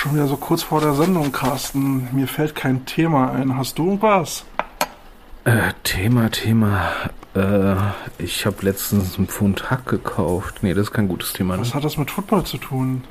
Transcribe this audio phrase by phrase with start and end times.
[0.00, 2.08] Schon wieder so kurz vor der Sendung, Carsten.
[2.12, 3.54] Mir fällt kein Thema ein.
[3.58, 4.46] Hast du irgendwas?
[5.44, 6.90] Äh, Thema, Thema.
[7.34, 7.74] Äh,
[8.16, 10.62] ich habe letztens einen Pfund Hack gekauft.
[10.62, 11.56] Nee, das ist kein gutes Thema.
[11.56, 11.60] Ne?
[11.60, 13.04] Was hat das mit Football zu tun?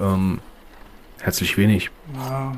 [0.00, 0.40] Ähm,
[1.20, 1.92] herzlich wenig.
[2.16, 2.52] Ja,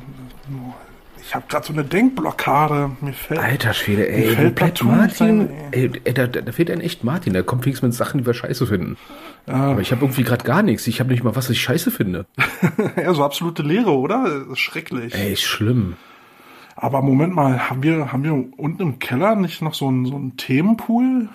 [1.26, 2.90] ich habe gerade so eine Denkblockade.
[3.00, 3.40] Mir fällt.
[3.40, 4.26] Alter Schwede, ey.
[4.26, 5.48] Mir fällt nicht Martin.
[5.70, 7.32] Ey, ey, da, da fehlt ein echt Martin.
[7.32, 8.96] Der kommt wenigstens mit Sachen, die wir scheiße finden.
[9.46, 10.86] Aber ich habe irgendwie gerade gar nichts.
[10.86, 12.26] Ich habe nicht mal was, was ich scheiße finde.
[12.96, 14.24] ja, so absolute Leere, oder?
[14.24, 15.14] Das ist schrecklich.
[15.14, 15.96] Ey, schlimm.
[16.76, 20.16] Aber Moment mal, haben wir, haben wir unten im Keller nicht noch so einen, so
[20.16, 21.28] einen Themenpool?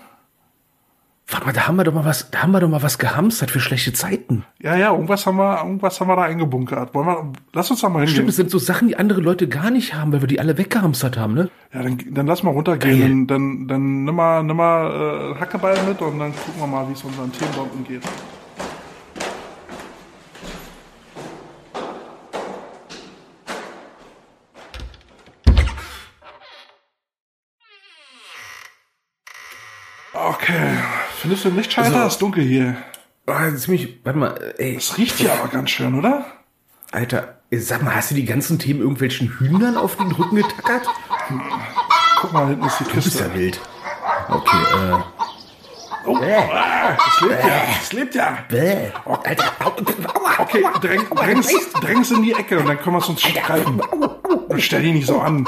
[1.31, 3.51] Warte mal, da haben wir doch mal was, da haben wir doch mal was gehamstert
[3.51, 4.45] für schlechte Zeiten.
[4.59, 6.95] Ja, ja, irgendwas haben wir, irgendwas haben wir da eingebunkert.
[6.95, 8.15] Wollen wir, lass uns da mal hingehen.
[8.15, 10.57] Stimmt, es sind so Sachen, die andere Leute gar nicht haben, weil wir die alle
[10.57, 11.51] weggehamstert haben, ne?
[11.71, 13.27] Ja, dann, dann lass mal runtergehen.
[13.27, 13.37] Geil.
[13.37, 16.93] Dann, dann, nimm mal, nimm mal äh, Hackeball mit und dann gucken wir mal, wie
[16.93, 18.01] es unseren Themen dort umgeht.
[30.13, 30.98] Okay.
[31.21, 31.93] Findest du den Lichtschalter?
[31.95, 32.77] Also- es ist dunkel hier.
[33.27, 36.25] Ah, ziemlich, warte mal, ey, Es riecht hier aber ganz schön, oder?
[36.91, 40.87] Alter, sag mal, hast du die ganzen Themen irgendwelchen Hühnern auf den Rücken getackert?
[42.21, 43.23] Guck mal, hinten ist die Du bist Kiste.
[43.25, 43.59] ja wild.
[44.29, 44.95] Okay, äh,
[46.05, 47.49] Oh, ah, es lebt ja.
[47.81, 48.37] Es lebt ja.
[48.49, 48.89] bäh.
[49.05, 49.43] Alter,
[50.39, 51.49] Okay, dräng, dräng's,
[51.81, 53.79] dräng's in die Ecke und dann können wir es uns streiten.
[54.57, 55.47] Stell dich nicht so an.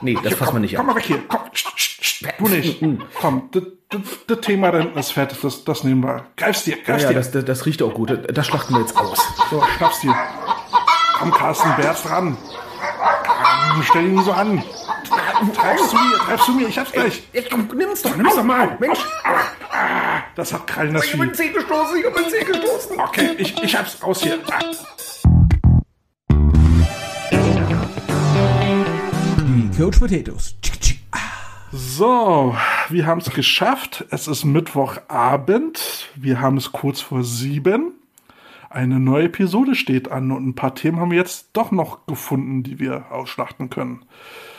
[0.00, 0.94] Nee, das fassen wir nicht Komm an.
[0.94, 1.22] mal weg hier.
[1.28, 1.40] Komm,
[2.38, 2.82] du nicht.
[3.20, 3.50] Komm,
[4.26, 5.38] das, Thema da hinten ist fertig.
[5.42, 6.26] Das, das nehmen wir.
[6.36, 7.14] Greif's dir, greif's ja, dir.
[7.14, 8.18] das, das, das riecht auch gut.
[8.32, 9.18] Das schlachten wir jetzt aus.
[9.50, 10.14] So, schnapp's dir.
[11.18, 12.36] Komm, Carsten, Bär's dran.
[13.72, 14.62] Komm, stell nicht so an.
[15.54, 16.68] Treibst zu mir, treibst zu mir.
[16.68, 17.22] Ich hab's gleich.
[17.32, 18.76] Jetzt komm, nimm's doch, nimm's doch mal.
[18.78, 19.00] Mensch,
[20.36, 21.36] Das hat Krallen, das ich hab meinen Vieh.
[21.36, 23.00] Zeh gestoßen, ich hab meinen Zeh gestoßen.
[23.00, 24.38] Okay, ich, ich hab's raus hier.
[29.82, 30.54] Coach Potatoes.
[31.72, 32.54] So,
[32.88, 34.04] wir haben es geschafft.
[34.10, 36.08] Es ist Mittwochabend.
[36.14, 37.94] Wir haben es kurz vor sieben.
[38.70, 42.62] Eine neue Episode steht an und ein paar Themen haben wir jetzt doch noch gefunden,
[42.62, 44.04] die wir ausschlachten können.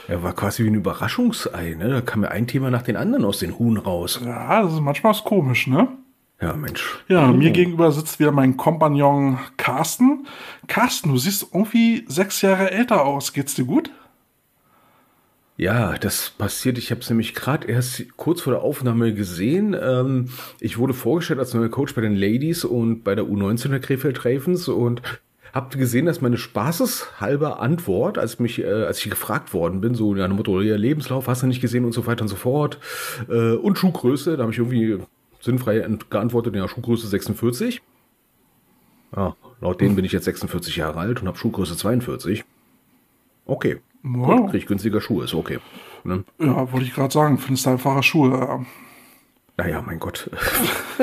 [0.09, 1.87] Ja, war quasi wie ein Überraschungsei, ne?
[1.87, 4.19] Da kam ja ein Thema nach den anderen aus den Huhn raus.
[4.25, 5.87] Ja, das ist manchmal ist komisch, ne?
[6.41, 6.99] Ja, Mensch.
[7.07, 10.27] Ja, mir gegenüber sitzt wieder mein Kompagnon Carsten.
[10.67, 13.31] Carsten, du siehst irgendwie sechs Jahre älter aus.
[13.31, 13.89] Geht's dir gut?
[15.55, 16.79] Ja, das passiert.
[16.79, 19.75] Ich habe es nämlich gerade erst kurz vor der Aufnahme gesehen.
[19.79, 23.79] Ähm, ich wurde vorgestellt als neuer Coach bei den Ladies und bei der U19 der
[23.79, 25.03] Krefeld Ravens und
[25.53, 30.15] habe gesehen, dass meine spaßeshalber Antwort, als mich, äh, als ich gefragt worden bin, so
[30.15, 32.79] ja, Motto, ja, Lebenslauf hast du nicht gesehen und so weiter und so fort
[33.29, 34.97] äh, und Schuhgröße, da habe ich irgendwie
[35.39, 37.83] sinnfrei geantwortet, ja, Schuhgröße 46.
[39.15, 42.43] Ja, laut denen bin ich jetzt 46 Jahre alt und habe Schuhgröße 42.
[43.45, 43.79] Okay.
[44.03, 44.09] Ja.
[44.11, 45.59] Gut, krieg ich günstiger Schuhe, ist okay.
[46.03, 46.23] Ne?
[46.39, 47.37] Ja, wollte ich gerade sagen.
[47.37, 48.31] Findest du einfache Schuhe?
[48.31, 48.65] Ja.
[49.55, 50.31] Naja, mein Gott.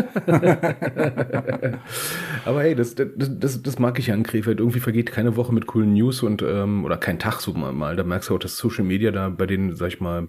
[2.45, 4.59] Aber hey, das, das, das, das mag ich ja an Krefeld.
[4.59, 7.95] Irgendwie vergeht keine Woche mit coolen News und ähm, oder kein Tag so mal.
[7.95, 10.29] Da merkst du auch, dass Social Media da bei denen, sag ich mal,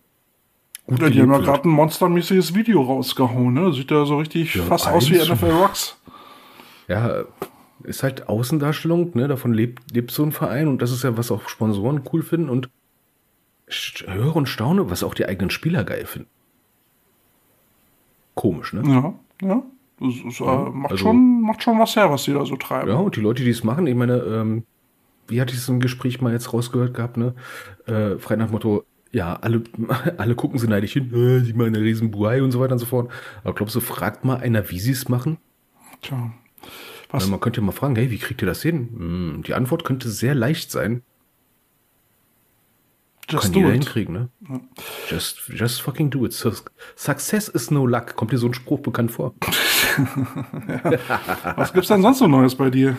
[0.85, 3.73] gut Ja, die haben ja gerade ein monstermäßiges Video rausgehauen, ne?
[3.73, 5.29] Sieht ja so richtig fast aus wie eins.
[5.29, 5.97] NFL Rocks.
[6.87, 7.23] Ja,
[7.83, 9.27] ist halt Außendarstellung, ne?
[9.27, 12.49] Davon lebt, lebt so ein Verein und das ist ja, was auch Sponsoren cool finden
[12.49, 12.69] und
[14.05, 16.29] höre und staune, was auch die eigenen Spieler geil finden.
[18.35, 18.81] Komisch, ne?
[18.85, 19.13] Ja,
[19.47, 19.63] ja.
[19.99, 22.89] Das ist, äh, macht, also- schon, macht schon was her, was die da so treiben.
[22.89, 24.63] Ja, und die Leute, die es machen, ich meine, ähm,
[25.27, 27.35] wie hatte ich es im Gespräch mal jetzt rausgehört gehabt, ne?
[27.85, 29.63] Äh, frei nach Motto, ja, alle,
[30.17, 32.79] alle gucken sie neidisch hin, äh, die machen eine riesen Buhai und so weiter und
[32.79, 33.11] so fort.
[33.43, 35.37] Aber glaubst du, fragt mal einer, wie sie es machen?
[36.01, 36.31] Tja.
[37.11, 38.89] Was, man könnte ja mal fragen, hey, wie kriegt ihr das hin?
[38.95, 41.03] Hm, die Antwort könnte sehr leicht sein.
[43.29, 43.83] just Kann do jeder it.
[43.83, 44.29] hinkriegen, ne?
[45.09, 46.33] Just, just fucking do it.
[46.33, 46.51] Su-
[46.95, 48.15] Success is no luck.
[48.15, 49.33] Kommt dir so ein Spruch bekannt vor?
[51.55, 52.97] Was gibt's denn sonst so Neues bei dir?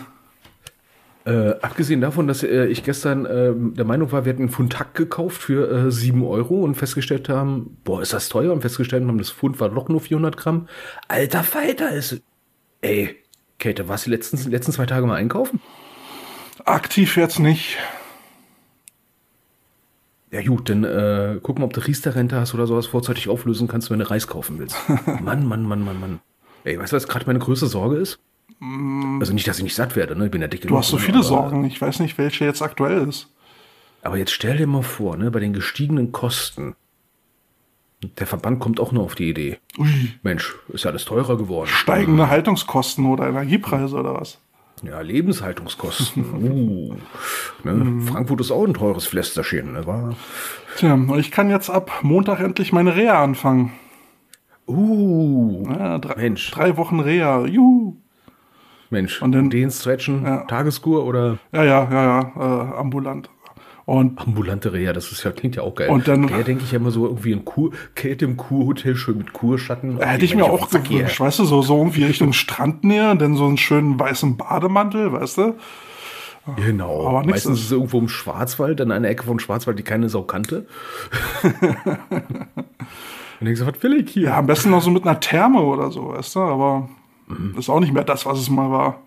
[1.25, 4.77] Äh, abgesehen davon, dass äh, ich gestern ähm, der Meinung war, wir hätten einen Pfund
[4.77, 8.51] Hack gekauft für äh, 7 Euro und festgestellt haben, boah, ist das teuer?
[8.51, 10.67] Und festgestellt haben, das Pfund war doch nur 400 Gramm.
[11.07, 12.21] Alter Falter ist...
[12.81, 13.22] Ey,
[13.63, 15.61] Käthe, warst du die letzten, letzten zwei Tage mal einkaufen?
[16.65, 17.77] Aktiv jetzt nicht.
[20.31, 23.89] Ja gut, dann äh, guck mal, ob du Riester-Rente hast oder sowas vorzeitig auflösen kannst,
[23.89, 24.75] wenn du Reis kaufen willst.
[25.21, 26.19] Mann, Mann, Mann, Mann, Mann.
[26.65, 28.19] Ey, weißt du, was gerade meine größte Sorge ist?
[29.21, 30.25] Also nicht, dass ich nicht satt werde, ne?
[30.25, 31.01] Ich bin ja dick Du hast so ne?
[31.01, 31.63] viele aber, Sorgen.
[31.63, 33.29] Ich weiß nicht, welche jetzt aktuell ist.
[34.01, 36.75] Aber jetzt stell dir mal vor, ne, bei den gestiegenen Kosten,
[38.03, 39.57] der Verband kommt auch nur auf die Idee.
[39.77, 39.87] Ui,
[40.23, 41.67] Mensch, ist ja alles teurer geworden.
[41.67, 44.39] steigende Haltungskosten oder Energiepreise oder was?
[44.83, 46.25] Ja, Lebenshaltungskosten.
[46.43, 46.95] uh,
[47.63, 48.01] ne?
[48.01, 49.73] Frankfurt ist auch ein teures Flästerchen.
[49.73, 49.85] Ne?
[49.87, 50.15] War,
[50.77, 53.71] Tja, und ich kann jetzt ab Montag endlich meine Reha anfangen.
[54.67, 56.51] uh, Ja, drei, Mensch.
[56.51, 57.45] drei Wochen Reha.
[57.45, 57.95] Juhu.
[58.89, 59.21] Mensch.
[59.21, 60.43] Und dann- den stretchen, Ja.
[60.45, 63.29] Tageskur oder Ja, ja, ja, ja, äh, ambulant.
[63.85, 65.89] Und ambulante Reha, das ist ja, klingt ja auch geil.
[65.89, 69.33] Und dann- denke ich ja immer so irgendwie in Kur, Kälte im Kurhotel, schön mit
[69.33, 69.99] Kurschatten.
[69.99, 73.45] hätte ich mir auch gewünscht, weißt du, so, so irgendwie Richtung Strandnähe, und dann so
[73.45, 75.55] einen schönen weißen Bademantel, weißt du?
[76.57, 77.07] Genau.
[77.07, 80.07] Aber Meistens ist- ist es irgendwo im Schwarzwald, an einer Ecke vom Schwarzwald, die keine
[80.09, 80.65] Sau kannte.
[83.39, 84.23] Und denkst du, was will ich hier?
[84.29, 86.89] Ja, am besten noch so mit einer Therme oder so, weißt du, aber
[87.27, 87.55] Mhm.
[87.57, 89.01] ist auch nicht mehr das, was es mal war.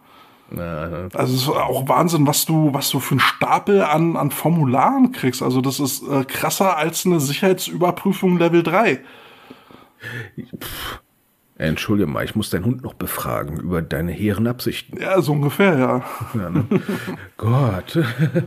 [0.50, 5.10] Also es ist auch Wahnsinn, was du, was du für einen Stapel an, an Formularen
[5.12, 5.43] kriegst.
[5.43, 9.00] Also das ist äh, krasser als eine Sicherheitsüberprüfung Level 3.
[11.58, 15.00] Entschuldige mal, ich muss deinen Hund noch befragen über deine hehren Absichten.
[15.00, 16.04] Ja, so ungefähr, ja.
[16.34, 16.66] Ja, ne?
[17.38, 17.98] Gott.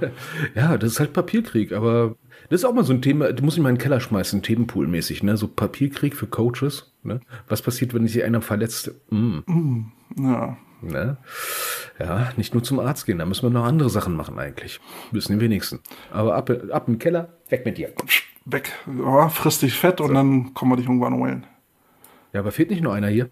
[0.55, 2.15] ja, das ist halt Papierkrieg, aber
[2.49, 5.37] das ist auch mal so ein Thema, du musst in den Keller schmeißen, Themenpool-mäßig, ne?
[5.37, 7.19] So Papierkrieg für Coaches, ne?
[7.47, 8.91] Was passiert, wenn sich einer verletzt?
[9.09, 9.39] Mm,
[10.17, 10.57] Ja.
[10.81, 11.17] Ne?
[11.99, 14.79] Ja, nicht nur zum Arzt gehen, da müssen wir noch andere Sachen machen eigentlich.
[15.11, 15.79] Wissen die wenigsten.
[16.11, 17.93] Aber ab, ab im Keller, weg mit dir.
[18.45, 18.71] Weg.
[19.03, 21.45] Ja, frisst dich fett und dann kommen wir dich irgendwann holen.
[22.33, 23.29] Ja, aber fehlt nicht nur einer hier.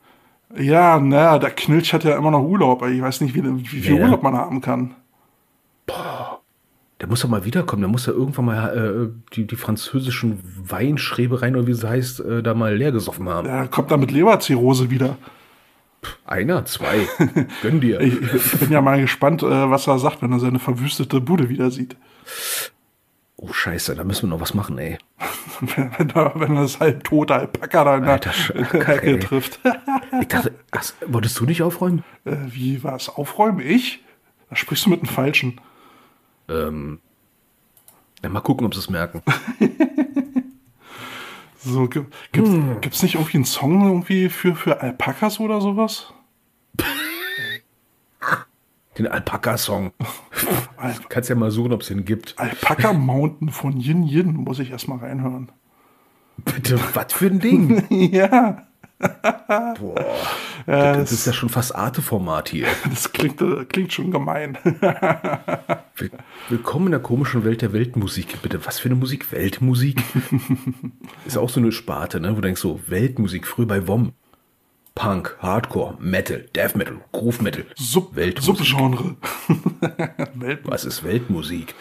[0.55, 2.85] Ja, naja, der Knilch hat ja immer noch Urlaub.
[2.87, 4.03] Ich weiß nicht, wie, wie viel Ja.
[4.03, 4.95] Urlaub man haben kann.
[6.99, 11.55] Der muss doch mal wiederkommen, der muss ja irgendwann mal äh, die, die französischen Weinschrebereien
[11.55, 13.47] oder wie es heißt, äh, da mal leer gesoffen haben.
[13.47, 15.17] Er kommt dann mit Leberzirrhose wieder.
[16.25, 17.07] Einer, zwei.
[17.61, 17.99] Gönn dir.
[18.01, 21.49] Ich, ich bin ja mal gespannt, äh, was er sagt, wenn er seine verwüstete Bude
[21.49, 21.95] wieder sieht.
[23.35, 24.97] Oh, scheiße, da müssen wir noch was machen, ey.
[25.75, 29.19] wenn, er, wenn er das halb tote Alpaka da in der ey.
[29.19, 29.59] trifft.
[30.21, 32.03] Ich dachte, ach, wolltest du nicht aufräumen?
[32.25, 33.09] äh, wie war es?
[33.09, 33.59] Aufräumen?
[33.59, 34.03] Ich?
[34.49, 35.61] Da sprichst du mit dem Falschen.
[36.49, 36.99] Ähm,
[38.23, 39.21] ja, mal gucken, ob sie es merken.
[41.59, 42.51] So, gibt, gibt's,
[42.81, 46.13] gibt's nicht irgendwie einen Song irgendwie für, für Alpakas oder sowas?
[48.97, 49.91] Den Alpaka-Song.
[50.77, 52.37] Al Kannst ja mal suchen, ob es den gibt.
[52.37, 55.51] Alpaka Mountain von Yin Yin muss ich erstmal reinhören.
[56.37, 57.83] Bitte, was für ein Ding?
[58.11, 58.67] ja,
[58.99, 59.95] Boah.
[60.65, 62.67] das ist ja schon fast Arte-Format hier.
[62.89, 64.57] das klingt, äh, klingt schon gemein.
[65.95, 66.11] Will-
[66.49, 68.41] Willkommen in der komischen Welt der Weltmusik.
[68.41, 69.31] Bitte, was für eine Musik?
[69.31, 70.01] Weltmusik?
[71.25, 72.31] ist auch so eine Sparte, ne?
[72.31, 74.13] Wo du denkst so, Weltmusik, früher bei WOM.
[74.95, 77.65] Punk, Hardcore, Metal, Death Metal, Groove Metal.
[77.75, 78.65] Sub Weltmusik.
[78.65, 79.15] Subgenre.
[80.63, 81.75] Was ist Weltmusik?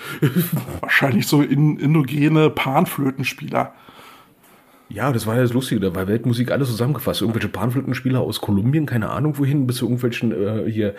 [0.83, 3.73] wahrscheinlich so in, indogene Panflötenspieler.
[4.88, 7.21] Ja, das war ja das Lustige, da war Weltmusik alles zusammengefasst.
[7.21, 10.94] Irgendwelche Panflötenspieler aus Kolumbien, keine Ahnung wohin, bis zu irgendwelchen äh, hier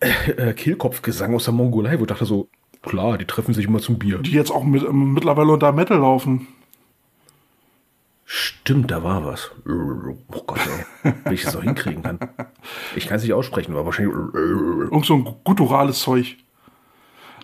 [0.00, 2.48] äh, äh, Kehlkopfgesang aus der Mongolei, wo ich dachte so,
[2.82, 4.18] klar, die treffen sich immer zum Bier.
[4.18, 6.46] die jetzt auch mit, ähm, mittlerweile unter Metal laufen.
[8.30, 9.50] Stimmt, da war was.
[9.66, 10.60] Oh Gott,
[11.02, 11.14] ey.
[11.24, 12.18] Wie ich das auch hinkriegen kann.
[12.94, 14.14] Ich kann es nicht aussprechen, aber wahrscheinlich.
[14.34, 16.36] Irgend so ein gutturales Zeug.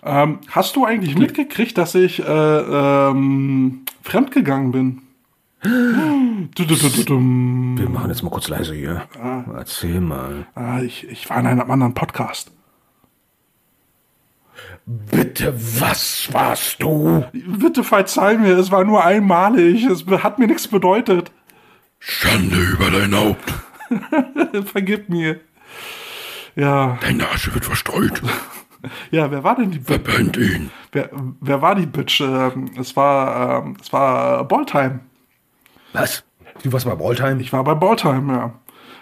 [0.03, 5.01] Ähm, hast du eigentlich mitgekriegt, dass ich äh, ähm, fremdgegangen bin?
[5.65, 7.09] Wir
[7.89, 9.01] machen jetzt mal kurz leise hier.
[9.55, 10.45] Erzähl mal.
[10.53, 12.51] Ah, ich, ich war in einem anderen Podcast.
[14.85, 17.25] Bitte, was warst du?
[17.33, 19.85] Bitte verzeih mir, es war nur einmalig.
[19.85, 21.31] Es hat mir nichts bedeutet.
[21.97, 23.51] Schande über dein Haupt.
[24.71, 25.39] Vergib mir.
[26.55, 28.21] Ja, Deine Asche wird verstreut.
[29.09, 29.87] ja, wer war denn die Bitch?
[29.87, 30.69] Verbrennt ihn.
[30.91, 31.09] Wer,
[31.41, 32.21] wer war die Bitch?
[32.21, 34.99] Ähm, es war, ähm, es war Balltime.
[35.95, 36.23] Was?
[36.63, 37.41] Du warst bei Balltime?
[37.41, 38.53] Ich war bei Balltime, ja.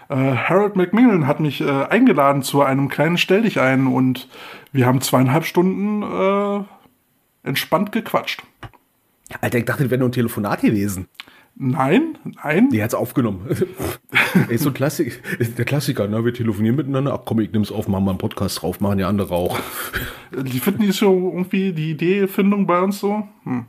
[0.09, 4.27] Äh, Harold McMillan hat mich äh, eingeladen zu einem kleinen Stell dich ein und
[4.71, 6.63] wir haben zweieinhalb Stunden äh,
[7.47, 8.43] entspannt gequatscht.
[9.41, 11.07] Alter, ich dachte, das wäre nur ein Telefonat gewesen.
[11.55, 12.69] Nein, nein.
[12.71, 13.47] Die hat's aufgenommen.
[14.50, 15.21] Ey, so ein Klassik,
[15.55, 16.25] der Klassiker, ne?
[16.25, 17.13] Wir telefonieren miteinander.
[17.13, 19.59] Ach komm, ich nehm's auf, machen mal einen Podcast drauf, machen die andere auch.
[20.31, 23.27] Die finden die so irgendwie die Ideefindung bei uns so.
[23.43, 23.67] Hm.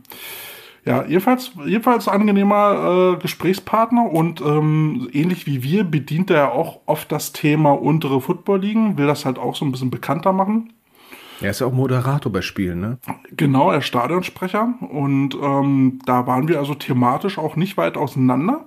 [0.86, 7.10] Ja, jedenfalls, jedenfalls angenehmer äh, Gesprächspartner und ähm, ähnlich wie wir bedient er auch oft
[7.10, 10.74] das Thema untere Football-Ligen, will das halt auch so ein bisschen bekannter machen.
[11.40, 12.98] Er ist ja auch Moderator bei Spielen, ne?
[13.34, 18.66] Genau, er ist Stadionsprecher und ähm, da waren wir also thematisch auch nicht weit auseinander.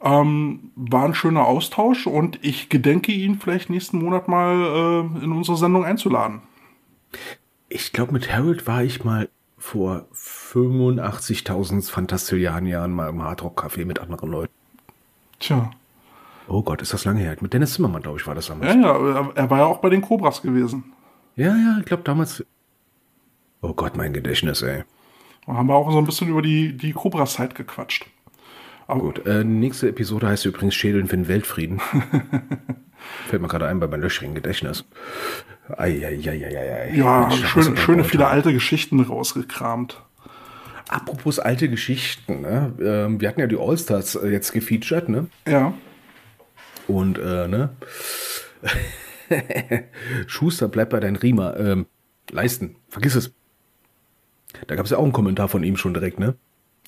[0.00, 5.32] Ähm, war ein schöner Austausch und ich gedenke ihn vielleicht nächsten Monat mal äh, in
[5.32, 6.42] unsere Sendung einzuladen.
[7.68, 9.28] Ich glaube, mit Harold war ich mal
[9.58, 10.06] vor
[10.52, 14.52] 85.000 Fantastilliarden Jahren mal im Hardrock-Café mit anderen Leuten.
[15.38, 15.70] Tja,
[16.48, 17.36] Oh Gott, ist das lange her.
[17.40, 18.72] Mit Dennis Zimmermann, glaube ich, war das damals.
[18.72, 20.92] Ja, ja, er- war ja auch bei den Cobras gewesen.
[21.34, 22.44] Ja, ja, ich glaube damals.
[23.62, 24.84] Oh Gott, mein Gedächtnis, ey.
[25.44, 28.06] Da haben wir auch so ein bisschen über die, die Cobra-Zeit gequatscht.
[28.86, 31.80] Aber Gut, äh, nächste Episode heißt übrigens Schädeln für den Weltfrieden.
[33.26, 34.84] Fällt mir gerade ein bei meinem löchrigen Gedächtnis.
[35.76, 36.92] Eieieiei.
[36.94, 40.00] ja, Mensch, da schön, hast du schöne viele alte Geschichten rausgekramt.
[40.88, 42.72] Apropos alte Geschichten, ne?
[42.80, 45.26] ähm, wir hatten ja die Allstars äh, jetzt gefeatured, ne?
[45.46, 45.74] Ja.
[46.86, 47.70] Und, äh, ne?
[50.26, 51.58] Schuster, bleib bei deinen Riemer.
[51.58, 51.86] Ähm,
[52.30, 53.32] leisten, vergiss es.
[54.68, 56.36] Da gab es ja auch einen Kommentar von ihm schon direkt, ne?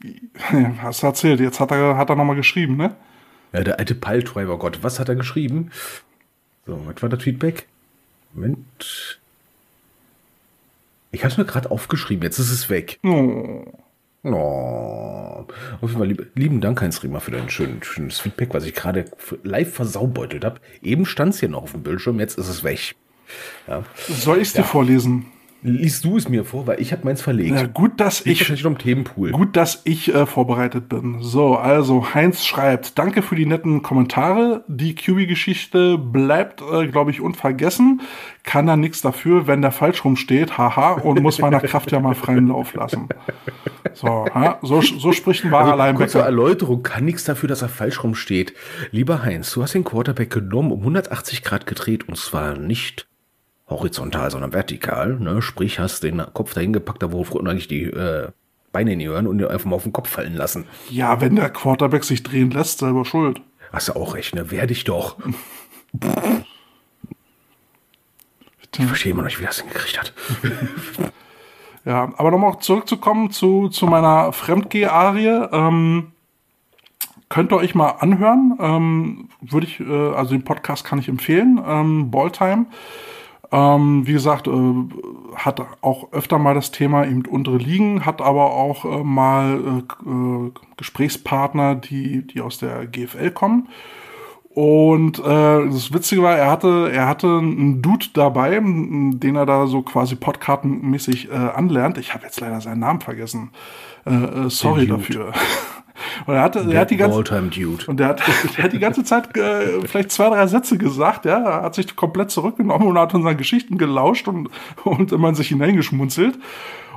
[0.81, 1.41] Hast du erzählt.
[1.41, 2.95] Jetzt hat er, hat er nochmal geschrieben, ne?
[3.53, 5.71] Ja, der alte Pile-Driver, Gott, was hat er geschrieben?
[6.67, 7.67] So, was war das Feedback?
[8.35, 9.21] Moment.
[11.11, 12.99] Ich habe es mir gerade aufgeschrieben, jetzt ist es weg.
[13.03, 13.65] Oh.
[14.35, 15.47] Oh.
[15.81, 18.75] Auf jeden Fall lieb, lieben Dank, Heinz Riemer, für dein schön, schönes Feedback, was ich
[18.75, 19.07] gerade
[19.43, 20.61] live versaubeutelt habe.
[20.83, 22.95] Eben stand es hier noch auf dem Bildschirm, jetzt ist es weg.
[23.67, 23.85] Ja.
[23.97, 25.27] Soll ich es dir vorlesen?
[25.63, 27.57] Liest du es mir vor, weil ich habe meins verlegt.
[27.57, 29.33] Ja, gut, dass ich noch im Themenpool.
[29.33, 31.19] Gut, dass ich äh, vorbereitet bin.
[31.21, 34.65] So, also Heinz schreibt, danke für die netten Kommentare.
[34.69, 38.03] Die QB-Geschichte bleibt, äh, glaube ich, unvergessen.
[38.45, 42.15] Kann da nichts dafür, wenn der falsch rumsteht, haha, und muss meiner Kraft ja mal
[42.15, 43.09] freien Lauf lassen.
[43.95, 44.59] So, ha?
[44.63, 46.25] so, so spricht ein wahrer Also, kurze Linebacker.
[46.25, 48.55] Erläuterung, kann nichts dafür, dass er falsch rumsteht.
[48.93, 53.08] Lieber Heinz, du hast den Quarterback genommen, um 180 Grad gedreht und zwar nicht
[53.69, 55.19] horizontal, sondern vertikal.
[55.19, 55.43] Ne?
[55.43, 58.29] Sprich, hast den Kopf dahin gepackt, da wo eigentlich die äh,
[58.73, 60.67] Beine in die Hören und ihn einfach mal auf den Kopf fallen lassen.
[60.91, 63.41] Ja, wenn der Quarterback sich drehen lässt, selber schuld.
[63.73, 64.51] Hast du auch recht, ne?
[64.51, 65.17] Werde ich doch.
[68.79, 70.13] Ich verstehe immer noch nicht, wie er das hingekriegt hat.
[71.85, 75.49] Ja, aber nochmal zurückzukommen zu, zu meiner Fremdgeh-Arie.
[75.53, 76.13] Ähm,
[77.31, 78.59] könnt ihr euch mal anhören.
[78.61, 81.59] Ähm, Würde ich, äh, also den Podcast kann ich empfehlen.
[81.67, 82.67] Ähm, Balltime.
[83.51, 84.75] Ähm, wie gesagt, äh,
[85.35, 90.51] hat auch öfter mal das Thema eben untere Ligen, hat aber auch äh, mal äh,
[90.77, 93.69] Gesprächspartner, die, die aus der GFL kommen.
[94.51, 99.67] Und äh, das Witzige war, er hatte, er hatte einen Dude dabei, den er da
[99.69, 101.97] so quasi podkartenmäßig äh, anlernt.
[101.97, 103.51] Ich habe jetzt leider seinen Namen vergessen.
[104.05, 105.33] Äh, äh, sorry dafür.
[106.27, 107.19] Und er hatte, er hat die ganze
[107.87, 108.23] und der hat,
[108.57, 111.95] der hat die ganze Zeit äh, vielleicht zwei, drei Sätze gesagt, ja, er hat sich
[111.97, 114.49] komplett zurückgenommen und hat unseren Geschichten gelauscht und,
[114.85, 116.39] und immer in sich hineingeschmunzelt.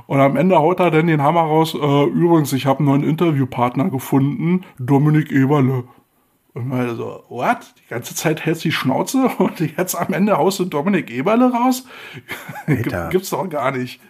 [0.06, 3.04] Und am Ende haut er dann den Hammer raus, äh, übrigens, ich habe einen neuen
[3.04, 5.84] Interviewpartner gefunden, Dominik Eberle.
[6.54, 7.58] Und mal so, what?
[7.78, 11.50] Die ganze Zeit hältst du die Schnauze und jetzt am Ende haust du Dominik Eberle
[11.50, 11.86] raus?
[13.10, 14.00] Gibt's doch gar nicht.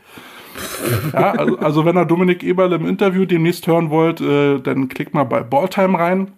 [1.13, 5.15] Ja, also, also wenn ihr Dominik Eberle im Interview demnächst hören wollt, äh, dann klickt
[5.15, 6.33] mal bei Balltime rein.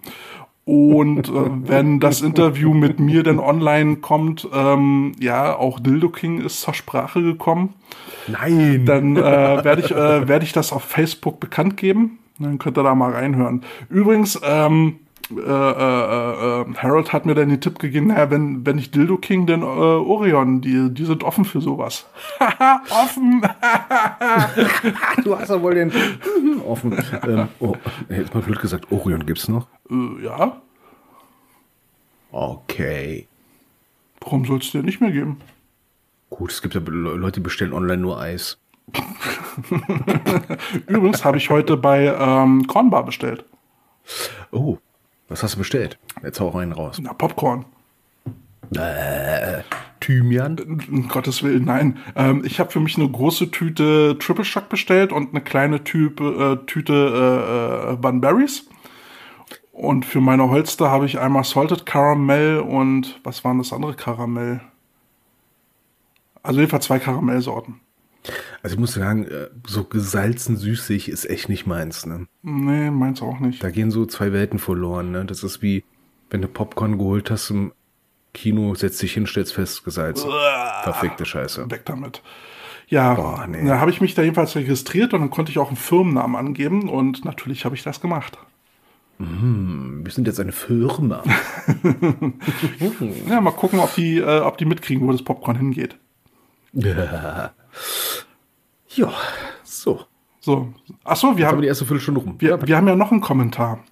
[0.67, 1.33] Und äh,
[1.67, 6.73] wenn das Interview mit mir dann online kommt, ähm, ja, auch Dildo King ist zur
[6.73, 7.75] Sprache gekommen,
[8.29, 8.87] Nein.
[8.87, 12.19] dann äh, werde ich, äh, werd ich das auf Facebook bekannt geben.
[12.39, 13.63] Dann könnt ihr da mal reinhören.
[13.91, 14.97] Übrigens, ähm,
[15.31, 19.17] äh, äh, äh, Harold hat mir dann den Tipp gegeben, naja, wenn, wenn nicht Dildo
[19.17, 22.07] King, dann äh, Orion, die, die sind offen für sowas.
[22.91, 23.43] Offen!
[25.25, 25.91] Du hast ja wohl den
[26.67, 26.97] offen.
[27.27, 27.75] ähm, oh,
[28.09, 29.67] jetzt mal blöd gesagt, Orion gibt's noch?
[29.91, 30.61] äh, ja,
[32.31, 33.27] Okay.
[34.21, 35.41] warum soll es dir nicht mehr geben?
[36.31, 38.59] Gut, es gibt ja Le- Leute, die bestellen online nur Eis.
[40.87, 43.45] Übrigens habe ich heute bei ähm, Cornbar bestellt.
[44.51, 44.79] Oh,
[45.29, 45.99] was hast du bestellt?
[46.23, 46.99] Jetzt hau rein raus.
[47.01, 47.65] Na, Popcorn.
[50.01, 50.59] Thymian?
[50.91, 51.99] Um Gottes Willen, nein.
[52.17, 56.25] Ähm, ich habe für mich eine große Tüte Triple Shock bestellt und eine kleine Tüte,
[56.63, 58.69] äh, Tüte äh, äh, Bunberries.
[59.73, 64.61] Und für meine Holster habe ich einmal Salted Caramel und was waren das andere Karamell?
[66.43, 67.81] Also jedenfalls zwei Karamellsorten.
[68.63, 72.07] Also ich muss sagen, äh, so gesalzen süßig ist echt nicht meins.
[72.07, 72.27] Ne?
[72.43, 73.63] Nee, meins auch nicht.
[73.63, 75.11] Da gehen so zwei Welten verloren.
[75.11, 75.25] Ne?
[75.25, 75.85] Das ist wie,
[76.31, 77.73] wenn du Popcorn geholt hast im
[78.33, 80.31] Kino, setzt dich hin, stellst fest, gesalzen.
[80.83, 81.71] Verfickte Scheiße.
[81.71, 82.23] Weg damit.
[82.89, 83.67] Ja, Boah, nee.
[83.67, 86.89] da habe ich mich da jedenfalls registriert und dann konnte ich auch einen Firmennamen angeben
[86.89, 88.39] und natürlich habe ich das gemacht.
[89.19, 91.23] Wir sind jetzt eine Firma.
[93.29, 95.97] Ja, mal gucken, ob die, äh, ob die mitkriegen, wo das Popcorn hingeht.
[96.73, 97.53] ja,
[99.63, 100.01] so.
[100.41, 102.35] So, ach so, wir Jetzt haben wir haben, die erste Viertelstunde rum.
[102.39, 103.83] wir, wir haben ja noch einen Kommentar.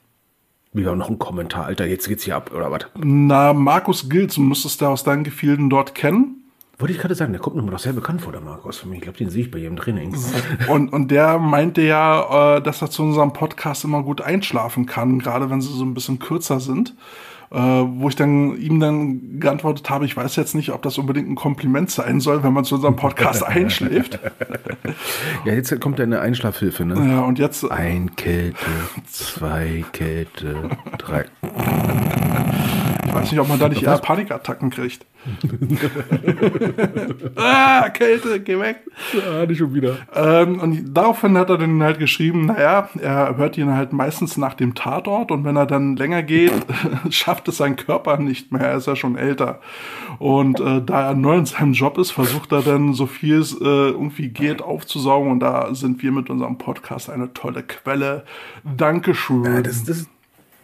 [0.75, 1.87] Wir haben noch einen Kommentar, Alter.
[1.87, 2.87] Jetzt geht's hier ab, oder was?
[3.03, 6.43] Na, Markus Gilz, müsstest du aus deinen Gefilden dort kennen.
[6.79, 8.85] Wollte ich gerade sagen, der kommt mir doch sehr bekannt vor, der Markus.
[8.93, 10.15] Ich glaube, den sehe ich bei jedem Training.
[10.69, 15.21] Und, und der meinte ja, äh, dass er zu unserem Podcast immer gut einschlafen kann,
[15.21, 16.95] gerade wenn sie so ein bisschen kürzer sind.
[17.52, 21.28] Äh, wo ich dann ihm dann geantwortet habe, ich weiß jetzt nicht, ob das unbedingt
[21.28, 24.18] ein Kompliment sein soll, wenn man zu unserem Podcast einschläft.
[25.44, 26.94] Ja, jetzt kommt eine Einschlafhilfe, ne?
[26.94, 28.56] Ja, und jetzt, Ein Kälte,
[29.06, 31.26] zwei Kälte, drei.
[33.12, 35.04] Ich weiß nicht, ob man da nicht eher Panikattacken kriegt.
[37.37, 38.78] ah, Kälte, geh weg.
[39.28, 39.99] Ah, nicht schon wieder.
[40.14, 44.54] Ähm, und daraufhin hat er dann halt geschrieben, naja, er hört ihn halt meistens nach
[44.54, 46.52] dem Tatort und wenn er dann länger geht,
[47.11, 49.61] schafft es sein Körper nicht mehr, er ist ja schon älter.
[50.19, 53.52] Und äh, da er neu in seinem Job ist, versucht er dann so viel es
[53.52, 58.25] äh, irgendwie geht aufzusaugen und da sind wir mit unserem Podcast eine tolle Quelle.
[58.64, 59.45] Dankeschön.
[59.45, 60.07] Ja, das, das,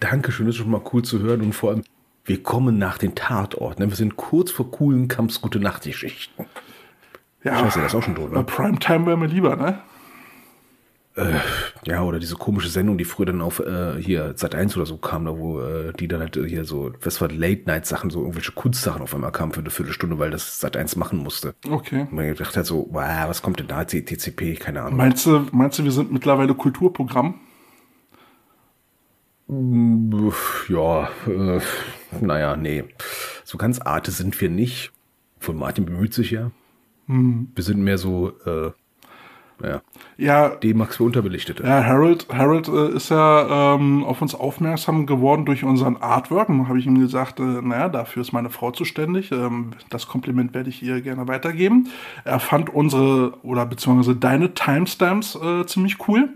[0.00, 1.82] Dankeschön, das ist schon mal cool zu hören und vor allem,
[2.28, 3.82] wir kommen nach den Tatorten.
[3.82, 3.90] ne?
[3.90, 6.46] Wir sind kurz vor coolen Kamps Gute Nachtgeschichten.
[7.42, 8.44] ja, Scheiße, das ist auch schon tot, äh, ne?
[8.44, 9.80] Primetime wäre mir lieber, ne?
[11.84, 14.98] Ja, oder diese komische Sendung, die früher dann auf äh, hier Sat 1 oder so
[14.98, 18.52] kam, da wo äh, die dann halt äh, hier so, was war Late-Night-Sachen, so irgendwelche
[18.52, 21.54] Kunstsachen auf einmal kamen für eine Viertelstunde, weil das Sat 1 machen musste.
[21.68, 22.02] Okay.
[22.02, 23.84] Und man gedacht hat so, wow, was kommt denn da?
[23.84, 24.96] TCP, keine Ahnung.
[24.96, 27.40] Meinst du, meinst du, wir sind mittlerweile Kulturprogramm?
[29.48, 31.60] Uff, Ja, äh,
[32.20, 32.84] naja, nee.
[33.44, 34.92] So ganz Arte sind wir nicht.
[35.38, 36.50] Von Martin bemüht sich ja.
[37.54, 38.70] Wir sind mehr so, äh,
[39.60, 39.80] naja,
[40.18, 41.62] Ja, D-Max für Unterbelichtete.
[41.62, 46.48] Ja, Harold, Harold äh, ist ja ähm, auf uns aufmerksam geworden durch unseren Artwork.
[46.48, 49.32] Und habe ich ihm gesagt, äh, naja, dafür ist meine Frau zuständig.
[49.32, 51.88] Ähm, das Kompliment werde ich ihr gerne weitergeben.
[52.24, 56.28] Er fand unsere oder beziehungsweise deine Timestamps äh, ziemlich cool.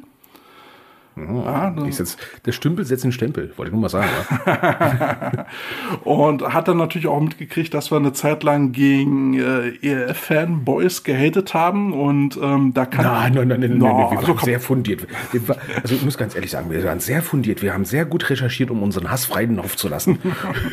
[1.16, 2.16] Ja, dann- Ich setz,
[2.47, 4.09] der Stümpel setzt den Stempel, wollte ich nur mal sagen.
[6.04, 11.54] Und hat dann natürlich auch mitgekriegt, dass wir eine Zeit lang gegen äh, ELF-Fanboys gehatet
[11.54, 11.92] haben.
[11.92, 14.61] Und ähm, da kann Nein, nein, nein, nein, nein, No, nein, wir also waren sehr
[14.61, 15.07] fundiert.
[15.47, 17.62] War, also ich muss ganz ehrlich sagen, wir waren sehr fundiert.
[17.62, 20.19] Wir haben sehr gut recherchiert, um unseren Hass freien Lauf zu lassen.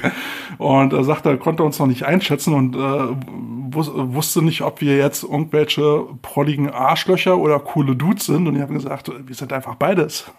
[0.58, 4.82] Und er sagte, er konnte uns noch nicht einschätzen und äh, wus wusste nicht, ob
[4.82, 8.46] wir jetzt irgendwelche prolligen Arschlöcher oder coole Dudes sind.
[8.48, 10.30] Und ich habe gesagt, wir sind einfach beides.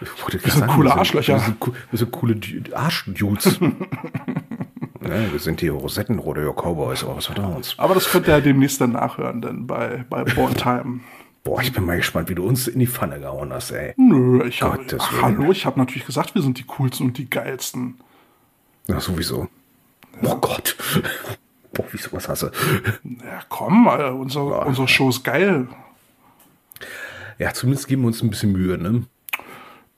[0.00, 1.34] Wir sind coole Arschlöcher.
[1.34, 1.56] Wir sind,
[1.90, 3.58] wir sind coole Du- Arschdudes.
[5.02, 7.74] ja, wir sind die Rosettenrodeo Cowboys aus Verdauens.
[7.78, 11.00] Aber das könnt ihr ja demnächst dann nachhören, denn bei, bei Born Time.
[11.44, 13.94] Boah, ich bin mal gespannt, wie du uns in die Pfanne gehauen hast, ey.
[13.96, 14.84] Nö, ich habe
[15.22, 17.98] hallo, ich habe natürlich gesagt, wir sind die coolsten und die geilsten.
[18.86, 19.48] Ja, sowieso.
[20.22, 20.76] Oh Gott.
[21.72, 22.50] Boah, wie sowas hasse.
[23.04, 25.68] Ja, komm, Alter, unsere, unsere Show ist geil.
[27.38, 29.04] Ja, zumindest geben wir uns ein bisschen Mühe, ne?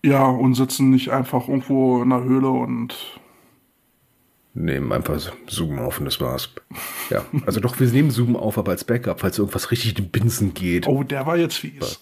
[0.02, 3.20] Ja, und sitzen nicht einfach irgendwo in einer Höhle und
[4.52, 6.50] Nehmen einfach Zoom auf und das war's.
[7.08, 10.10] Ja, also doch, wir nehmen Zoom auf, aber als Backup, falls irgendwas richtig in den
[10.10, 10.88] Binsen geht.
[10.88, 12.00] oh, der war jetzt fies.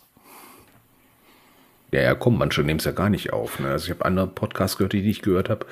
[1.90, 3.60] Ja, ja, komm, manche nehmen es ja gar nicht auf.
[3.60, 3.68] Ne?
[3.68, 5.66] Also ich habe andere Podcasts gehört, die ich gehört habe,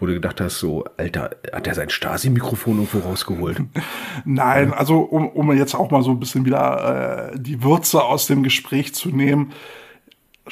[0.00, 3.62] wo du gedacht hast, so, Alter, hat er sein Stasi-Mikrofon irgendwo rausgeholt?
[4.24, 8.26] Nein, also um, um jetzt auch mal so ein bisschen wieder äh, die Würze aus
[8.26, 9.52] dem Gespräch zu nehmen.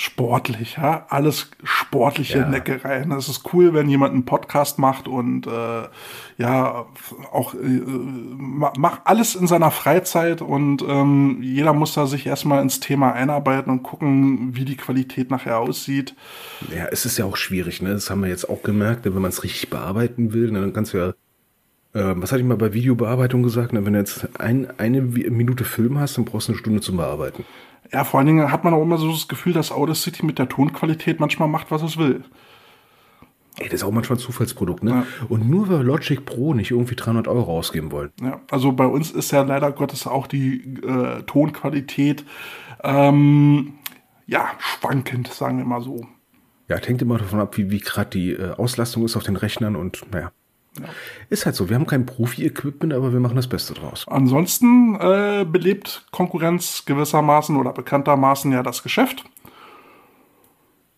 [0.00, 2.48] Sportlich, ja, alles sportliche Ja.
[2.48, 3.10] Neckereien.
[3.10, 5.88] Es ist cool, wenn jemand einen Podcast macht und äh,
[6.38, 6.86] ja
[7.32, 12.62] auch äh, ma- macht alles in seiner Freizeit und ähm, jeder muss da sich erstmal
[12.62, 16.14] ins Thema einarbeiten und gucken, wie die Qualität nachher aussieht.
[16.72, 17.90] ja, es ist ja auch schwierig, ne?
[17.90, 19.16] Das haben wir jetzt auch gemerkt, ne?
[19.16, 20.60] wenn man es richtig bearbeiten will, ne?
[20.60, 21.08] dann kannst du ja,
[21.94, 23.84] äh, was hatte ich mal bei Videobearbeitung gesagt, ne?
[23.84, 27.44] wenn du jetzt ein, eine Minute Film hast, dann brauchst du eine Stunde zum Bearbeiten.
[27.92, 30.48] Ja, vor allen Dingen hat man auch immer so das Gefühl, dass Audacity mit der
[30.48, 32.24] Tonqualität manchmal macht, was es will.
[33.58, 34.90] Ey, das ist auch manchmal ein Zufallsprodukt, ne?
[34.90, 35.06] Ja.
[35.28, 38.10] Und nur weil Logic Pro nicht irgendwie 300 Euro ausgeben wollen.
[38.22, 42.24] Ja, also bei uns ist ja leider Gottes auch die äh, Tonqualität
[42.84, 43.74] ähm,
[44.26, 46.06] ja schwankend, sagen wir mal so.
[46.68, 49.74] Ja, hängt immer davon ab, wie, wie gerade die äh, Auslastung ist auf den Rechnern
[49.74, 50.30] und naja.
[51.28, 54.06] Ist halt so, wir haben kein Profi-Equipment, aber wir machen das Beste draus.
[54.08, 59.24] Ansonsten äh, belebt Konkurrenz gewissermaßen oder bekanntermaßen ja das Geschäft.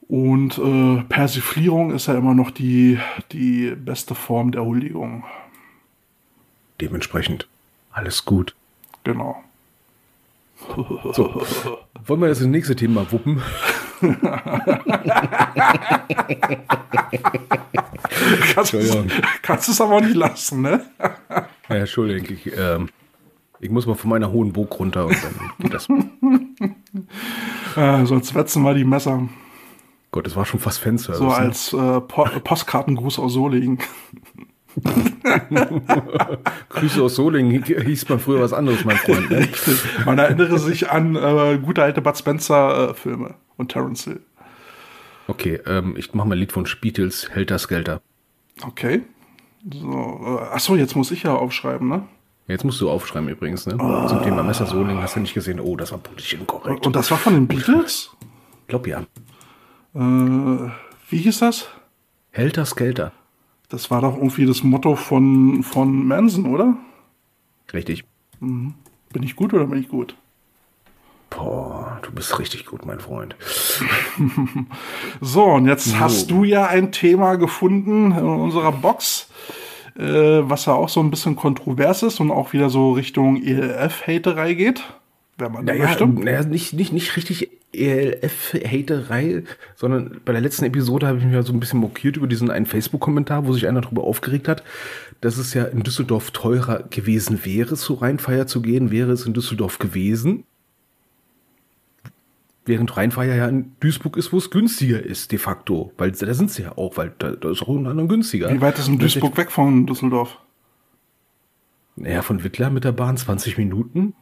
[0.08, 2.98] Und äh, Persiflierung ist ja immer noch die,
[3.32, 5.24] die beste Form der Huldigung.
[6.80, 7.46] Dementsprechend
[7.92, 8.54] alles gut.
[9.04, 9.42] Genau.
[11.14, 11.42] So,
[12.06, 13.40] wollen wir das nächste Thema wuppen?
[18.54, 18.76] Kannst,
[19.42, 20.84] kannst es aber nicht lassen, ne?
[21.68, 22.88] Ja, Entschuldigung, ich, ähm,
[23.60, 25.88] ich muss mal von meiner hohen Burg runter und dann geht das.
[27.76, 29.28] Äh, sonst wetzen wir die Messer.
[30.10, 31.18] Gott, das war schon fast Fanservice.
[31.18, 33.78] So als äh, po Postkartengruß aus Solingen.
[36.68, 39.30] Grüße aus Solingen hieß man früher was anderes, mein Freund.
[39.30, 39.48] Ne?
[40.04, 43.16] Man erinnere sich an äh, gute alte Bud Spencer äh,
[43.56, 44.20] und Terence Hill.
[45.30, 48.02] Okay, ähm, ich mache mal ein Lied von Spietels, Helter Skelter.
[48.62, 49.02] Okay.
[49.72, 52.02] So, äh, achso, jetzt muss ich ja aufschreiben, ne?
[52.48, 53.78] Jetzt musst du aufschreiben übrigens, ne?
[54.08, 56.84] Zum Thema Messersohling hast du nicht gesehen, oh, das war politisch inkorrekt.
[56.84, 58.10] Und das war von den Beatles?
[58.62, 59.02] Ich glaub ja.
[59.94, 59.98] Äh,
[61.08, 61.68] wie hieß das?
[62.32, 63.12] Helter Skelter.
[63.68, 66.76] Das war doch irgendwie das Motto von, von Manson, oder?
[67.72, 68.04] Richtig.
[68.40, 68.74] Bin
[69.22, 70.16] ich gut oder bin ich gut?
[71.30, 73.36] Boah, du bist richtig gut, mein Freund.
[75.20, 79.28] So, und jetzt hast du ja ein Thema gefunden in unserer Box,
[79.96, 84.54] äh, was ja auch so ein bisschen kontrovers ist und auch wieder so Richtung ELF-Haterei
[84.54, 84.82] geht,
[85.38, 86.06] wenn man Naja, möchte.
[86.06, 89.44] naja nicht, nicht, nicht richtig ELF-Haterei,
[89.76, 92.50] sondern bei der letzten Episode habe ich mich ja so ein bisschen mokiert über diesen
[92.50, 94.62] einen Facebook-Kommentar, wo sich einer darüber aufgeregt hat,
[95.20, 99.34] dass es ja in Düsseldorf teurer gewesen wäre, zu Rheinfeier zu gehen, wäre es in
[99.34, 100.44] Düsseldorf gewesen.
[102.66, 105.92] Während Rheinfeier ja in Duisburg ist, wo es günstiger ist, de facto.
[105.96, 108.52] Weil da sind sie ja auch, weil da, da ist auch unter anderem günstiger.
[108.52, 110.38] Wie weit ist denn Duisburg weg von Düsseldorf?
[111.96, 114.14] Naja, von Wittler mit der Bahn 20 Minuten.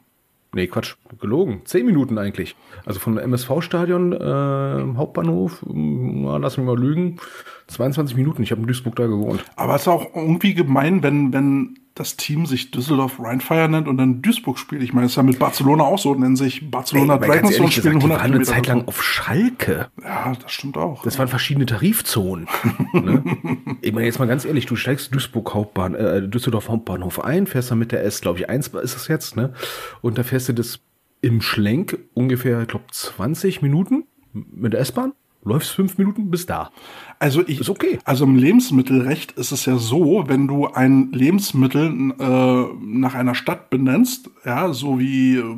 [0.54, 1.60] Nee, Quatsch, gelogen.
[1.64, 2.56] 10 Minuten eigentlich.
[2.86, 7.18] Also vom MSV-Stadion, äh, Hauptbahnhof, na, lass mich mal lügen,
[7.66, 8.42] 22 Minuten.
[8.42, 9.44] Ich habe in Duisburg da gewohnt.
[9.56, 13.96] Aber es ist auch irgendwie gemein, wenn, wenn das Team sich Düsseldorf Rheinfire nennt und
[13.96, 14.82] dann Duisburg spielt.
[14.82, 17.72] Ich meine, es ist ja mit Barcelona auch so, nennen sich Barcelona Ey, Dragons und
[17.72, 18.44] spielen gesagt, die 100 waren eine.
[18.44, 19.88] Zeit lang auf Schalke.
[20.02, 21.02] Ja, das stimmt auch.
[21.02, 22.46] Das waren verschiedene Tarifzonen.
[22.92, 23.22] ne?
[23.80, 27.70] Ich meine, jetzt mal ganz ehrlich, du steigst Duisburg Hauptbahn, äh, Düsseldorf Hauptbahnhof ein, fährst
[27.70, 29.52] dann mit der S, glaube ich, 1 ist es jetzt, ne?
[30.00, 30.80] Und da fährst du das
[31.20, 36.70] im Schlenk ungefähr, ich glaube, 20 Minuten mit der S-Bahn, läufst fünf Minuten bis da.
[37.18, 37.98] Also ich, Ist okay.
[38.04, 43.70] Also im Lebensmittelrecht ist es ja so, wenn du ein Lebensmittel äh, nach einer Stadt
[43.70, 45.56] benennst, ja, so wie äh,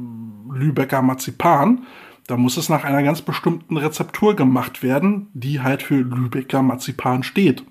[0.53, 1.87] Lübecker Marzipan,
[2.27, 7.23] dann muss es nach einer ganz bestimmten Rezeptur gemacht werden, die halt für Lübecker Marzipan
[7.23, 7.65] steht.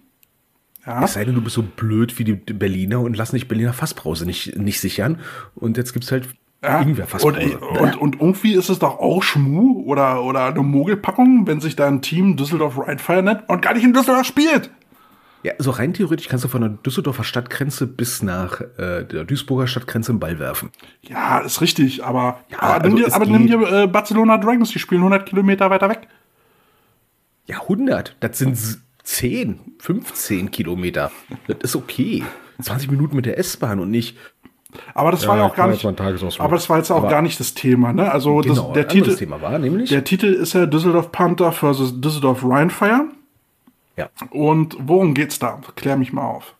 [0.85, 3.73] Ja, Es sei denn, du bist so blöd wie die Berliner und lass nicht Berliner
[3.73, 5.19] Fassbrause nicht, nicht sichern.
[5.55, 6.27] Und jetzt gibt's halt
[6.63, 6.81] ja.
[6.81, 11.61] Ingwer und, und, und irgendwie ist es doch auch Schmu oder, oder eine Mogelpackung, wenn
[11.61, 14.69] sich da ein Team Düsseldorf Rheinfire nennt und gar nicht in Düsseldorf spielt.
[15.41, 19.67] Ja, so rein theoretisch kannst du von der Düsseldorfer Stadtgrenze bis nach äh, der Duisburger
[19.67, 20.69] Stadtgrenze einen Ball werfen.
[21.01, 24.71] Ja, ist richtig, aber, Ja, aber, also nimm dir, aber nimm dir äh, Barcelona Dragons,
[24.71, 26.09] die spielen 100 Kilometer weiter weg.
[27.45, 28.17] Ja, 100.
[28.19, 31.09] Das sind s- 10, 15 Kilometer.
[31.47, 32.23] Das ist okay.
[32.61, 34.17] 20 Minuten mit der S-Bahn und nicht.
[34.93, 35.83] Aber das war ja Ja, auch gar nicht.
[35.85, 38.11] Aber das war jetzt auch Aber- gar nicht das Thema, ne?
[38.11, 39.89] Also Genau, das, der Titel, Thema war, nämlich.
[39.89, 43.05] der Titel ist ja Düsseldorf Panther versus Düsseldorf Rheinfire.
[43.97, 44.09] ja.
[44.31, 45.59] Und worum geht's da?
[45.75, 46.53] Klär mich mal auf.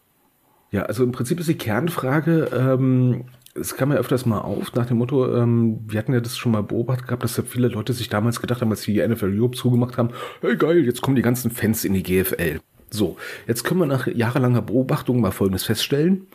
[0.72, 4.86] Ja, also im Prinzip ist die Kernfrage, ähm, es kam ja öfters mal auf nach
[4.86, 7.94] dem Motto, ähm, wir hatten ja das schon mal beobachtet gehabt, dass ja viele Leute
[7.94, 10.10] sich damals gedacht haben, als sie die NFL Europe zugemacht haben,
[10.42, 12.60] hey geil, jetzt kommen die ganzen Fans in die GFL.
[12.92, 16.26] So, jetzt können wir nach jahrelanger Beobachtung mal Folgendes feststellen.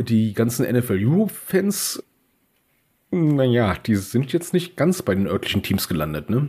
[0.00, 2.02] Die ganzen NFL Europe-Fans,
[3.10, 6.48] naja, die sind jetzt nicht ganz bei den örtlichen Teams gelandet, ne?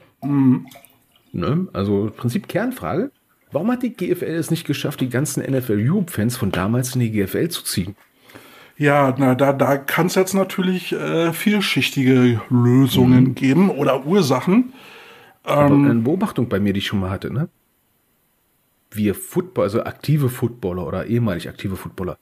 [1.32, 1.68] Ne?
[1.74, 3.12] Also im Prinzip Kernfrage.
[3.52, 7.12] Warum hat die GFL es nicht geschafft, die ganzen NFL Europe-Fans von damals in die
[7.12, 7.96] GFL zu ziehen?
[8.78, 13.36] Ja, na, da, da kann es jetzt natürlich äh, vielschichtige Lösungen Mhm.
[13.36, 14.74] geben oder Ursachen.
[15.44, 17.50] Aber eine Beobachtung bei mir, die ich schon mal hatte, ne?
[18.96, 22.18] Wir Football, also aktive Footballer oder ehemalig aktive Footballer,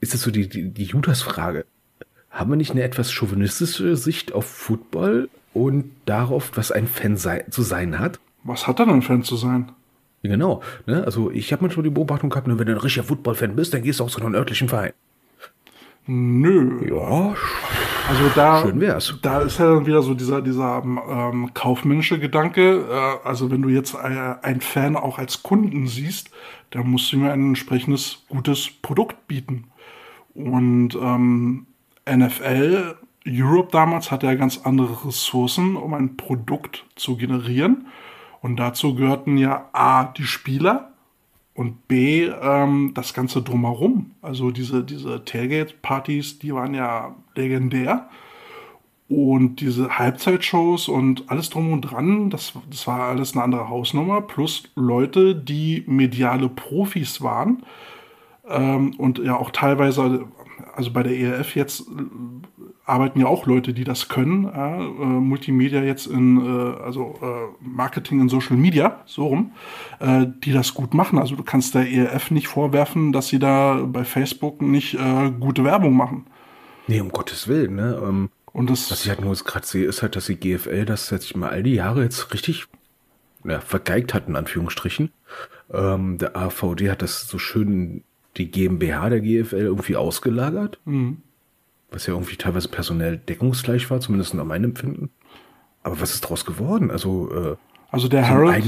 [0.00, 1.66] ist das so die, die, die Judas-Frage.
[2.30, 7.44] Haben wir nicht eine etwas chauvinistische Sicht auf Football und darauf, was ein Fan sei,
[7.50, 8.18] zu sein hat?
[8.42, 9.72] Was hat denn ein Fan zu sein?
[10.22, 10.62] Ja, genau.
[10.86, 11.04] Ne?
[11.04, 13.82] Also ich habe manchmal die Beobachtung gehabt, ne, wenn du ein richtiger Football-Fan bist, dann
[13.82, 14.92] gehst du auch zu einem örtlichen Verein.
[16.06, 16.86] Nö.
[16.88, 17.34] Ja,
[18.08, 19.14] Also da, Schön wär's.
[19.22, 22.84] da ist ja dann wieder so dieser, dieser ähm, kaufmännische Gedanke.
[22.90, 26.30] Äh, also wenn du jetzt äh, ein Fan auch als Kunden siehst,
[26.70, 29.68] dann musst du ihm ein entsprechendes gutes Produkt bieten.
[30.34, 31.66] Und ähm,
[32.08, 37.86] NFL Europe damals hatte ja ganz andere Ressourcen, um ein Produkt zu generieren.
[38.42, 40.93] Und dazu gehörten ja A, die Spieler
[41.54, 44.10] und B, ähm, das Ganze drumherum.
[44.22, 48.08] Also diese, diese Tailgate-Partys, die waren ja legendär.
[49.08, 54.22] Und diese Halbzeitshows und alles drum und dran, das, das war alles eine andere Hausnummer.
[54.22, 57.62] Plus Leute, die mediale Profis waren.
[58.48, 60.26] Ähm, und ja auch teilweise,
[60.74, 61.86] also bei der ERF jetzt
[62.86, 64.44] arbeiten ja auch Leute, die das können.
[64.44, 69.52] Äh, Multimedia jetzt in, äh, also äh, Marketing in Social Media, so rum,
[70.00, 71.18] äh, die das gut machen.
[71.18, 75.64] Also du kannst der ERF nicht vorwerfen, dass sie da bei Facebook nicht äh, gute
[75.64, 76.26] Werbung machen.
[76.86, 77.76] nee, um Gottes Willen.
[77.76, 78.00] Ne?
[78.06, 80.84] Ähm, Und das, Was ich halt nur jetzt gerade sehe, ist halt, dass die GFL
[80.84, 82.66] das jetzt mal all die Jahre jetzt richtig
[83.44, 85.10] ja, vergeigt hat, in Anführungsstrichen.
[85.72, 88.04] Ähm, der AVD hat das so schön
[88.36, 90.78] die GmbH der GFL irgendwie ausgelagert.
[91.94, 95.10] Was ja irgendwie teilweise personell deckungsgleich war, zumindest nach meinem Empfinden.
[95.84, 96.90] Aber was ist daraus geworden?
[96.90, 97.56] Also, äh,
[97.92, 98.64] Also der so Harold,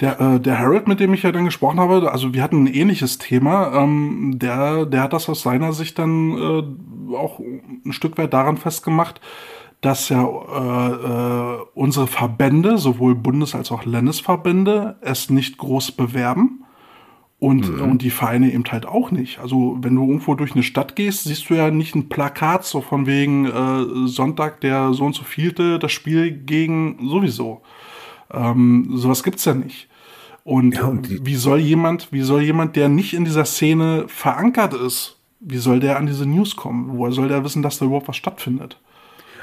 [0.00, 2.66] der, äh, der Harold, mit dem ich ja dann gesprochen habe, also wir hatten ein
[2.66, 3.72] ähnliches Thema.
[3.74, 8.56] Ähm, der, der hat das aus seiner Sicht dann äh, auch ein Stück weit daran
[8.56, 9.20] festgemacht,
[9.80, 16.64] dass ja äh, äh, unsere Verbände, sowohl Bundes- als auch Landesverbände, es nicht groß bewerben.
[17.40, 19.38] Und, und die Vereine eben halt auch nicht.
[19.38, 22.80] Also wenn du irgendwo durch eine Stadt gehst, siehst du ja nicht ein Plakat so
[22.80, 27.62] von wegen äh, Sonntag der so und so vielte das Spiel gegen sowieso.
[28.32, 29.88] Ähm, sowas gibt's ja nicht.
[30.42, 34.74] Und, Ja, und wie soll jemand, wie soll jemand, der nicht in dieser Szene verankert
[34.74, 36.98] ist, wie soll der an diese News kommen?
[36.98, 38.80] Woher soll der wissen, dass da überhaupt was stattfindet?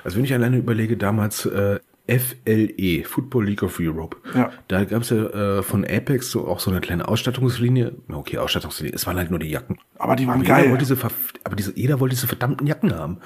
[0.04, 4.52] Also wenn ich alleine überlege, damals äh, FLE, Football League of Europe, Ja.
[4.68, 7.94] da gab es ja äh, von Apex so auch so eine kleine Ausstattungslinie.
[8.10, 9.78] Okay, Ausstattungslinie, es waren halt nur die Jacken.
[9.98, 10.70] Aber die waren Aber jeder geil.
[10.72, 10.98] wollte diese,
[11.44, 13.18] aber diese, jeder wollte diese verdammten Jacken haben.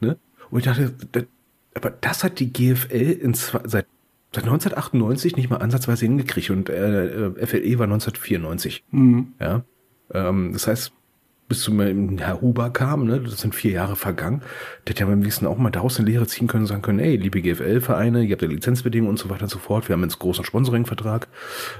[0.00, 0.16] Ne?
[0.50, 1.24] Und ich dachte, das,
[1.74, 3.86] aber das hat die GFL in zwei, seit,
[4.32, 8.84] seit 1998 nicht mal ansatzweise hingekriegt und äh, äh, FLE war 1994.
[8.90, 9.32] Mhm.
[9.40, 9.62] Ja,
[10.12, 10.92] ähm, das heißt,
[11.48, 14.42] bis zu meinem Herr Huber kam, ne, das sind vier Jahre vergangen,
[14.86, 16.98] der hätte ja beim nächsten auch mal daraus eine Lehre ziehen können und sagen können,
[16.98, 20.02] ey, liebe GFL-Vereine, ihr habt ja Lizenzbedingungen und so weiter und so fort, wir haben
[20.02, 21.28] jetzt einen großen Sponsoring-Vertrag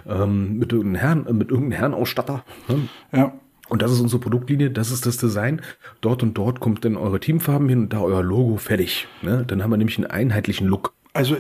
[0.07, 2.45] ähm, mit irgendeinem Herrn, äh, mit irgendeinem Herrenausstatter.
[2.69, 2.89] Ne?
[3.13, 3.33] Ja.
[3.69, 5.61] Und das ist unsere Produktlinie, das ist das Design.
[6.01, 9.07] Dort und dort kommt dann eure Teamfarben hin und da euer Logo fertig.
[9.21, 9.45] Ne?
[9.47, 10.95] Dann haben wir nämlich einen einheitlichen Look.
[11.13, 11.37] Also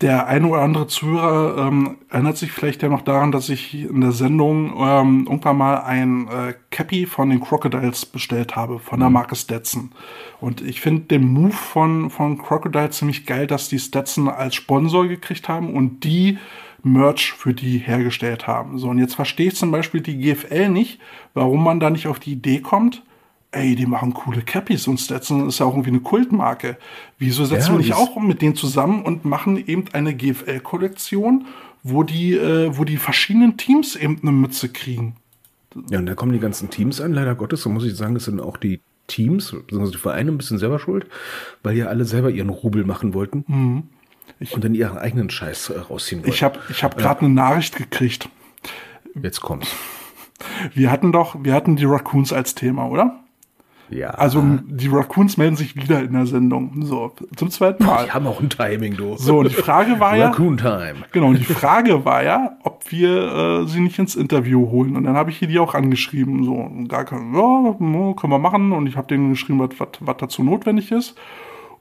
[0.00, 4.00] der eine oder andere Zuhörer ähm, erinnert sich vielleicht ja noch daran, dass ich in
[4.00, 9.10] der Sendung ähm, irgendwann mal ein äh, Cappy von den Crocodiles bestellt habe, von der
[9.10, 9.90] Marke Stetson.
[10.40, 15.08] Und ich finde den Move von, von Crocodile ziemlich geil, dass die Stetson als Sponsor
[15.08, 16.38] gekriegt haben und die
[16.84, 18.78] Merch für die hergestellt haben.
[18.78, 21.00] So, und jetzt verstehe ich zum Beispiel die GFL nicht,
[21.32, 23.02] warum man da nicht auf die Idee kommt,
[23.54, 26.76] ey, die machen coole Cappies und Stetson ist ja auch irgendwie eine Kultmarke.
[27.18, 31.46] Wieso setzen Ja, wir nicht auch mit denen zusammen und machen eben eine GFL-Kollektion,
[31.82, 35.16] wo die, äh, wo die verschiedenen Teams eben eine Mütze kriegen?
[35.90, 37.62] Ja, und da kommen die ganzen Teams an, leider Gottes.
[37.62, 40.78] So muss ich sagen, es sind auch die Teams, beziehungsweise die Vereine ein bisschen selber
[40.78, 41.06] schuld,
[41.62, 43.44] weil ja alle selber ihren Rubel machen wollten
[44.52, 46.32] und dann ihren eigenen Scheiß äh, rausziehen wollten.
[46.32, 48.28] Ich habe ich hab gerade eine Nachricht gekriegt.
[49.20, 49.68] Jetzt kommt's.
[50.74, 53.23] Wir hatten doch, wir hatten die Raccoons als Thema, oder?
[53.90, 54.10] Ja.
[54.10, 56.84] Also die Raccoons melden sich wieder in der Sendung.
[56.84, 58.06] So, zum zweiten Mal.
[58.06, 59.16] die haben auch ein Timing, du.
[59.16, 60.96] So, und die Frage war ja, Raccoon Time.
[61.12, 64.96] Genau, und die Frage war ja, ob wir äh, sie nicht ins Interview holen.
[64.96, 66.44] Und dann habe ich hier die auch angeschrieben.
[66.44, 68.72] So, und gar kein, ja, können wir machen.
[68.72, 71.14] Und ich habe denen geschrieben, was, was, was dazu notwendig ist.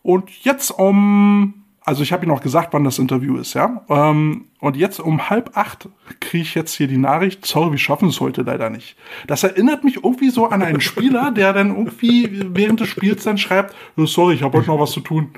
[0.01, 3.81] Und jetzt um, also ich habe ihnen auch gesagt, wann das Interview ist, ja.
[3.89, 8.09] Ähm, und jetzt um halb acht kriege ich jetzt hier die Nachricht, sorry, wir schaffen
[8.09, 8.95] es heute leider nicht.
[9.27, 13.37] Das erinnert mich irgendwie so an einen Spieler, der dann irgendwie während des Spiels dann
[13.37, 15.29] schreibt, "Oh, sorry, ich habe heute noch was zu tun.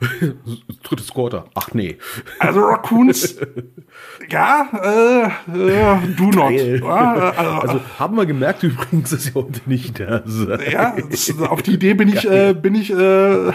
[0.82, 1.46] Drittes Quarter.
[1.54, 1.96] Ach nee.
[2.38, 3.38] Also Raccoons,
[4.30, 6.52] ja, äh, äh, do not.
[6.52, 10.72] Äh, also, Also haben wir gemerkt übrigens, dass ihr heute nicht da seid.
[10.72, 13.52] ja, das, auf die Idee bin ich, äh, bin ich äh,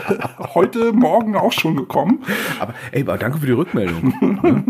[0.54, 2.23] heute Morgen auch schon gekommen.
[2.60, 4.13] Aber ey, aber danke für die Rückmeldung.
[4.21, 4.63] ne?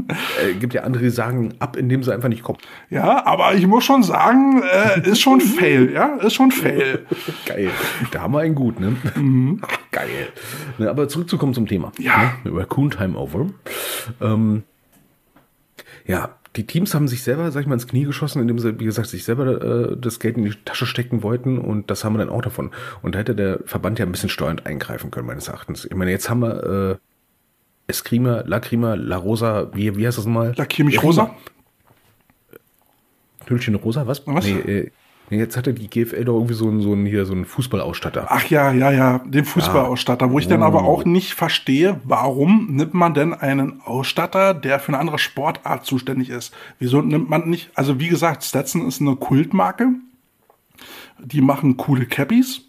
[0.43, 2.59] äh, gibt ja andere, die sagen ab, indem sie einfach nicht kommen.
[2.89, 7.05] Ja, aber ich muss schon sagen, äh, ist schon Fail, ja, ist schon Fail.
[7.45, 7.69] Geil.
[8.11, 8.97] Da haben wir einen gut, ne?
[9.91, 10.29] Geil.
[10.77, 11.91] Ne, aber zurückzukommen zum Thema.
[11.97, 12.33] Ja.
[12.43, 12.51] Ne?
[12.53, 13.47] Raccoon Time Over.
[14.19, 14.63] Ähm,
[16.05, 18.85] ja, die Teams haben sich selber, sag ich mal, ins Knie geschossen, indem sie, wie
[18.85, 22.19] gesagt, sich selber äh, das Geld in die Tasche stecken wollten und das haben wir
[22.19, 22.71] dann auch davon.
[23.01, 25.85] Und da hätte der Verband ja ein bisschen steuernd eingreifen können, meines Erachtens.
[25.85, 26.97] Ich meine, jetzt haben wir äh,
[27.87, 30.53] Eskrima, Lacrima, La Rosa, wie, wie heißt das nochmal?
[30.57, 31.35] Lackier mich rosa.
[33.47, 34.25] Hüllchen Rosa, was?
[34.27, 34.45] Was?
[34.45, 34.91] Nee, äh,
[35.39, 38.27] jetzt hatte die GFL doch irgendwie so einen, so einen, hier, so einen Fußballausstatter.
[38.29, 42.93] Ach ja, ja, ja, den Fußballausstatter, wo ich dann aber auch nicht verstehe, warum nimmt
[42.93, 46.53] man denn einen Ausstatter, der für eine andere Sportart zuständig ist?
[46.79, 49.89] Wieso nimmt man nicht, also wie gesagt, Stetson ist eine Kultmarke,
[51.19, 52.61] die machen coole Cappies.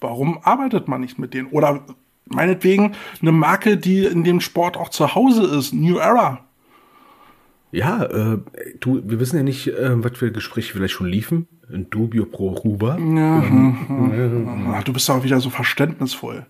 [0.00, 1.48] Warum arbeitet man nicht mit denen?
[1.48, 1.84] Oder
[2.26, 6.44] meinetwegen eine Marke, die in dem Sport auch zu Hause ist, New Era.
[7.70, 8.38] Ja, äh,
[8.80, 11.46] du, wir wissen ja nicht, äh, was für Gespräche vielleicht schon liefen.
[11.70, 12.96] In Dubio pro Ruba.
[12.96, 16.46] Ah, du bist auch wieder so verständnisvoll.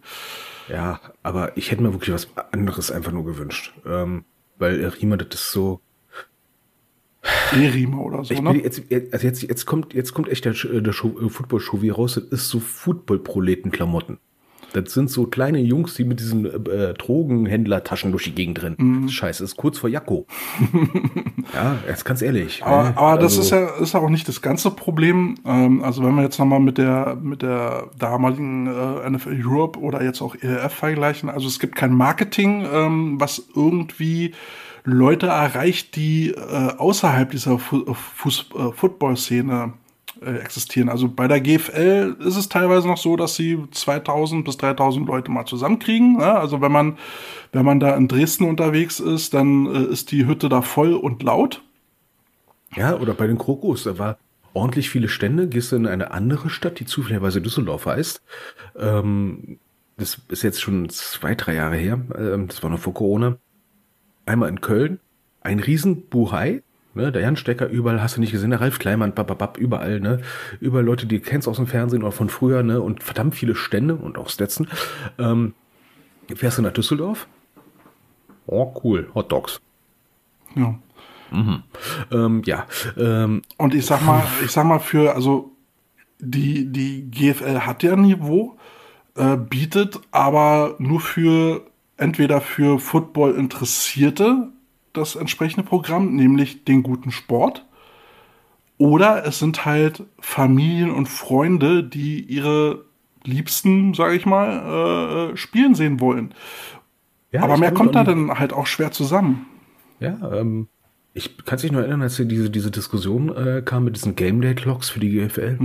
[0.69, 3.73] Ja, aber ich hätte mir wirklich was anderes einfach nur gewünscht.
[3.85, 4.25] Ähm,
[4.59, 5.81] weil äh, Riemer, das ist so.
[7.53, 8.55] E-Riemer oder so, Ich ne?
[8.63, 12.15] jetzt, also jetzt, jetzt kommt, jetzt kommt echt der, Sch- der äh, Football-Show wie raus.
[12.15, 14.19] Das ist so Football-Proleten-Klamotten.
[14.73, 18.77] Das sind so kleine Jungs, die mit diesen äh, Drogenhändler-Taschen durch die Gegend rennen.
[18.79, 19.09] Mhm.
[19.09, 20.27] Scheiße, ist kurz vor Jakko.
[21.55, 22.63] ja, jetzt ganz ehrlich.
[22.63, 22.97] Aber, ne?
[22.97, 25.37] aber das Also, ist ja ist auch nicht das ganze Problem.
[25.45, 30.03] Ähm, also wenn wir jetzt nochmal mit der mit der damaligen äh, NFL Europe oder
[30.03, 34.35] jetzt auch ELF vergleichen, also es gibt kein Marketing, ähm, was irgendwie
[34.85, 39.73] Leute erreicht, die äh, außerhalb dieser Fu Fuß äh, Football-Szene
[40.23, 40.89] äh, existieren.
[40.89, 45.31] Also bei der GFL ist es teilweise noch so, dass sie 2000 bis 3000 Leute
[45.31, 46.19] mal zusammenkriegen.
[46.19, 46.27] Ne?
[46.27, 46.99] Also wenn man,
[47.53, 51.23] wenn man da in Dresden unterwegs ist, dann äh, ist die Hütte da voll und
[51.23, 51.63] laut.
[52.77, 54.19] Ja, oder bei den Krokus, da war
[54.53, 55.49] ordentlich viele Stände.
[55.49, 58.23] Gehst du in eine andere Stadt, die zufälligerweise Düsseldorf heißt.
[58.77, 59.59] Ähm,
[59.97, 62.01] das ist jetzt schon zwei, drei Jahre her.
[62.17, 63.37] Ähm, das war noch vor Corona.
[64.27, 65.01] Einmal in Köln.
[65.41, 66.63] Ein riesen Buhai.
[66.99, 70.21] Ne, der Jan Stecker, überall hast du nicht gesehen, der Ralf Kleimann, bababab, überall, ne?
[70.59, 72.81] Überall Leute, die du kennst aus dem Fernsehen oder von früher, ne?
[72.81, 74.67] Und verdammt viele Stände und auch Stetson.
[75.17, 75.55] Ähm,
[76.35, 77.29] fährst du nach Düsseldorf?
[78.47, 79.09] Oh, cool.
[79.15, 79.61] Hot Dogs.
[80.57, 80.77] Ja.
[82.11, 82.67] Ähm, ja.
[82.97, 85.53] Ähm, Und ich sag mal, ich sag mal für, also
[86.19, 88.59] die, die GFL hat ja Niveau,
[89.15, 91.65] äh, bietet aber nur für
[91.97, 94.49] entweder für Football Interessierte
[94.99, 97.65] das entsprechende Programm, nämlich den guten Sport.
[98.79, 102.85] Oder es sind halt Familien und Freunde, die ihre
[103.25, 106.35] Liebsten, sage ich mal, äh, spielen sehen wollen.
[107.33, 109.47] ja, aber mehr kommt mich da dann halt auch schwer zusammen.
[110.01, 110.69] Ja, ähm,
[111.15, 114.55] ich kann sich nur erinnern, als diese, diese Diskussion äh, kam mit diesen Game Day
[114.55, 115.59] Clocks für die GFL.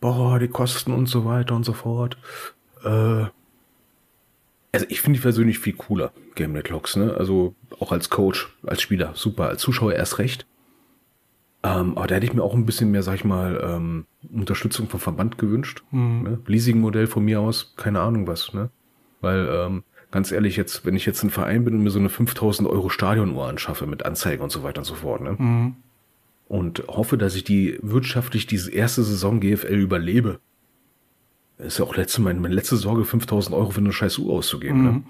[0.00, 2.16] Boah, die Kosten und so weiter und so fort.
[2.84, 3.26] Äh,
[4.72, 7.14] also ich finde die persönlich viel cooler, Game Day Clocks, ne?
[7.14, 10.46] Also auch als Coach, als Spieler, super, als Zuschauer erst recht.
[11.64, 14.88] Ähm, aber da hätte ich mir auch ein bisschen mehr, sag ich mal, ähm, Unterstützung
[14.88, 15.84] vom Verband gewünscht.
[16.22, 16.40] Ne?
[16.46, 18.70] Leasing-Modell von mir aus, keine Ahnung was, ne?
[19.20, 22.08] Weil, ähm, ganz ehrlich, jetzt, wenn ich jetzt ein Verein bin und mir so eine
[22.08, 25.36] 5000 Euro Stadionuhr anschaffe mit Anzeigen und so weiter und so fort, ne?
[26.48, 30.40] Und hoffe, dass ich die wirtschaftlich diese erste Saison GFL überlebe.
[31.58, 34.82] Ist ja auch letzte, meine, meine letzte Sorge, 5000 Euro für eine scheiß Uhr auszugeben,
[34.82, 35.02] ne?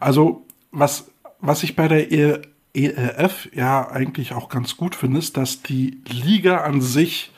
[0.00, 5.36] Also, was, was ich bei der E- ELF ja eigentlich auch ganz gut finde, ist,
[5.36, 7.32] dass die Liga an sich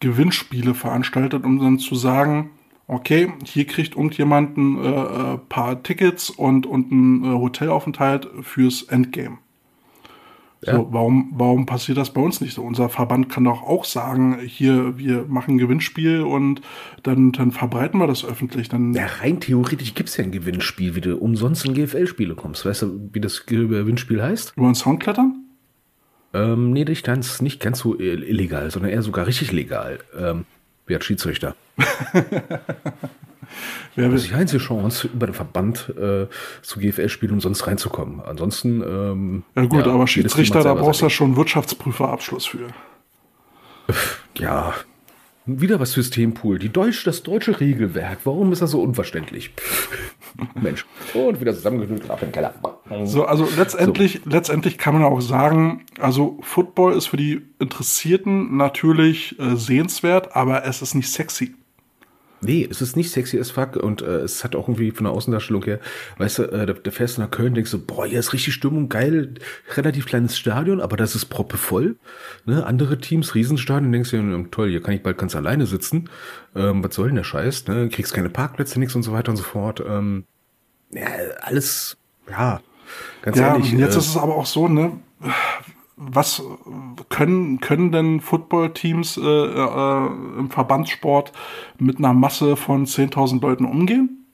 [0.00, 2.50] Gewinnspiele veranstaltet, um dann zu sagen,
[2.86, 8.82] okay, hier kriegt irgendjemand ein äh, äh, paar Tickets und, und ein äh, Hotelaufenthalt fürs
[8.82, 9.38] Endgame.
[10.62, 12.62] So, warum, warum passiert das bei uns nicht so?
[12.62, 16.60] Unser Verband kann doch auch sagen, hier, wir machen ein Gewinnspiel und
[17.04, 18.68] dann, dann verbreiten wir das öffentlich.
[18.68, 22.64] Dann, Ja, rein theoretisch gibt's ja ein Gewinnspiel, wie du umsonst in GFL-Spiele kommst.
[22.66, 24.54] Weißt du, wie das Gewinnspiel heißt?
[24.56, 25.44] Über den Sound klettern?
[26.34, 29.98] Ähm, nee, nicht ganz, nicht ganz so ill- illegal, sondern eher sogar richtig legal.
[30.18, 30.46] Ähm,
[30.86, 31.54] wer hat Schiedsrichter?
[33.94, 36.26] Will, Das ist die einzige Chance, über den Verband äh,
[36.62, 38.20] zu GFL-Spielen umsonst reinzukommen.
[38.20, 38.82] Ansonsten.
[38.82, 42.68] Ähm, Ja gut, aber jedes Team Schiedsrichter, da brauchst du ja schon Wirtschaftsprüferabschluss für.
[44.38, 44.74] Ja.
[45.48, 46.58] Wieder was fürs Themenpool.
[46.58, 48.18] Die Deutsch, das deutsche Regelwerk.
[48.24, 49.52] Warum ist das so unverständlich?
[50.60, 50.84] Mensch.
[51.14, 52.52] Und wieder zusammengeknüllt ab im Keller.
[53.04, 59.38] So, also letztendlich, letztendlich kann man auch sagen, also Football ist für die Interessierten natürlich
[59.38, 61.54] äh, sehenswert, aber es ist nicht sexy.
[62.46, 65.12] Nee, es ist nicht sexy as fuck und äh, es hat auch irgendwie von der
[65.12, 65.80] Außendarstellung her,
[66.18, 68.54] weißt du, äh, da, da fährst du nach Köln, denkst du, boah, hier ist richtig
[68.54, 69.34] Stimmung, geil,
[69.74, 71.96] relativ kleines Stadion, aber das ist proppevoll.
[72.44, 72.64] Ne?
[72.64, 76.08] Andere Teams, Riesenstadion, denkst du, ja, toll, hier kann ich bald ganz alleine sitzen.
[76.54, 77.66] Ähm, was soll denn der Scheiß?
[77.66, 77.88] Ne?
[77.88, 79.82] Kriegst keine Parkplätze, nix und so weiter und so fort.
[79.86, 80.24] Ähm,
[80.92, 81.06] ja,
[81.42, 81.96] alles,
[82.30, 82.60] ja,
[83.22, 83.72] ganz Ja, ehrlich.
[83.72, 84.92] und jetzt äh, ist es aber auch so, ne?
[85.96, 86.42] Was
[87.08, 90.06] können, können denn Footballteams äh, äh,
[90.38, 91.32] im Verbandssport
[91.78, 94.25] mit einer Masse von 10.000 Leuten umgehen?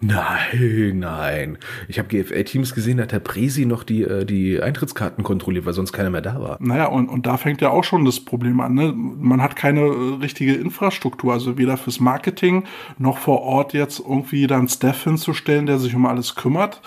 [0.00, 1.58] Nein, nein.
[1.88, 5.72] Ich habe GFL-Teams gesehen, da hat der Presi noch die, äh, die Eintrittskarten kontrolliert, weil
[5.72, 6.56] sonst keiner mehr da war.
[6.60, 8.74] Naja, und, und da fängt ja auch schon das Problem an.
[8.74, 8.92] Ne?
[8.92, 12.62] Man hat keine äh, richtige Infrastruktur, also weder fürs Marketing
[12.98, 16.80] noch vor Ort jetzt irgendwie da einen Staff hinzustellen, der sich um alles kümmert.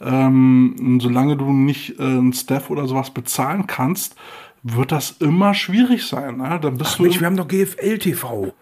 [0.00, 4.14] Ähm, solange du nicht äh, einen Staff oder sowas bezahlen kannst,
[4.62, 6.36] wird das immer schwierig sein.
[6.36, 6.60] Ne?
[6.62, 8.52] Dann bist Ach du Mensch, wir haben doch GFL-TV.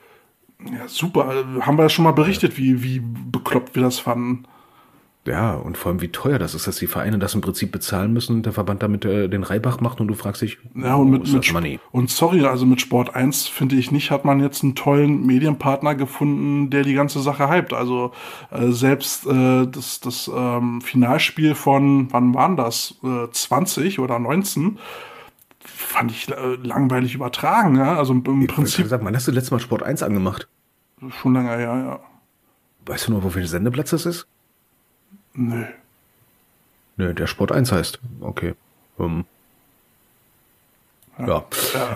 [0.66, 1.44] Ja, super.
[1.60, 4.44] Haben wir ja schon mal berichtet, wie, wie bekloppt wir das fanden.
[5.26, 8.10] Ja, und vor allem wie teuer das ist, dass die Vereine das im Prinzip bezahlen
[8.10, 11.10] müssen und der Verband damit äh, den Reibach macht und du fragst dich, Ja, und
[11.10, 11.78] mit, mit das Money?
[11.92, 15.94] und sorry, also mit Sport 1 finde ich nicht, hat man jetzt einen tollen Medienpartner
[15.94, 17.74] gefunden, der die ganze Sache hypt.
[17.74, 18.12] Also
[18.50, 22.94] äh, selbst äh, das, das ähm, Finalspiel von, wann waren das?
[23.04, 24.78] Äh, 20 oder 19
[25.64, 27.76] fand ich äh, langweilig übertragen.
[27.76, 27.96] Ja?
[27.96, 30.48] Also im Ich Prinzip sagen, wann hast du letztes Mal Sport 1 angemacht?
[31.22, 32.00] schon lange her, ja.
[32.86, 34.26] Weißt du noch, wo viel Sendeplatz das ist?
[35.34, 35.64] Nö.
[36.96, 37.98] Nö, der Sport 1 heißt.
[38.20, 38.54] Okay.
[38.98, 39.24] Um,
[41.18, 41.26] ja.
[41.26, 41.44] Ja,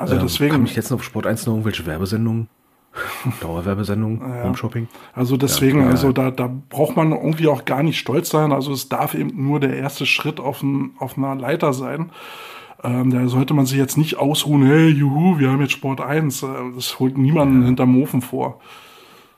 [0.00, 2.48] also Ähm, deswegen- Kann ich jetzt noch auf Sport 1 noch irgendwelche Werbesendungen?
[3.40, 4.22] Dauerwerbesendungen?
[4.44, 4.88] Home-Shopping?
[5.14, 8.52] Also deswegen, Ja, also da, da braucht man irgendwie auch gar nicht stolz sein.
[8.52, 12.10] Also es darf eben nur der erste Schritt auf, ein, auf einer Leiter sein.
[12.84, 16.42] Ähm, da sollte man sich jetzt nicht ausruhen, hey, juhu, wir haben jetzt Sport 1.
[16.42, 18.60] Äh, Das holt niemanden hinterm Ofen vor.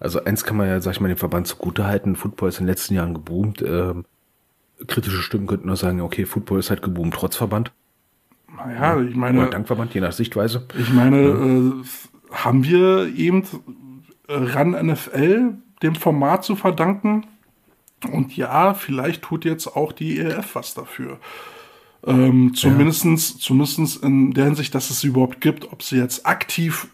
[0.00, 2.16] Also eins kann man ja, sag ich mal, dem Verband zugutehalten.
[2.16, 3.62] Football ist in den letzten Jahren geboomt.
[3.62, 4.04] Ähm,
[4.86, 7.72] kritische Stimmen könnten nur sagen, okay, Football ist halt geboomt trotz Verband.
[8.54, 10.66] Naja, ich Oder meine, dank Verband, je nach Sichtweise.
[10.78, 11.72] ich meine, äh,
[12.32, 13.44] haben wir eben
[14.28, 17.26] RAN NFL dem Format zu verdanken?
[18.12, 21.18] Und ja, vielleicht tut jetzt auch die ELF was dafür.
[22.06, 26.88] Ähm, zumindestens, zumindestens in der Hinsicht, dass es sie überhaupt gibt, ob sie jetzt aktiv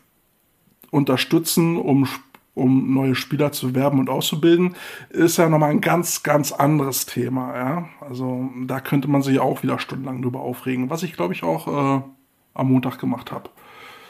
[0.90, 2.08] unterstützen, um,
[2.54, 4.74] um neue Spieler zu werben und auszubilden,
[5.10, 7.54] ist ja nochmal ein ganz, ganz anderes Thema.
[7.56, 7.88] Ja?
[8.00, 11.68] Also da könnte man sich auch wieder stundenlang drüber aufregen, was ich glaube ich auch
[11.68, 12.02] äh,
[12.54, 13.50] am Montag gemacht habe.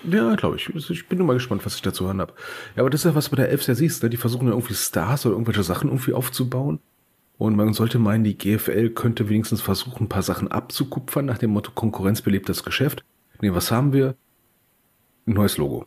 [0.05, 0.69] Ja, glaube ich.
[0.91, 2.35] Ich bin nur mal gespannt, was ich dazu hören habe.
[2.75, 4.11] Ja, aber das ist ja was bei der Elfs ja siehst, ne?
[4.11, 6.81] die versuchen ja irgendwie Stars oder irgendwelche Sachen irgendwie aufzubauen.
[7.43, 11.51] Und man sollte meinen, die GFL könnte wenigstens versuchen, ein paar Sachen abzukupfern, nach dem
[11.51, 13.05] Motto Konkurrenz belebt das Geschäft.
[13.41, 14.15] Nee, was haben wir?
[15.27, 15.87] Ein neues Logo.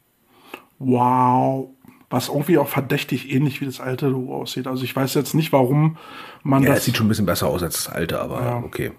[0.80, 1.70] Wow.
[2.10, 4.68] Was irgendwie auch verdächtig ähnlich wie das alte Logo aussieht.
[4.68, 5.96] Also ich weiß jetzt nicht, warum
[6.44, 6.80] man Ja, das.
[6.80, 8.58] es sieht schon ein bisschen besser aus als das alte, aber Ja.
[8.58, 8.92] okay.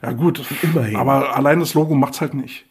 [0.00, 0.96] ja gut, Immerhin.
[0.96, 2.64] aber allein das Logo macht's halt nicht.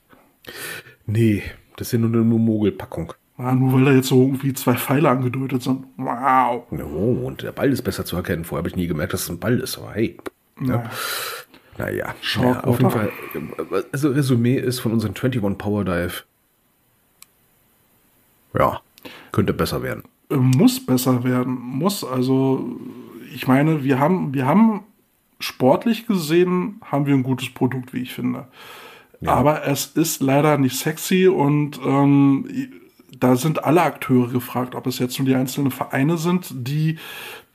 [1.06, 1.44] Nee,
[1.78, 3.14] das ist ja nur eine Mogelpackung.
[3.40, 5.86] Ja, nur weil da jetzt so irgendwie zwei Pfeile angedeutet sind.
[5.96, 6.66] Wow.
[6.72, 8.44] Oh, und der Ball ist besser zu erkennen.
[8.44, 10.18] Vorher habe ich nie gemerkt, dass es ein Ball ist, aber hey.
[10.60, 10.84] Ja.
[11.78, 12.92] Naja, naja auf jeden?
[12.92, 13.10] Fall.
[13.94, 16.24] Also Resümee ist von unserem 21 Power Dive.
[18.54, 18.82] Ja,
[19.32, 20.04] könnte besser werden.
[20.30, 21.54] Äh, muss besser werden.
[21.54, 22.04] Muss.
[22.04, 22.78] Also,
[23.34, 24.84] ich meine, wir haben, wir haben
[25.40, 28.48] sportlich gesehen, haben wir ein gutes Produkt, wie ich finde.
[29.26, 32.48] Aber es ist leider nicht sexy und ähm,
[33.20, 36.98] da sind alle Akteure gefragt, ob es jetzt nur die einzelnen Vereine sind, die,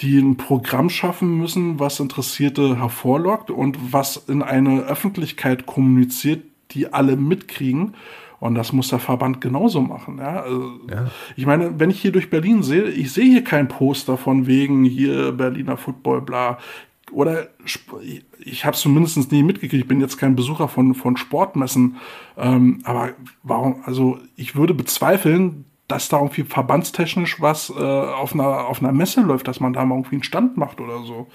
[0.01, 6.93] die ein Programm schaffen müssen, was Interessierte hervorlockt und was in eine Öffentlichkeit kommuniziert, die
[6.93, 7.95] alle mitkriegen.
[8.41, 10.19] Und das muss der Verband genauso machen.
[10.19, 10.43] Ja?
[10.43, 11.11] Also, Ja.
[11.35, 14.85] Ich meine, wenn ich hier durch Berlin sehe, ich sehe hier kein Poster von wegen
[14.85, 16.59] hier Berliner Football, bla.
[17.13, 17.49] Oder
[18.39, 19.83] ich habe es zumindest nie mitgekriegt.
[19.83, 21.97] Ich bin jetzt kein Besucher von, von Sportmessen.
[22.37, 23.11] Ähm, aber
[23.43, 28.93] warum, also ich würde bezweifeln, dass da irgendwie verbandstechnisch was äh, auf, einer, auf einer
[28.93, 31.29] Messe läuft, dass man da mal irgendwie einen Stand macht oder so.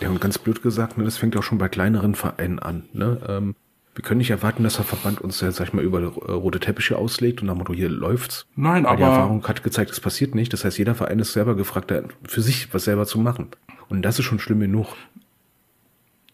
[0.00, 2.84] Ja, und ganz blöd gesagt, ne, das fängt auch schon bei kleineren Vereinen an.
[2.92, 3.20] Ne?
[3.28, 3.56] Ähm,
[3.96, 6.60] wir können nicht erwarten, dass der Verband uns, ja, sag ich mal, über äh, rote
[6.60, 8.46] Teppiche auslegt und dem Motto, hier läuft's.
[8.54, 10.52] Nein, Weil die aber- Erfahrung hat gezeigt, es passiert nicht.
[10.52, 11.92] Das heißt, jeder Verein ist selber gefragt,
[12.28, 13.48] für sich was selber zu machen.
[13.88, 14.88] Und das ist schon schlimm genug.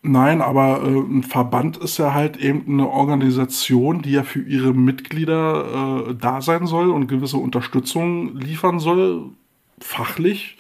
[0.05, 4.75] Nein, aber äh, ein Verband ist ja halt eben eine Organisation, die ja für ihre
[4.75, 9.27] Mitglieder äh, da sein soll und gewisse Unterstützung liefern soll,
[9.81, 10.59] fachlich.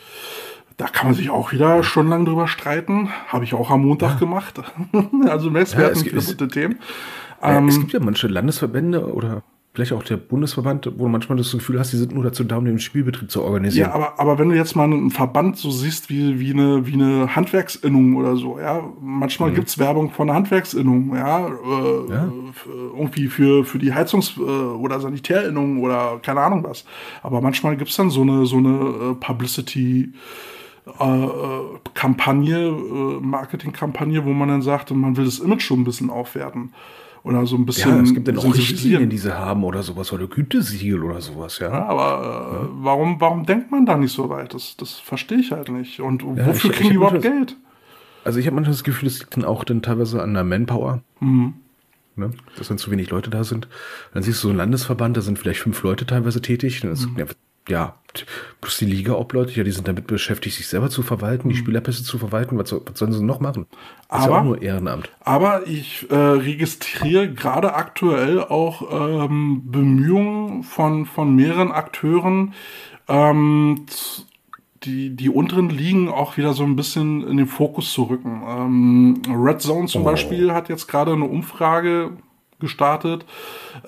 [0.76, 3.08] Da kann man sich auch wieder stundenlang drüber streiten.
[3.28, 4.60] Habe ich auch am Montag gemacht.
[5.28, 6.76] also wir Ja, es viele gibt- bunte Themen.
[7.42, 9.42] Äh, Ähm, es gibt ja manche Landesverbände oder
[9.74, 12.58] vielleicht auch der Bundesverband, wo du manchmal das Gefühl hast, die sind nur dazu da,
[12.58, 13.88] um den Spielbetrieb zu organisieren.
[13.88, 16.92] Ja, aber, aber wenn du jetzt mal einen Verband so siehst wie, wie, eine, wie
[16.92, 22.32] eine Handwerksinnung oder so, ja, manchmal gibt's Werbung von einer Handwerksinnung, ja, äh, Ja.
[22.94, 26.84] irgendwie für, für die Heizungs- äh, oder Sanitärinnung oder keine Ahnung was.
[27.22, 30.12] Aber manchmal gibt's dann so eine, so eine äh, Publicity-
[31.00, 31.28] äh, äh,
[31.94, 36.72] Kampagne, äh, Marketingkampagne, wo man dann sagt, man will das Image schon ein bisschen aufwerten.
[37.24, 37.90] Oder so ein bisschen.
[37.96, 38.44] Ja, es gibt dann auch.
[38.54, 41.70] Richtlinien, die sie haben oder sowas, oder Gütesiegel oder sowas, ja.
[41.70, 44.54] Ja, aber äh, warum, warum denkt man da nicht so weit?
[44.54, 46.00] Das, das verstehe ich halt nicht.
[46.00, 47.56] Und Ja, wofür ich- kriegen die überhaupt Geld?
[48.24, 51.02] Also ich habe manchmal das Gefühl, es liegt dann auch dann teilweise an der Manpower.
[51.20, 51.54] Mhm.
[52.16, 52.30] Ne?
[52.58, 53.68] Dass dann zu wenig Leute da sind.
[54.14, 56.80] Dann siehst du so einen Landesverband, da sind vielleicht fünf Leute teilweise tätig.
[56.82, 57.24] Das, Mhm.
[57.68, 57.94] Ja,
[58.60, 62.18] plus die Liga-Obleute, ja, die sind damit beschäftigt, sich selber zu verwalten, die Spielerpässe zu
[62.18, 62.58] verwalten.
[62.58, 63.66] Was, soll, was sollen sie noch machen?
[64.10, 64.30] Das ist ja.
[64.30, 65.10] Aber- auch nur Ehrenamt.
[65.20, 72.52] Aber ich äh, registriere gerade aktuell auch ähm, Bemühungen von, von mehreren Akteuren,
[73.08, 73.86] ähm,
[74.84, 78.42] die, die unteren Ligen auch wieder so ein bisschen in den Fokus zu rücken.
[78.46, 80.04] Ähm, Red Zone zum Oh.
[80.06, 82.10] Beispiel hat jetzt gerade eine Umfrage
[82.62, 83.26] gestartet,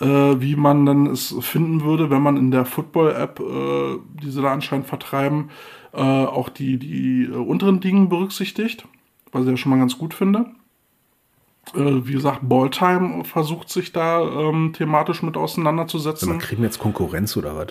[0.01, 4.43] äh, wie man dann es finden würde, wenn man in der Football-App, äh, die sie
[4.43, 5.49] da anscheinend vertreiben,
[5.95, 8.87] äh, auch die, die äh, unteren Ligen berücksichtigt,
[9.33, 10.47] was ich ja schon mal ganz gut finde.
[11.75, 16.29] Äh, wie gesagt, Balltime versucht sich da ähm, thematisch mit auseinanderzusetzen.
[16.29, 17.69] Man kriegen jetzt Konkurrenz oder was?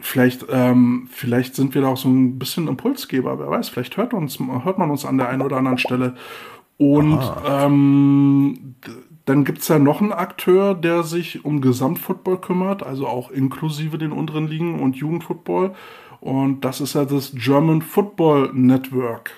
[0.00, 4.14] vielleicht, ähm, vielleicht sind wir da auch so ein bisschen Impulsgeber, wer weiß, vielleicht hört,
[4.14, 6.14] uns, hört man uns an der einen oder anderen Stelle.
[6.76, 8.74] Und ähm,
[9.30, 14.10] dann gibt's ja noch einen Akteur, der sich um Gesamtfootball kümmert, also auch inklusive den
[14.10, 15.72] unteren Ligen und Jugendfootball.
[16.18, 19.30] Und das ist ja das German Football Network.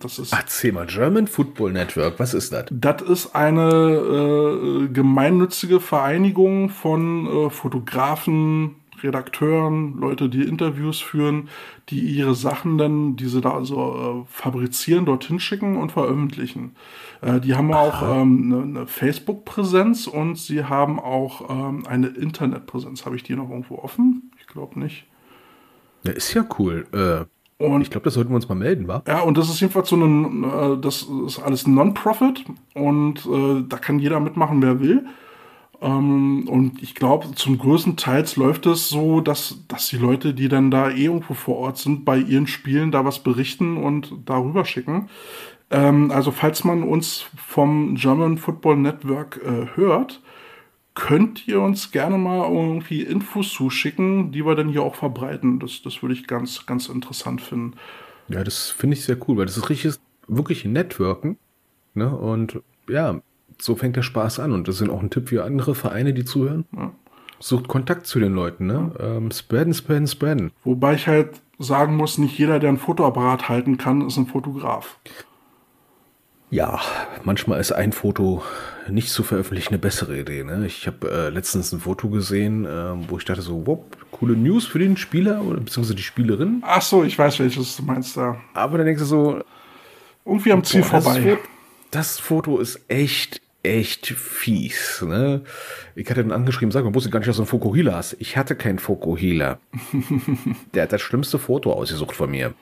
[0.00, 2.64] Das ist Erzähl mal, German Football Network, was ist das?
[2.70, 11.50] das ist eine äh, gemeinnützige Vereinigung von äh, Fotografen, Redakteuren, Leute, die Interviews führen,
[11.90, 16.74] die ihre Sachen dann, die sie da also äh, fabrizieren, dorthin schicken und veröffentlichen.
[17.24, 23.06] Äh, die haben auch ähm, eine, eine Facebook-Präsenz und sie haben auch ähm, eine Internetpräsenz.
[23.06, 24.30] Habe ich die noch irgendwo offen?
[24.40, 25.06] Ich glaube nicht.
[26.04, 26.86] Ja, ist ja cool.
[26.92, 29.02] Äh, Und ich glaube, das sollten wir uns mal melden, wa?
[29.06, 32.44] Ja, und das ist jedenfalls so ein, äh, das ist alles Non-Profit
[32.74, 35.06] und äh, da kann jeder mitmachen, wer will.
[35.80, 40.48] Ähm, und ich glaube, zum größten Teils läuft es so, dass, dass die Leute, die
[40.48, 44.64] dann da eh irgendwo vor Ort sind, bei ihren Spielen da was berichten und darüber
[44.64, 45.08] schicken.
[45.70, 50.20] Ähm, also falls man uns vom German Football Network äh, hört,
[50.94, 55.58] könnt ihr uns gerne mal irgendwie Infos zuschicken, die wir dann hier auch verbreiten.
[55.58, 57.74] Das, das würde ich ganz, ganz interessant finden.
[58.28, 59.94] Ja, das finde ich sehr cool, weil das ist richtig,
[60.28, 61.36] wirklich Networken.
[61.94, 62.14] Ne?
[62.16, 63.20] Und ja,
[63.60, 64.52] so fängt der Spaß an.
[64.52, 66.64] Und das sind auch ein Tipp für andere Vereine, die zuhören.
[67.40, 68.92] Sucht Kontakt zu den Leuten, ne?
[68.98, 70.50] Ähm, spreaden, spreaden, spreaden.
[70.62, 74.98] Wobei ich halt sagen muss, nicht jeder, der ein Fotoapparat halten kann, ist ein Fotograf.
[76.54, 76.80] Ja,
[77.24, 78.44] manchmal ist ein Foto
[78.88, 80.44] nicht zu veröffentlichen eine bessere Idee.
[80.44, 80.64] Ne?
[80.66, 83.80] Ich habe äh, letztens ein Foto gesehen, äh, wo ich dachte so, wow,
[84.12, 86.62] coole News für den Spieler oder beziehungsweise die Spielerin.
[86.64, 88.40] Ach so, ich weiß, welches du meinst da.
[88.52, 89.42] Aber dann denkst du so,
[90.24, 91.22] Irgendwie am Ziel Boah, das, vorbei.
[91.22, 91.42] Foto,
[91.90, 95.02] das Foto ist echt, echt fies.
[95.04, 95.42] Ne?
[95.96, 98.14] Ich hatte dann angeschrieben, sag mal, wusste gar nicht, dass du einen Fokuhila hast.
[98.20, 99.58] Ich hatte keinen Fokuhila.
[100.72, 102.54] Der hat das schlimmste Foto ausgesucht von mir.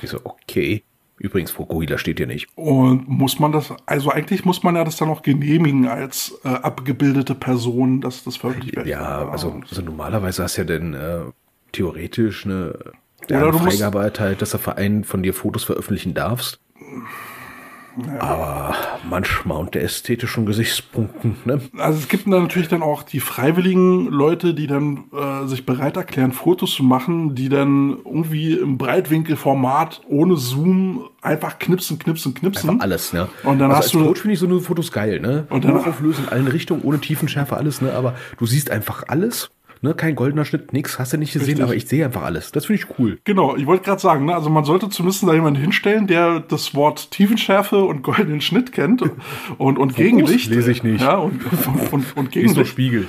[0.00, 0.82] Ich so, okay.
[1.18, 2.48] Übrigens, Fokuhila steht hier nicht.
[2.56, 6.48] Und muss man das, also eigentlich muss man ja das dann auch genehmigen als äh,
[6.48, 8.86] abgebildete Person, dass das veröffentlicht wird.
[8.86, 11.20] Ja, also, also normalerweise hast du ja dann äh,
[11.72, 12.78] theoretisch eine,
[13.28, 16.60] Oder eine Freigabe erteilt, dass der Verein von dir Fotos veröffentlichen darfst.
[18.18, 18.74] Aber
[19.08, 21.60] manchmal unter ästhetischen Gesichtspunkten, ne?
[21.78, 25.96] Also es gibt dann natürlich dann auch die freiwilligen Leute, die dann äh, sich bereit
[25.96, 32.70] erklären, Fotos zu machen, die dann irgendwie im Breitwinkelformat ohne Zoom einfach knipsen, knipsen, knipsen.
[32.70, 33.28] Einfach alles, ne?
[33.44, 35.46] Und dann also hast als du- Coach finde ich so eine Fotos geil, ne?
[35.50, 37.92] Und dann- Hochauflösend in allen Richtungen, ohne Tiefenschärfe, alles, ne?
[37.94, 39.50] Aber du siehst einfach alles,
[39.86, 39.94] ne?
[39.94, 41.64] Kein goldener Schnitt, nix, hast du nicht gesehen, Richtig.
[41.64, 42.52] aber ich sehe einfach alles.
[42.52, 43.18] Das finde ich cool.
[43.24, 46.74] Genau, ich wollte gerade sagen, ne, also man sollte zumindest da jemanden hinstellen, der das
[46.74, 49.02] Wort Tiefenschärfe und goldenen Schnitt kennt
[49.58, 50.50] und, und Gegenlicht.
[50.50, 51.00] lese ich nicht.
[51.00, 52.70] Ja, und, und, und, und Ist Gegenlicht.
[52.70, 53.08] Spiegel.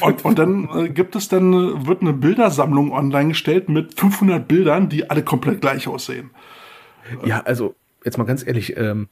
[0.00, 4.46] Und, und dann äh, gibt es dann, äh, wird eine Bildersammlung online gestellt mit 500
[4.46, 6.30] Bildern, die alle komplett gleich aussehen.
[7.24, 9.08] Ja, also, jetzt mal ganz ehrlich, ähm,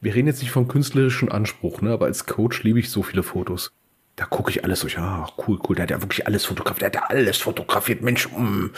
[0.00, 1.92] wir reden jetzt nicht vom künstlerischen Anspruch, ne?
[1.92, 3.72] Aber als Coach liebe ich so viele Fotos.
[4.18, 4.94] Da gucke ich alles durch.
[4.94, 5.76] Ja, cool, cool.
[5.76, 6.94] Der hat ja wirklich alles fotografiert.
[6.94, 8.02] Der hat ja alles fotografiert.
[8.02, 8.70] Mensch, mm.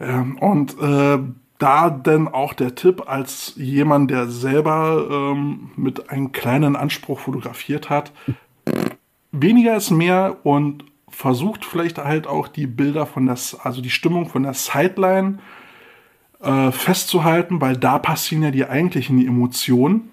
[0.00, 1.18] Ja, und äh,
[1.58, 7.88] da denn auch der Tipp als jemand, der selber ähm, mit einem kleinen Anspruch fotografiert
[7.88, 8.10] hat,
[9.30, 14.28] weniger ist mehr und versucht vielleicht halt auch die Bilder von der, also die Stimmung
[14.28, 15.38] von der Sideline
[16.42, 20.10] äh, festzuhalten, weil da passieren ja die eigentlichen Emotionen.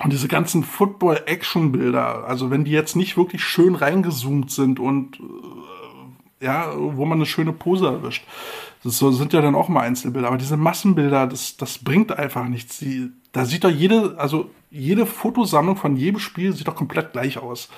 [0.00, 6.44] Und diese ganzen Football-Action-Bilder, also wenn die jetzt nicht wirklich schön reingezoomt sind und äh,
[6.44, 8.24] ja, wo man eine schöne Pose erwischt,
[8.82, 10.28] das so- sind ja dann auch mal Einzelbilder.
[10.28, 12.78] Aber diese Massenbilder, das, das bringt einfach nichts.
[12.78, 17.38] Die, da sieht doch jede, also jede Fotosammlung von jedem Spiel sieht doch komplett gleich
[17.38, 17.68] aus.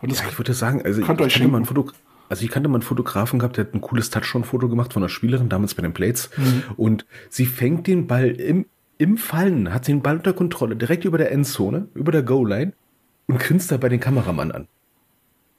[0.00, 1.64] Und das Ja, ich würde sagen, also ich euch kannte, mal einen schenken.
[1.66, 1.90] Foto,
[2.28, 5.10] also ich kannte mal einen Fotografen gehabt, der hat ein cooles Touchdown-Foto gemacht von einer
[5.10, 6.30] Spielerin, damals bei den Plates.
[6.36, 6.62] Mhm.
[6.76, 8.64] Und sie fängt den Ball im,
[8.98, 12.72] im Fallen, hat den Ball unter Kontrolle, direkt über der Endzone, über der Goal-Line
[13.26, 14.68] und grinst dabei den Kameramann an.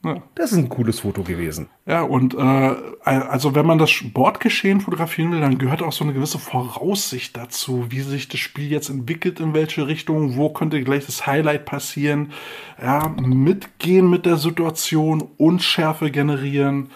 [0.06, 0.22] Ja.
[0.36, 1.68] Das ist ein cooles Foto gewesen.
[1.88, 6.14] Ja, und äh, also wenn man das Sportgeschehen fotografieren will, dann gehört auch so eine
[6.14, 11.08] gewisse Voraussicht dazu, wie sich das Spiel jetzt entwickelt, in welche Richtung, wo könnte gleich
[11.08, 12.34] das Highlight passieren.
[12.80, 16.92] Ja, mitgehen mit der Situation, Unschärfe generieren.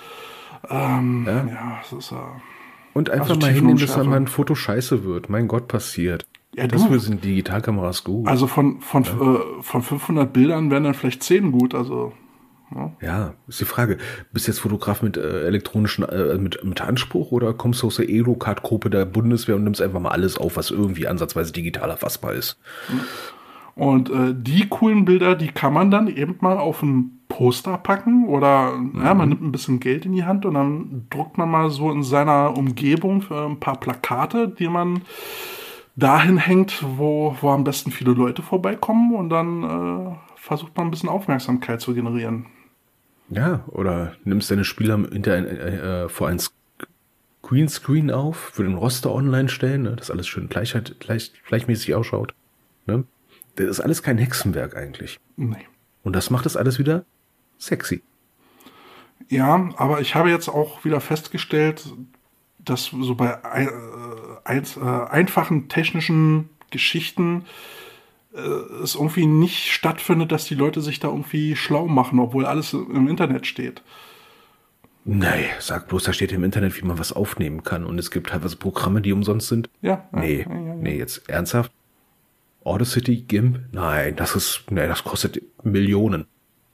[0.69, 1.79] Ähm, ja.
[1.81, 2.39] das ist ja.
[2.93, 5.29] Und einfach Also mal hinnehmen, dass dann mal ein Foto scheiße wird.
[5.29, 6.25] Mein Gott, passiert.
[6.55, 6.89] Ja, das du.
[6.89, 8.27] für sind Digitalkameras gut.
[8.27, 11.75] Also von, von, äh, von 500 Bildern wären dann vielleicht 10 gut.
[11.75, 12.13] Also
[13.01, 13.97] ja, ist die Frage.
[14.31, 17.95] Bist du jetzt Fotograf mit äh, elektronischen, äh, mit, mit Anspruch oder kommst du aus
[17.95, 22.33] der Aerocard-Gruppe der Bundeswehr und nimmst einfach mal alles auf, was irgendwie ansatzweise digital erfassbar
[22.33, 22.59] ist?
[23.73, 28.27] Und äh, die coolen Bilder, die kann man dann eben mal auf einen Poster packen
[28.27, 31.69] oder ja, man nimmt ein bisschen Geld in die Hand und dann druckt man mal
[31.69, 35.03] so in seiner Umgebung äh, ein paar Plakate, die man
[35.95, 40.91] dahin hängt, wo, wo am besten viele Leute vorbeikommen und dann äh, versucht man ein
[40.91, 42.47] bisschen Aufmerksamkeit zu generieren.
[43.29, 46.41] Ja, oder nimmst deine Spieler hinter ein, äh, äh, vor ein
[47.41, 52.33] Greenscreen auf, für den Roster online stellen, ne, dass alles schön gleichheit, gleich, gleichmäßig ausschaut.
[52.85, 53.05] Ne?
[53.55, 55.21] Das ist alles kein Hexenwerk eigentlich.
[55.37, 55.65] Nee.
[56.03, 57.05] Und das macht es alles wieder
[57.59, 58.01] sexy.
[59.29, 61.93] Ja, aber ich habe jetzt auch wieder festgestellt,
[62.57, 63.71] dass so bei ein, äh,
[64.43, 67.45] eins, äh, einfachen technischen Geschichten
[68.33, 72.73] äh, es irgendwie nicht stattfindet, dass die Leute sich da irgendwie schlau machen, obwohl alles
[72.73, 73.83] im Internet steht.
[75.05, 77.85] Nee, sag bloß, da steht im Internet, wie man was aufnehmen kann.
[77.85, 79.69] Und es gibt teilweise Programme, die umsonst sind.
[79.81, 80.07] Ja.
[80.13, 80.75] ja, Nee, ja, ja, ja.
[80.75, 81.71] nee, jetzt ernsthaft?
[82.63, 83.59] Audacity, GIMP?
[83.71, 86.27] Nein, das ist, nee, das kostet Millionen.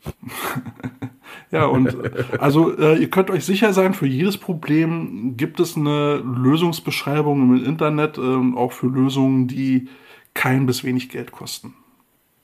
[1.52, 5.78] Ja, und äh, also äh, ihr könnt euch sicher sein, für jedes Problem gibt es
[5.78, 9.88] eine Lösungsbeschreibung im Internet, ähm, auch für Lösungen, die
[10.34, 11.74] kein bis wenig Geld kosten.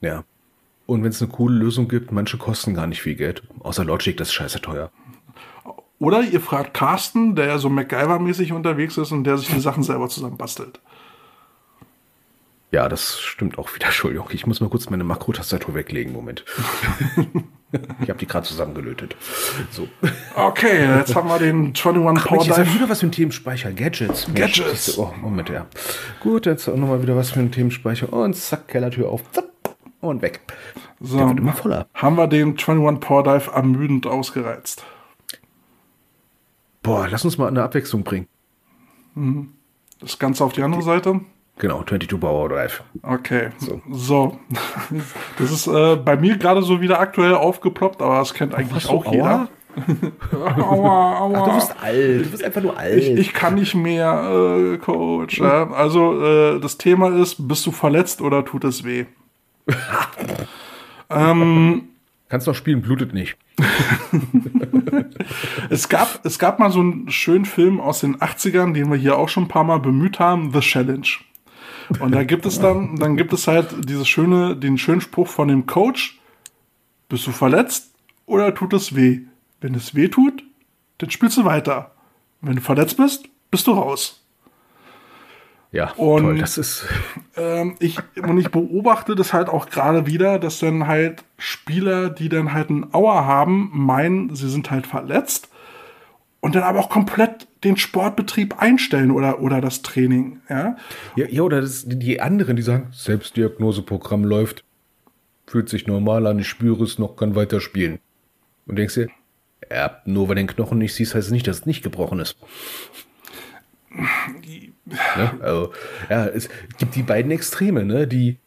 [0.00, 0.24] Ja.
[0.86, 3.42] Und wenn es eine coole Lösung gibt, manche kosten gar nicht viel Geld.
[3.60, 4.90] Außer Logic, das ist scheiße teuer.
[5.98, 9.84] Oder ihr fragt Carsten, der ja so MacGyver-mäßig unterwegs ist und der sich die Sachen
[9.84, 10.80] selber zusammenbastelt.
[12.72, 13.86] Ja, das stimmt auch wieder.
[13.86, 16.12] Entschuldigung, ich muss mal kurz meine Makrotastatur weglegen.
[16.12, 16.44] Moment.
[18.02, 19.14] ich habe die gerade zusammengelötet.
[19.70, 19.88] So.
[20.34, 22.74] Okay, jetzt haben wir den 21 Ach, Power jetzt haben wir Dive.
[22.74, 23.72] wieder was für ein Themenspeicher.
[23.72, 24.26] Gadgets.
[24.34, 24.98] Gadgets.
[24.98, 25.66] Oh, Moment, ja.
[26.20, 28.12] Gut, jetzt auch nochmal wieder was für ein Themenspeicher.
[28.12, 29.22] Und zack, Kellertür auf.
[29.32, 29.50] Zapp,
[30.00, 30.40] und weg.
[30.98, 31.86] So, Der wird immer voller.
[31.94, 34.84] haben wir den 21 Power Dive ermüdend ausgereizt.
[36.82, 38.26] Boah, lass uns mal eine Abwechslung bringen.
[40.00, 41.20] Das Ganze auf die andere Seite.
[41.58, 42.82] Genau, 22 Power Drive.
[43.02, 43.50] Okay,
[43.90, 44.38] so.
[45.38, 48.90] Das ist äh, bei mir gerade so wieder aktuell aufgeploppt, aber das kennt eigentlich du
[48.90, 49.24] auch jeder.
[49.24, 49.48] Aua?
[50.32, 51.48] Aua, aua.
[51.48, 52.26] Du bist alt.
[52.26, 53.02] Du bist einfach nur alt.
[53.02, 55.38] ich, ich kann nicht mehr, äh, Coach.
[55.38, 55.70] Ja?
[55.70, 59.06] Also äh, das Thema ist, bist du verletzt oder tut es weh?
[61.08, 63.36] Kannst noch spielen, blutet nicht.
[65.68, 69.18] Es gab, es gab mal so einen schönen Film aus den 80ern, den wir hier
[69.18, 71.06] auch schon ein paar Mal bemüht haben, The Challenge.
[72.00, 75.48] Und da gibt es dann, dann gibt es halt dieses schöne, den schönen Spruch von
[75.48, 76.18] dem Coach,
[77.08, 77.92] bist du verletzt
[78.26, 79.20] oder tut es weh?
[79.60, 80.42] Wenn es weh tut,
[80.98, 81.92] dann spielst du weiter.
[82.40, 84.18] Wenn du verletzt bist, bist du raus.
[85.70, 86.38] Ja, Und- toll.
[86.38, 86.86] Das ist.
[87.36, 92.28] Ähm, ich, und ich beobachte das halt auch gerade wieder, dass dann halt Spieler, die
[92.28, 95.48] dann halt einen Auer haben, meinen, sie sind halt verletzt
[96.40, 100.40] und dann aber auch komplett den Sportbetrieb einstellen oder, oder das Training.
[100.48, 100.76] Ja?
[101.16, 104.64] Ja, ja oder das, die anderen, die sagen, Selbstdiagnoseprogramm läuft,
[105.46, 107.98] fühlt sich normal an, ich spüre es noch, kann weiterspielen.
[108.66, 109.08] Und denkst dir,
[109.70, 112.36] ja, nur weil den Knochen nicht siehst, heißt es nicht, dass es nicht gebrochen ist.
[114.86, 115.30] ne?
[115.40, 115.72] Also,
[116.08, 116.48] ja, es
[116.78, 118.06] gibt die beiden Extreme, ne?
[118.06, 118.38] Die,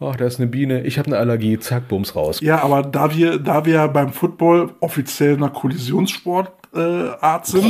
[0.00, 2.40] ach, da ist eine Biene, ich habe eine Allergie, zack, bums raus.
[2.40, 7.64] ja, aber da wir, da wir beim Football offiziell einer Kollisionssportart äh, Art sind,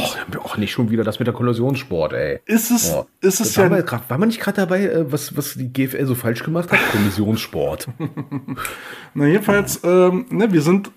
[0.45, 2.41] Och, nicht schon wieder das mit der Kollisionssport, ey.
[2.47, 3.07] ist es, Oh.
[3.21, 5.73] ist es war, ja man grad, war man nicht gerade dabei, äh, was, was die
[5.73, 6.79] GFL so falsch gemacht hat?
[6.93, 7.89] Kollisionssport.
[9.15, 10.91] Na, jedenfalls, ähm, ne, wir sind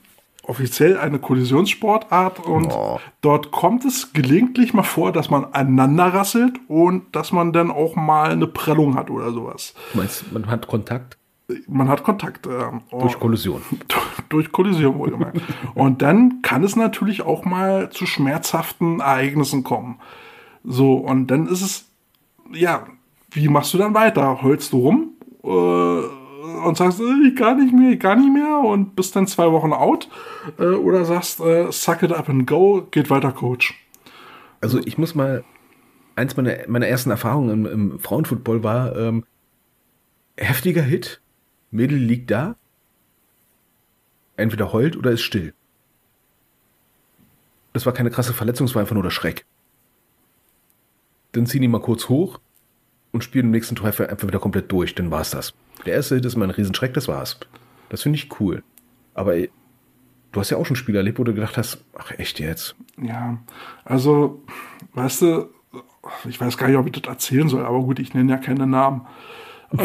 [0.44, 3.00] offiziell eine Kollisionssportart und Oh.
[3.22, 7.96] dort kommt es gelegentlich mal vor, dass man aneinander rasselt und dass man dann auch
[7.96, 9.76] mal eine Prellung hat oder sowas.
[9.94, 11.19] Du meinst, man hat Kontakt
[11.68, 12.48] Man hat Kontakt.
[12.48, 13.62] Ähm, durch Kollision.
[14.30, 15.42] durch Kollision wohlgemerkt.
[15.76, 20.00] und dann kann es natürlich auch mal zu schmerzhaften Ereignissen kommen.
[20.64, 21.90] So, und dann ist es,
[22.54, 22.86] ja,
[23.32, 24.42] wie machst du dann weiter?
[24.42, 25.10] Heulst du rum?
[25.44, 29.28] Äh, und sagst, äh, ich kann nicht mehr, ich kann nicht mehr und bist dann
[29.28, 30.10] zwei Wochen out.
[30.58, 33.74] Äh, oder sagst, äh, suck it up and go, geht weiter, Coach.
[34.62, 35.44] Also ich muss mal,
[36.16, 39.24] eins meiner, meiner ersten Erfahrungen im, im Frauenfootball war, ähm,
[40.38, 41.22] heftiger Hit,
[41.72, 42.56] Mädel liegt da,
[44.38, 45.54] entweder heult oder ist still.
[47.74, 49.46] Das war keine krasse Verletzung, es war einfach nur der Schreck.
[51.34, 52.40] Dann ziehen die mal kurz hoch
[53.12, 55.54] und spielen im nächsten Tor einfach einfach wieder komplett durch, dann war's das.
[55.86, 57.40] Der erste Hit ist mal ein Riesenschreck, das war's.
[57.90, 58.64] Das finde ich cool.
[59.14, 59.52] Aber ey,
[60.32, 62.76] du hast ja auch schon Spiele erlebt, wo du gedacht hast, ach echt jetzt?
[63.02, 63.38] Ja,
[63.86, 64.44] also,
[64.94, 65.50] weißt du,
[66.28, 68.68] ich weiß gar nicht, ob ich das erzählen soll, aber gut, ich nenne ja keine
[68.68, 69.08] Namen.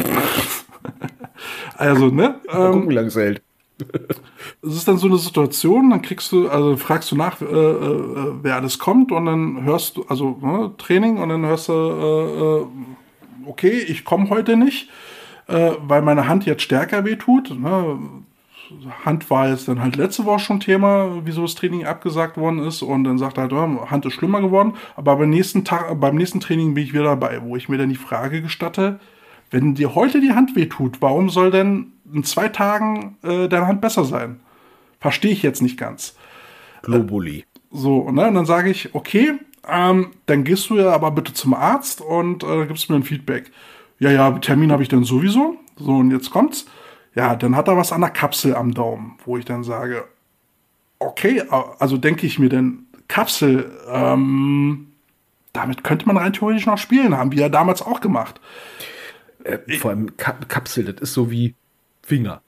[1.77, 2.41] also, ne?
[2.47, 3.43] Mal Ähm, gucken, wie lange es hält.
[4.63, 8.33] es ist dann so eine Situation, dann kriegst du, also fragst du nach, äh, äh,
[8.43, 12.63] wer alles kommt und dann hörst du, also ne, Training und dann hörst du, äh,
[12.63, 12.67] äh,
[13.47, 14.91] okay, ich komme heute nicht,
[15.49, 17.51] äh, weil meine Hand jetzt stärker wehtut.
[17.59, 17.99] Ne?
[19.05, 22.83] Hand war jetzt dann halt letzte Woche schon Thema, wieso das Training abgesagt worden ist.
[22.83, 24.75] Und dann sagt er halt, ja, Hand ist schlimmer geworden.
[24.97, 27.91] Aber beim nächsten Tag, beim nächsten Training bin ich wieder dabei, wo ich mir dann
[27.91, 29.01] die Frage gestatte,
[29.55, 33.81] wenn dir heute die Hand wehtut, warum soll denn in zwei Tagen äh, deine Hand
[33.81, 34.41] besser sein?
[34.99, 36.17] Verstehe ich jetzt nicht ganz.
[36.83, 37.45] Globuli.
[37.71, 38.27] So, ne?
[38.27, 39.35] Und dann sage ich, okay,
[39.69, 43.53] ähm, dann gehst du ja aber bitte zum Arzt und äh, gibst mir ein Feedback.
[44.01, 45.57] Ja, ja, Termin habe ich dann sowieso.
[45.77, 46.67] So, und jetzt kommt's.
[47.15, 50.05] Ja, dann hat er was an der Kapsel am Daumen, wo ich dann sage,
[50.99, 51.45] okay,
[51.79, 54.89] also denke ich mir denn, Kapsel, ähm,
[55.53, 58.41] damit könnte man rein theoretisch noch spielen, haben wir ja damals auch gemacht.
[59.45, 61.55] Äh, vor allem Kap Kapsel, das ist so wie
[62.03, 62.41] Finger.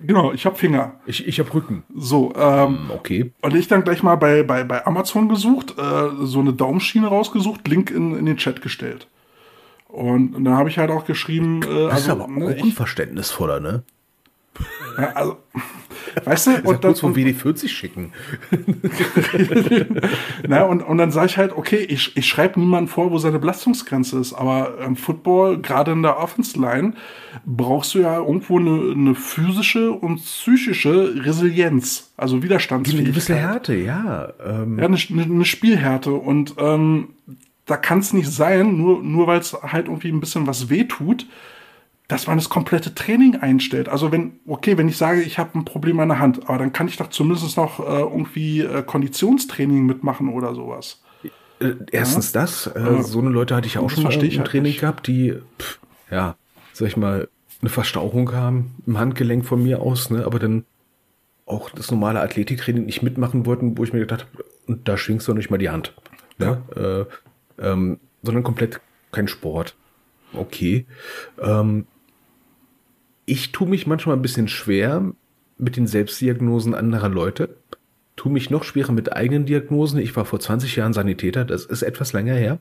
[0.00, 0.94] Genau, ich habe Finger.
[1.06, 1.84] Ich, ich habe Rücken.
[1.94, 3.32] So, ähm, Okay.
[3.42, 7.66] und ich dann gleich mal bei, bei, bei Amazon gesucht, äh, so eine Daumenschiene rausgesucht,
[7.68, 9.06] Link in, in den Chat gestellt.
[9.88, 12.50] Und, und dann habe ich halt auch geschrieben, äh, Das ist also, aber ne, auch
[12.50, 13.84] ich, unverständnisvoller, ne?
[14.98, 15.38] ja, also,
[16.24, 18.12] weißt du, Und und dann, kurz vom und, WD40 schicken.
[20.48, 23.38] na, und, und dann sage ich halt, okay, ich, ich schreibe niemandem vor, wo seine
[23.38, 26.94] Belastungsgrenze ist, aber im Football, gerade in der Offense Line,
[27.44, 33.06] brauchst du ja irgendwo eine, eine physische und psychische Resilienz, also Eine Widerstandsfähigkeit.
[33.12, 34.32] gewisse Härte, ja.
[34.44, 36.12] Ähm, Ja, eine, eine, eine Spielhärte.
[36.12, 37.08] Und ähm,
[37.66, 41.26] da kann es nicht sein, nur, nur weil es halt irgendwie ein bisschen was wehtut,
[42.08, 43.88] dass man das komplette Training einstellt.
[43.88, 46.72] Also wenn, okay, wenn ich sage, ich habe ein Problem an der Hand, aber dann
[46.72, 51.02] kann ich doch zumindest noch äh, irgendwie äh, Konditionstraining mitmachen oder sowas.
[51.60, 54.34] Äh, Erstens das, äh, so eine Leute hatte ich auch Das schon mal verstehe ich
[54.34, 54.80] im halt Training nicht.
[54.80, 55.78] gehabt, die, pff,
[56.10, 56.36] ja,
[56.72, 57.28] sag ich mal,
[57.60, 60.66] eine Verstauchung haben im Handgelenk von mir aus, ne, aber dann
[61.46, 65.26] auch das normale Athletiktraining nicht mitmachen wollten, wo ich mir gedacht habe, und da schwingst
[65.28, 65.94] du nicht mal die Hand,
[66.36, 67.08] ne,
[67.58, 68.80] äh, ähm, sondern komplett
[69.12, 69.74] kein Sport.
[70.34, 70.84] Okay.
[71.40, 71.86] Ähm,
[73.26, 75.12] ich tue mich manchmal ein bisschen schwer
[75.58, 77.56] mit den Selbstdiagnosen anderer Leute.
[78.16, 79.98] Tu mich noch schwerer mit eigenen Diagnosen.
[79.98, 82.58] Ich war vor 20 Jahren Sanitäter, das ist etwas länger her.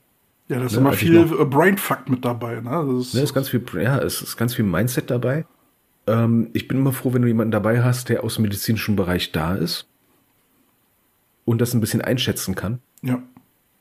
[0.48, 2.60] Ja, da ist Ne, immer viel noch- äh, Brainfuck mit dabei.
[2.60, 2.70] Ne?
[2.70, 5.46] Das ist, Ne, ist ganz viel, ja, es ist ganz viel Mindset dabei.
[6.08, 9.32] Ähm, ich bin immer froh, wenn du jemanden dabei hast, der aus dem medizinischen Bereich
[9.32, 9.88] da ist
[11.46, 13.22] und das ein bisschen einschätzen kann ja.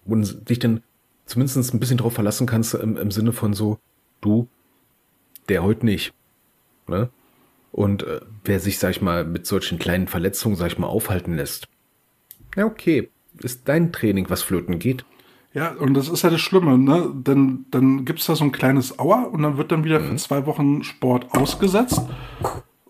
[0.04, 0.82] und dich dann
[1.26, 3.78] zumindest ein bisschen drauf verlassen kannst im, im Sinne von so,
[4.20, 4.48] du,
[5.48, 6.12] der heute nicht.
[6.92, 7.08] Ne?
[7.72, 11.34] Und äh, wer sich, sag ich mal, mit solchen kleinen Verletzungen, sag ich mal, aufhalten
[11.36, 11.68] lässt,
[12.54, 15.04] ja, okay, ist dein Training, was flöten geht.
[15.54, 17.10] Ja, und das ist ja das Schlimme, ne?
[17.14, 20.10] Denn dann gibt's da so ein kleines Aua und dann wird dann wieder Mhm.
[20.10, 22.00] für zwei Wochen Sport ausgesetzt.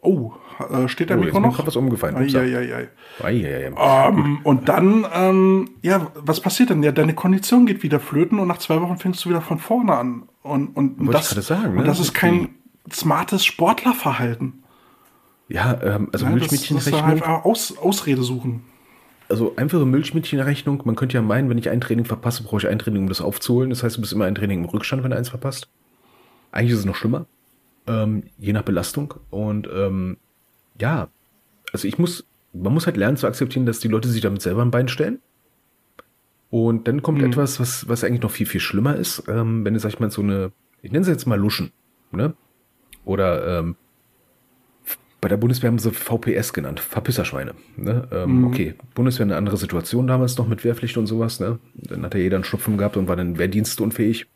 [0.01, 0.33] Oh,
[0.71, 1.57] äh, steht der Oh, Mikro ist noch?
[1.57, 2.17] grad was umgefallen.
[2.17, 2.41] Upsa.
[2.41, 2.89] Eieiei.
[3.23, 3.73] Eieiei.
[3.77, 6.83] Ähm, und dann, ähm, ja, was passiert denn?
[6.83, 9.97] Ja, deine Kondition geht wieder flöten und nach zwei Wochen fängst du wieder von vorne
[9.97, 10.25] an.
[10.43, 11.85] Und, und, Wollte das, sagen, und ne?
[11.85, 12.49] das ist kein
[12.91, 14.63] smartes Sportlerverhalten.
[15.49, 17.07] Ja, ähm, also Ja, das, das Milchmädchenrechnung.
[17.07, 18.65] halt Aus, Ausrede suchen.
[19.29, 20.83] Also einfache Milchmädchenrechnung.
[20.85, 23.21] Man könnte ja meinen, wenn ich ein Training verpasse, brauche ich ein Training, um das
[23.21, 23.71] aufzuholen.
[23.71, 25.69] Das heißt, du bist immer ein Training im Rückstand, wenn du eins verpasst.
[26.51, 27.27] Eigentlich ist es noch schlimmer.
[27.87, 29.15] Ähm, je nach Belastung.
[29.31, 30.17] Und ähm,
[30.81, 31.09] ja,
[31.73, 34.63] also ich muss, man muss halt lernen zu akzeptieren, dass die Leute sich damit selber
[34.63, 35.21] ein Bein stellen.
[36.51, 39.81] Und dann kommt etwas, was, was eigentlich noch viel, viel schlimmer ist, ähm, wenn du,
[39.81, 40.53] sag ich mal, so eine,
[40.83, 41.73] ich nenne sie jetzt mal Luschen,
[42.11, 42.35] ne?
[43.05, 43.77] Oder ähm,
[45.23, 47.55] bei der Bundeswehr haben sie VPS genannt, Verpisserschweine.
[47.77, 48.09] Ne?
[48.11, 51.39] Ähm, Okay, Bundeswehr eine andere Situation damals noch mit Wehrpflicht und sowas.
[51.39, 51.61] Ne?
[51.75, 54.27] Dann hat ja jeder einen Schnupfen gehabt und war dann wehrdienstunfähig.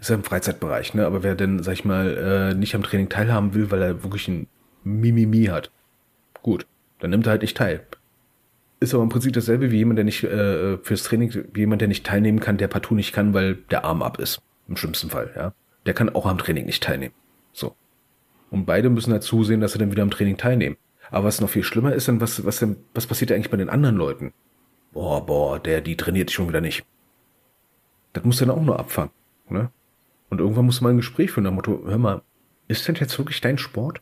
[0.00, 1.04] Ist ja im Freizeitbereich, ne?
[1.04, 4.26] aber wer denn, sag ich mal, äh, nicht am Training teilhaben will, weil er wirklich
[4.28, 4.46] ein
[4.84, 5.70] Mimimi hat,
[6.42, 6.66] gut,
[7.00, 7.82] dann nimmt er halt nicht teil.
[8.80, 11.88] Ist aber im Prinzip dasselbe wie jemand, der nicht äh, fürs Training, wie jemand, der
[11.88, 14.40] nicht teilnehmen kann, der partout nicht kann, weil der Arm ab ist.
[14.66, 15.52] Im schlimmsten Fall, ja.
[15.86, 17.14] Der kann auch am Training nicht teilnehmen.
[17.52, 17.74] So.
[18.50, 20.76] Und beide müssen halt zusehen, dass sie dann wieder am Training teilnehmen.
[21.10, 23.70] Aber was noch viel schlimmer ist, dann was, was, denn, was passiert eigentlich bei den
[23.70, 24.32] anderen Leuten?
[24.92, 26.84] Boah, boah, der, die trainiert schon wieder nicht.
[28.12, 29.10] Das muss dann auch nur abfangen.
[29.48, 29.70] Ne?
[30.30, 32.22] Und irgendwann muss man ein Gespräch führen, nach Motto, hör mal,
[32.68, 34.00] ist denn jetzt wirklich dein Sport?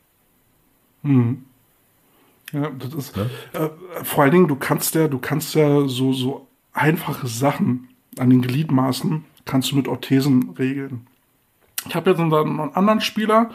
[2.51, 3.69] Ja, das ist äh,
[4.03, 8.41] vor allen Dingen, du kannst ja, du kannst ja so, so einfache Sachen an den
[8.41, 11.07] Gliedmaßen kannst du mit Orthesen regeln.
[11.87, 13.49] Ich habe jetzt einen, anderen Spieler,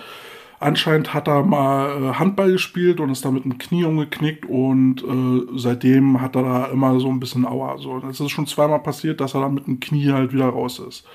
[0.60, 5.02] anscheinend hat er mal äh, Handball gespielt und ist da mit dem Knie umgeknickt und
[5.02, 7.78] äh, seitdem hat er da immer so ein bisschen Aua.
[7.78, 10.78] So, es ist schon zweimal passiert, dass er da mit dem Knie halt wieder raus
[10.78, 11.06] ist.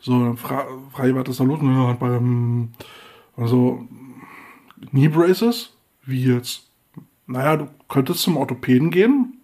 [0.00, 1.60] So, dann fra frage ich, was ist da los?
[1.60, 2.68] Handball, hm.
[3.36, 3.86] also
[4.90, 5.74] Knee Braces?
[6.04, 6.68] Wie jetzt?
[7.26, 9.38] Naja, du könntest zum Orthopäden gehen,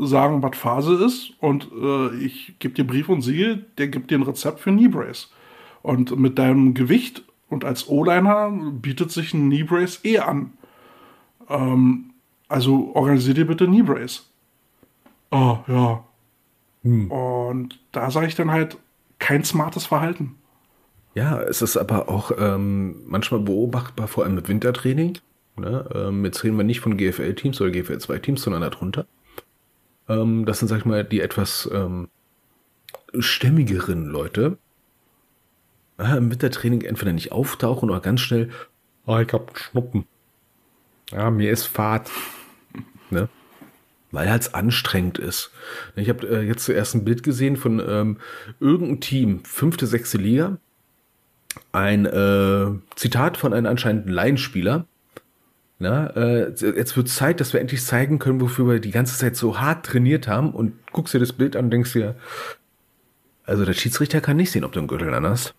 [0.00, 4.18] sagen, was Phase ist und äh, ich gebe dir Brief und Siegel, der gibt dir
[4.18, 5.30] ein Rezept für Knee Brace.
[5.84, 10.54] Und mit deinem Gewicht und als O-Liner bietet sich ein Knee Brace eh an.
[11.48, 12.14] Ähm,
[12.48, 14.30] also organisier dir bitte Knee Brace.
[15.30, 16.02] Oh, ja.
[16.82, 18.78] Und da sage ich dann halt,
[19.18, 20.36] kein smartes Verhalten.
[21.14, 25.18] Ja, es ist aber auch ähm, manchmal beobachtbar, vor allem im Wintertraining.
[25.56, 25.86] Ne?
[25.94, 29.06] Ähm, jetzt reden wir nicht von GFL-Teams oder GFL-2-Teams, sondern darunter.
[30.08, 32.08] Ähm, das sind, sag ich mal, die etwas ähm,
[33.18, 34.56] stämmigeren Leute.
[35.98, 38.50] Ja, Im Wintertraining entweder nicht auftauchen oder ganz schnell,
[39.06, 40.06] ah, ich hab Schnuppen.
[41.12, 42.10] Ja, mir ist Fahrt.
[43.10, 43.28] Ne?
[44.10, 45.50] Weil halt anstrengend ist.
[45.94, 48.16] Ich habe äh, jetzt zuerst ein Bild gesehen von ähm,
[48.58, 50.56] irgendeinem Team, fünfte, sechste Liga.
[51.70, 52.66] Ein äh,
[52.96, 54.86] Zitat von einem anscheinenden Laienspieler.
[55.78, 59.36] Na, äh, jetzt wird Zeit, dass wir endlich zeigen können, wofür wir die ganze Zeit
[59.36, 60.52] so hart trainiert haben.
[60.52, 62.16] Und guckst dir das Bild an und denkst dir,
[63.44, 65.54] also der Schiedsrichter kann nicht sehen, ob du einen Gürtel an hast.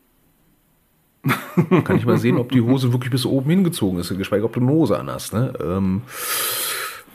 [1.83, 4.59] Kann ich mal sehen, ob die Hose wirklich bis oben hingezogen ist, geschweige ob du
[4.59, 5.33] eine Hose an hast.
[5.33, 5.53] Ne?
[5.63, 6.01] Ähm,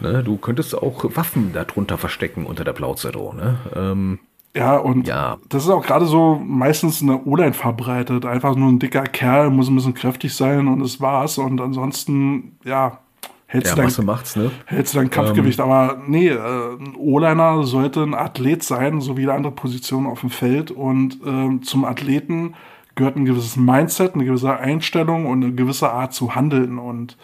[0.01, 0.23] ne?
[0.25, 3.11] Du könntest auch Waffen darunter verstecken unter der Plauze.
[3.11, 3.59] Ne?
[3.75, 4.19] Ähm,
[4.55, 5.39] Ja, und Ja.
[5.49, 8.27] das ist auch gerade so meistens in der O-Line verbreitet.
[8.27, 11.39] Einfach nur ein dicker Kerl, muss ein bisschen kräftig sein und das war's.
[11.39, 12.99] Und ansonsten, ja,
[13.47, 14.51] hältst ja, du dein, macht's, ne?
[14.67, 15.61] hältst du dein Kampfgewicht.
[15.61, 20.21] Aber nee, äh, ein O-Liner sollte ein Athlet sein, so wie jede andere Position auf
[20.21, 20.71] dem Feld.
[20.73, 22.55] Und ähm, zum Athleten
[23.01, 26.79] gehört ein gewisses Mindset, eine gewisse Einstellung und eine gewisse Art zu handeln.
[26.79, 27.17] Und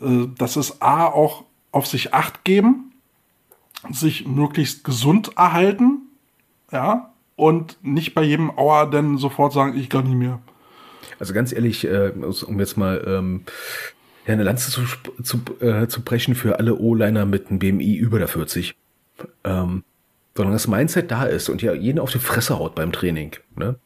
[0.00, 2.92] äh, das ist A, auch auf sich Acht geben,
[3.90, 6.08] sich möglichst gesund erhalten,
[6.72, 10.40] ja, und nicht bei jedem Auer dann sofort sagen, ich kann nicht mehr.
[11.20, 13.44] Also ganz ehrlich, äh, um jetzt mal ähm,
[14.26, 14.82] eine Lanze zu,
[15.22, 18.74] zu, äh, zu brechen für alle O-Liner mit einem BMI über der 40.
[19.44, 19.84] Ähm,
[20.34, 23.36] sondern das Mindset da ist und ja jeden auf die Fresse haut beim Training.
[23.54, 23.76] Ne?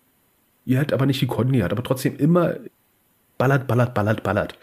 [0.67, 2.57] Ihr halt aber nicht die Kondi hat, aber trotzdem immer
[3.39, 4.59] ballert, ballert, ballert, ballert.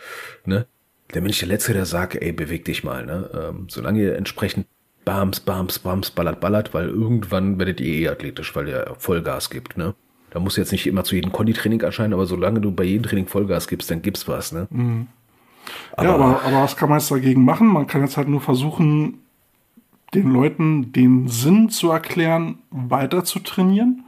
[0.45, 0.67] Ne?
[1.07, 3.05] Dann bin ich der Letzte, der sagt, ey, beweg dich mal.
[3.05, 3.29] Ne?
[3.33, 4.67] Ähm, solange ihr entsprechend
[5.05, 9.77] Bams, Bams, Bams, ballert, ballert, weil irgendwann werdet ihr eh athletisch, weil ihr Vollgas gibt.
[9.77, 9.95] Ne?
[10.29, 13.27] Da muss jetzt nicht immer zu jedem Kondi-Training erscheinen, aber solange du bei jedem Training
[13.27, 14.51] Vollgas gibst, dann gibt's was.
[14.51, 14.67] Ne?
[15.97, 17.67] ja, aber, aber was kann man jetzt dagegen machen?
[17.67, 19.19] Man kann jetzt halt nur versuchen,
[20.13, 24.03] den Leuten den Sinn zu erklären, weiter zu trainieren.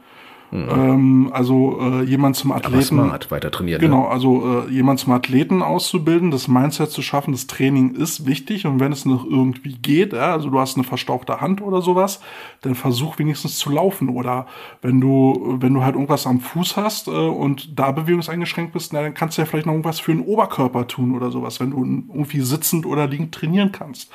[0.51, 2.55] Ähm, also äh, jemand zum Mhm.
[2.55, 2.83] aber Athleten.
[2.85, 3.81] smart weiter trainieren.
[3.81, 3.87] Ne?
[3.87, 8.65] Genau, also äh, jemand zum Athleten auszubilden, das Mindset zu schaffen, das Training ist wichtig
[8.65, 12.21] und wenn es noch irgendwie geht, ja, also du hast eine verstauchte Hand oder sowas,
[12.61, 14.45] dann versuch wenigstens zu laufen oder
[14.81, 19.01] wenn du wenn du halt irgendwas am Fuß hast äh, und da bewegungseingeschränkt bist, na,
[19.01, 21.77] dann kannst du ja vielleicht noch irgendwas für den Oberkörper tun oder sowas, wenn du
[21.83, 24.11] irgendwie sitzend oder liegend trainieren kannst.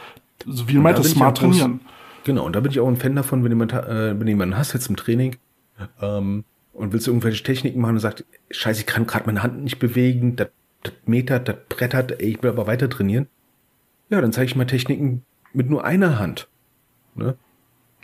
[0.47, 1.81] Also wie du meintest, smart trainieren.
[2.25, 4.73] Genau, und da bin ich auch ein Fan davon, wenn jemand, äh, wenn jemanden hast
[4.73, 5.37] jetzt im Training
[6.01, 9.63] ähm, und willst du irgendwelche Techniken machen und sagt, scheiße, ich kann gerade meine Hand
[9.63, 10.49] nicht bewegen, das,
[10.83, 13.27] das metert, das brettert, ey, ich will aber weiter trainieren.
[14.09, 16.49] Ja, dann zeige ich mal Techniken mit nur einer Hand.
[17.15, 17.37] Ne?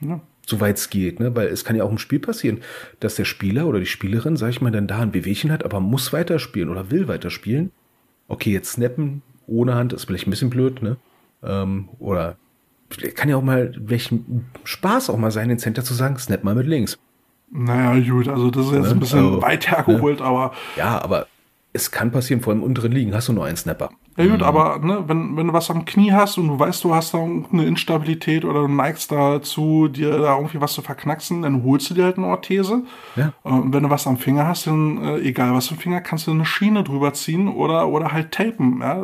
[0.01, 0.21] Ja.
[0.47, 1.35] Soweit es geht, ne?
[1.35, 2.61] Weil es kann ja auch im Spiel passieren,
[3.01, 5.81] dass der Spieler oder die Spielerin, sag ich mal, dann da ein Bewegchen hat, aber
[5.81, 7.73] muss weiterspielen oder will weiterspielen.
[8.29, 10.97] Okay, jetzt snappen ohne Hand ist vielleicht ein bisschen blöd, ne?
[11.43, 12.37] Ähm, oder
[13.15, 16.55] kann ja auch mal welchen Spaß auch mal sein, den Center zu sagen, snap mal
[16.55, 16.99] mit links.
[17.51, 18.91] Naja, gut, also das ist jetzt Ne?
[18.91, 21.27] ein bisschen Also, weit hergeholt, aber Ja, aber
[21.73, 23.91] es kann passieren, vor allem im unteren Ligen hast du nur einen Snapper.
[24.17, 26.95] Ja gut, aber ne, wenn, wenn du was am Knie hast und du weißt, du
[26.95, 31.63] hast da eine Instabilität oder du neigst dazu, dir da irgendwie was zu verknacksen, dann
[31.65, 32.83] holst du dir halt eine Orthese.
[33.15, 33.35] Ja.
[33.45, 36.27] Äh, Und wenn du was am Finger hast, dann äh, egal was am Finger, kannst
[36.27, 38.81] du eine Schiene drüber ziehen oder, oder halt tapen.
[38.81, 39.03] Ja?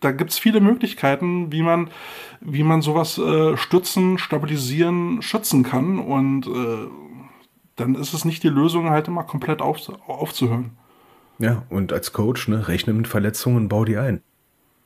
[0.00, 1.88] Da gibt's viele Möglichkeiten, wie man,
[2.42, 5.98] wie man sowas äh, stützen, stabilisieren, schützen kann.
[5.98, 6.86] Und äh,
[7.78, 10.72] dann ist es nicht die Lösung, halt immer komplett auf, aufzuhören.
[11.38, 14.20] Ja, und als Coach, ne, rechne mit Verletzungen, bau die ein.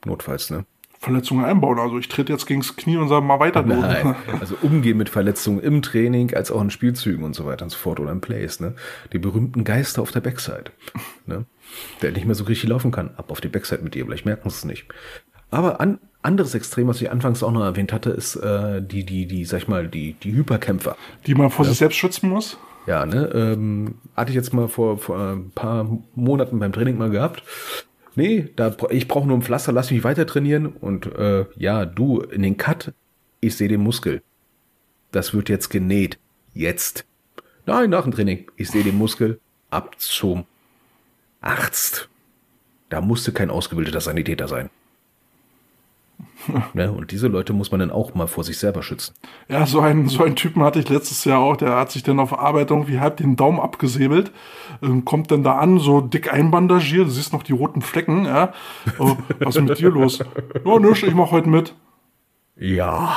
[0.05, 0.67] Notfalls, ne?
[0.99, 1.81] Verletzungen einbauen.
[1.81, 3.63] Also ich trete jetzt gegens Knie und sage mal weiter.
[3.63, 4.15] Nein.
[4.41, 7.79] Also umgehen mit Verletzungen im Training, als auch in Spielzügen und so weiter und so
[7.79, 8.75] fort oder im Plays, ne?
[9.13, 10.71] Die berühmten Geister auf der Backside,
[11.27, 11.47] ne?
[12.03, 13.11] Der nicht mehr so richtig laufen kann.
[13.17, 14.87] Ab auf die Backside mit dir, vielleicht merken sie es nicht.
[15.51, 19.27] Aber an, anderes Extrem, was ich anfangs auch noch erwähnt hatte, ist äh, die, die,
[19.27, 20.97] die, sag ich mal, die, die Hyperkämpfer.
[21.27, 22.59] Die man vor sich selbst schützen muss.
[22.87, 27.11] Ja, ne, ähm, hatte ich jetzt mal vor, vor ein paar Monaten beim Training mal
[27.11, 27.43] gehabt.
[28.15, 30.67] Nee, da, ich brauche nur ein Pflaster, lass mich weiter trainieren.
[30.67, 32.93] Und äh, ja, du, in den Cut,
[33.41, 34.23] ich sehe den Muskel.
[35.13, 36.19] Das wird jetzt genäht.
[36.55, 37.05] Jetzt.
[37.67, 38.51] Nein, nach dem Training.
[38.57, 39.41] Ich sehe den Muskel.
[39.71, 40.45] Ab zum
[41.41, 42.09] Arzt.
[42.89, 44.69] Da musste kein ausgebildeter Sanitäter sein.
[46.75, 46.91] Ne?
[46.91, 49.15] Und diese Leute muss man dann auch mal vor sich selber schützen.
[49.49, 52.19] Ja, so einen, so einen Typen hatte ich letztes Jahr auch, der hat sich dann
[52.19, 54.33] auf Arbeit irgendwie halb den Daumen abgesäbelt,
[54.83, 58.53] ähm, kommt dann da an, so dick einbandagiert, du siehst noch die roten Flecken, ja.
[58.99, 60.21] Oh, was ist mit dir los?
[60.65, 61.75] Ja, nix, ich mach heute mit.
[62.57, 63.17] Ja.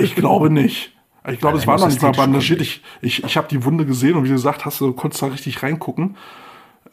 [0.00, 0.92] Ich glaube nicht.
[1.28, 2.60] Ich glaube, es war noch nicht mal bandagiert.
[2.60, 5.62] Ich, ich, ich habe die Wunde gesehen und wie gesagt hast, du konntest da richtig
[5.62, 6.16] reingucken.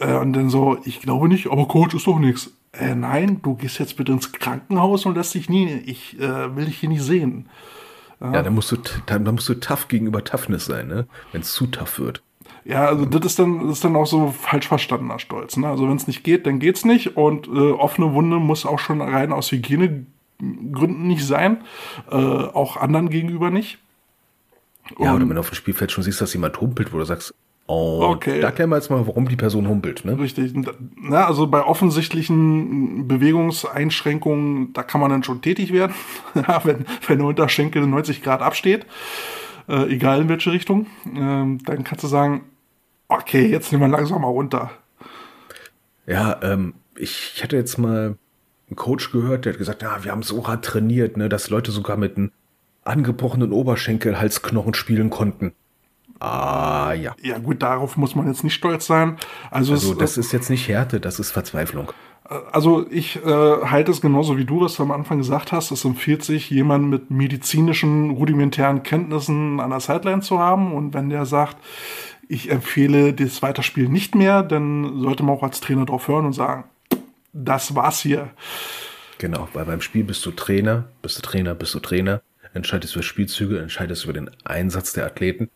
[0.04, 2.52] Äh, und dann so, ich glaube nicht, aber Coach ist doch nichts.
[2.74, 6.66] Äh, nein, du gehst jetzt bitte ins Krankenhaus und lässt dich nie, ich äh, will
[6.66, 7.48] dich hier nicht sehen.
[8.20, 11.08] Ja, da musst du, da, da musst du tough gegenüber Toughness sein, ne?
[11.34, 12.24] Wenn es zu tough wird.
[12.64, 15.58] Ja, also das ist dann, das ist dann auch so falsch verstandener Stolz.
[15.58, 15.68] Ne?
[15.68, 17.18] Also wenn es nicht geht, dann geht's nicht.
[17.18, 21.64] Und äh, offene Wunde muss auch schon rein aus Hygienegründen nicht sein.
[22.10, 23.80] Äh, auch anderen gegenüber nicht.
[24.98, 27.04] Ja, Und- oder wenn du auf dem Spielfeld schon siehst, dass jemand humpelt, wo du
[27.04, 27.34] sagst,
[27.68, 28.42] oh, Okay.
[28.42, 30.18] da klären wir jetzt mal, warum die Person humpelt, ne?
[30.20, 30.54] Richtig.
[30.96, 35.94] Na, also bei offensichtlichen Bewegungseinschränkungen, da kann man dann schon tätig werden,
[36.64, 38.86] wenn, wenn der Unterschenkel 90 Grad absteht,
[39.68, 42.44] äh, egal in welche Richtung, ähm, dann kannst du sagen,
[43.08, 44.72] okay, jetzt nehmen wir langsam mal runter.
[46.06, 48.18] Ja, ähm, ich, hatte jetzt mal
[48.68, 51.72] einen Coach gehört, der hat gesagt, ja, wir haben so hart trainiert, ne, dass Leute
[51.72, 52.32] sogar mit einem
[52.84, 55.54] angebrochenen Oberschenkel Halsknochen spielen konnten.
[56.20, 57.16] Ah, ja.
[57.22, 59.18] Ja gut, darauf muss man jetzt nicht stolz sein.
[59.52, 61.92] Also, Also es, das ist jetzt nicht Härte, das ist Verzweiflung.
[62.52, 65.72] Also ich äh, halte es genauso wie du, was du am Anfang gesagt hast.
[65.72, 70.74] Es empfiehlt sich, jemanden mit medizinischen, rudimentären Kenntnissen an der Sideline zu haben.
[70.74, 71.58] Und wenn der sagt,
[72.30, 76.34] ich empfehle das Weiterspielen nicht mehr, dann sollte man auch als Trainer drauf hören und
[76.34, 76.64] sagen,
[77.34, 78.30] das war's hier.
[79.18, 82.22] Genau, weil beim Spiel bist du Trainer, bist du Trainer, bist du Trainer,
[82.54, 85.50] entscheidest über Spielzüge, entscheidest über den Einsatz der Athleten.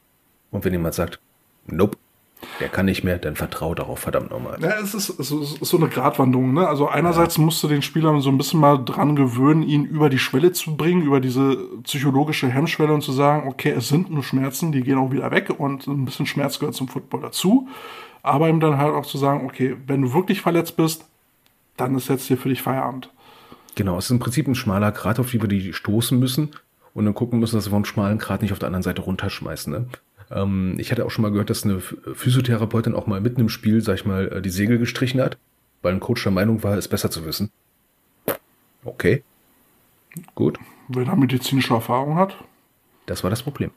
[0.51, 1.19] Und wenn jemand sagt,
[1.65, 1.97] nope,
[2.59, 4.57] der kann nicht mehr, dann vertrau darauf, verdammt nochmal.
[4.61, 6.53] Ja, es ist, es ist so eine Gratwanderung.
[6.53, 6.67] Ne?
[6.67, 10.19] Also einerseits musst du den Spielern so ein bisschen mal dran gewöhnen, ihn über die
[10.19, 14.71] Schwelle zu bringen, über diese psychologische Hemmschwelle und zu sagen, okay, es sind nur Schmerzen,
[14.71, 17.67] die gehen auch wieder weg und ein bisschen Schmerz gehört zum Football dazu.
[18.21, 21.05] Aber ihm dann halt auch zu sagen, okay, wenn du wirklich verletzt bist,
[21.75, 23.09] dann ist jetzt hier für dich Feierabend.
[23.75, 26.51] Genau, es ist im Prinzip ein schmaler Grat, auf die wir die stoßen müssen
[26.93, 29.71] und dann gucken müssen, dass wir vom schmalen Grat nicht auf der anderen Seite runterschmeißen.
[29.71, 29.85] Ne?
[30.31, 33.81] Ähm, ich hatte auch schon mal gehört, dass eine Physiotherapeutin auch mal mitten im Spiel,
[33.81, 35.37] sag ich mal, äh, die Segel gestrichen hat,
[35.81, 37.51] weil ein Coach der Meinung war, es besser zu wissen.
[38.83, 39.23] Okay.
[40.35, 40.57] Gut,
[40.87, 42.37] Wenn er medizinische Erfahrung hat.
[43.05, 43.71] das war das Problem.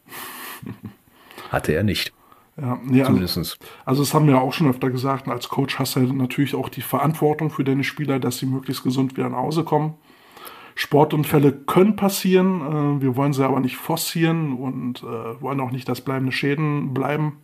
[1.51, 2.13] Hatte er nicht,
[2.57, 3.59] Ja, nee, also, zumindestens.
[3.85, 5.29] also das haben wir auch schon öfter gesagt.
[5.29, 9.17] Als Coach hast du natürlich auch die Verantwortung für deine Spieler, dass sie möglichst gesund
[9.17, 9.95] wieder nach Hause kommen.
[10.75, 15.89] Sportunfälle können passieren, äh, wir wollen sie aber nicht forcieren und äh, wollen auch nicht,
[15.89, 17.39] dass bleibende Schäden bleiben.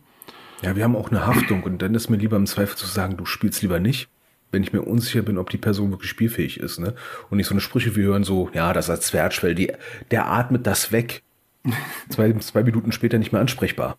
[0.61, 3.15] Ja, wir haben auch eine Haftung und dann ist mir lieber im Zweifel zu sagen,
[3.17, 4.09] du spielst lieber nicht,
[4.51, 6.95] wenn ich mir unsicher bin, ob die Person wirklich spielfähig ist, ne?
[7.29, 9.71] Und nicht so eine Sprüche wie hören, so, ja, das ist Zwerchfell, die,
[10.09, 11.23] der atmet das weg.
[12.09, 13.97] zwei, zwei Minuten später nicht mehr ansprechbar.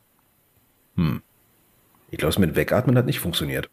[0.97, 1.23] Hm.
[2.11, 3.69] Ich glaube, es mit Wegatmen hat nicht funktioniert.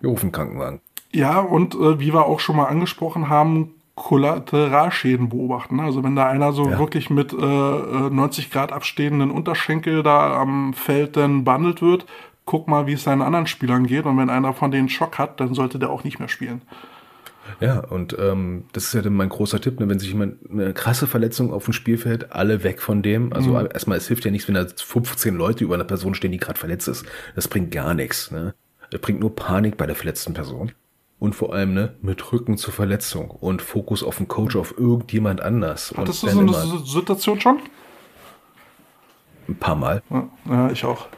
[0.00, 0.80] Wir rufen Krankenwagen.
[1.12, 5.80] Ja, und äh, wie wir auch schon mal angesprochen haben, Kollateralschäden beobachten.
[5.80, 6.78] Also wenn da einer so Ja.
[6.78, 12.06] wirklich mit äh, äh, 90 Grad abstehenden Unterschenkel da am Feld dann bandelt wird,
[12.44, 14.06] guck mal, wie es seinen anderen Spielern geht.
[14.06, 16.62] Und wenn einer von denen Schock hat, dann sollte der auch nicht mehr spielen.
[17.60, 19.88] Ja, und ähm, das ist ja dann mein großer Tipp, ne?
[19.88, 23.32] wenn sich jemand eine krasse Verletzung auf dem Spielfeld, alle weg von dem.
[23.32, 26.38] Also erstmal, es hilft ja nichts, wenn da 15 Leute über eine Person stehen, die
[26.38, 27.04] gerade verletzt ist.
[27.34, 28.30] Das bringt gar nichts.
[28.30, 28.54] Ne?
[28.90, 30.72] Das bringt nur Panik bei der verletzten Person.
[31.22, 35.40] Und vor allem ne, mit Rücken zur Verletzung und Fokus auf den Coach, auf irgendjemand
[35.40, 35.94] anders.
[35.96, 37.60] Hattest du so eine Situation schon?
[39.48, 40.02] ein paar Mal.
[40.48, 41.08] Ja, ich auch.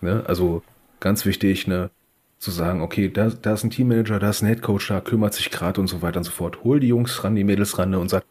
[0.00, 0.24] Ne?
[0.26, 0.62] Also
[1.00, 1.90] ganz wichtig, ne,
[2.38, 5.50] zu sagen, okay, da, da ist ein Teammanager, da ist ein Headcoach, da kümmert sich
[5.50, 6.64] gerade und so weiter und so fort.
[6.64, 8.24] Hol die Jungs ran, die Mädels ran ne, und sag,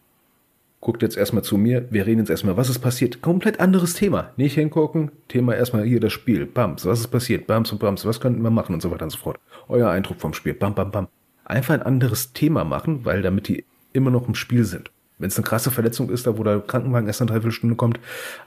[0.81, 3.21] guckt jetzt erstmal zu mir, wir reden jetzt erstmal, was ist passiert?
[3.21, 4.31] Komplett anderes Thema.
[4.37, 6.45] Nicht hingucken, Thema erstmal hier das Spiel.
[6.45, 7.47] Bams, was ist passiert?
[7.47, 9.39] Bams und Bams, was könnten wir machen und so weiter und so fort.
[9.67, 11.07] Euer Eindruck vom Spiel, bam, bam, bam.
[11.43, 14.91] Einfach ein anderes Thema machen, weil damit die immer noch im Spiel sind.
[15.17, 17.99] Wenn es eine krasse Verletzung ist, da wo der Krankenwagen erst eine Dreiviertelstunde kommt,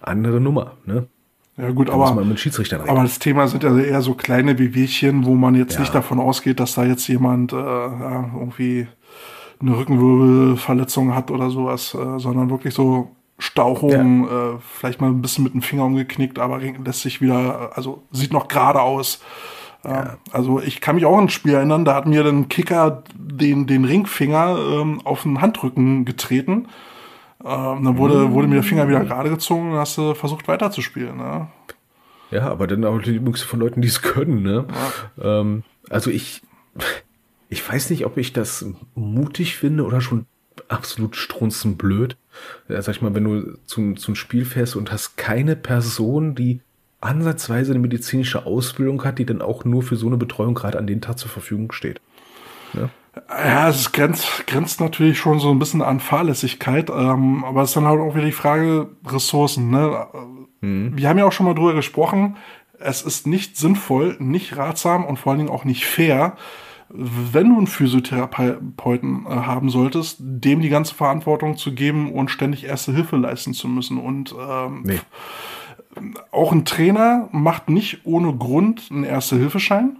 [0.02, 1.06] andere Nummer, ne?
[1.56, 2.90] Ja gut, Da muss aber, man mit Schiedsrichtern reden.
[2.90, 5.80] aber das Thema sind ja eher so kleine Wehwehchen, wo man jetzt Ja.
[5.80, 8.86] nicht davon ausgeht, dass da jetzt jemand äh, irgendwie
[9.60, 15.44] eine Rückenwirbelverletzung hat oder sowas, äh, sondern wirklich so Stauchungen, äh, vielleicht mal ein bisschen
[15.44, 19.20] mit dem Finger umgeknickt, aber lässt sich wieder, also sieht noch gerade aus.
[19.84, 20.16] Ja.
[20.32, 23.66] Also ich kann mich auch an ein Spiel erinnern, da hat mir ein Kicker den,
[23.66, 26.66] den Ringfinger ähm, auf den Handrücken getreten.
[27.44, 31.16] Ähm, dann wurde, wurde mir der Finger wieder gerade gezogen und hast du versucht weiterzuspielen.
[31.16, 31.46] Ne?
[32.32, 34.66] Ja, aber dann auch die Übungs von Leuten, die es können, ne?
[35.22, 36.42] Ähm, also ich,
[37.48, 40.26] ich weiß nicht, ob ich das mutig finde oder schon
[40.68, 42.16] absolut strunzenblöd.
[42.68, 46.60] Ja, sag ich mal, wenn du zum, zum Spiel fährst und hast keine Person, die
[47.00, 50.86] ansatzweise eine medizinische Ausbildung hat, die dann auch nur für so eine Betreuung gerade an
[50.86, 52.00] den Tag zur Verfügung steht.
[52.74, 52.90] Ja.
[53.28, 57.76] Ja, es grenzt, grenzt natürlich schon so ein bisschen an Fahrlässigkeit, ähm, aber es ist
[57.76, 59.70] dann halt auch wieder die Frage Ressourcen.
[59.70, 60.06] Ne?
[60.60, 62.36] Wir haben ja auch schon mal drüber gesprochen,
[62.78, 66.36] es ist nicht sinnvoll, nicht ratsam und vor allen Dingen auch nicht fair,
[66.90, 72.64] wenn du einen Physiotherapeuten äh, haben solltest, dem die ganze Verantwortung zu geben und ständig
[72.64, 73.98] Erste Hilfe leisten zu müssen.
[73.98, 75.00] Und ähm, Nee.
[76.30, 79.96] auch ein Trainer macht nicht ohne Grund einen Erste-Hilfeschein.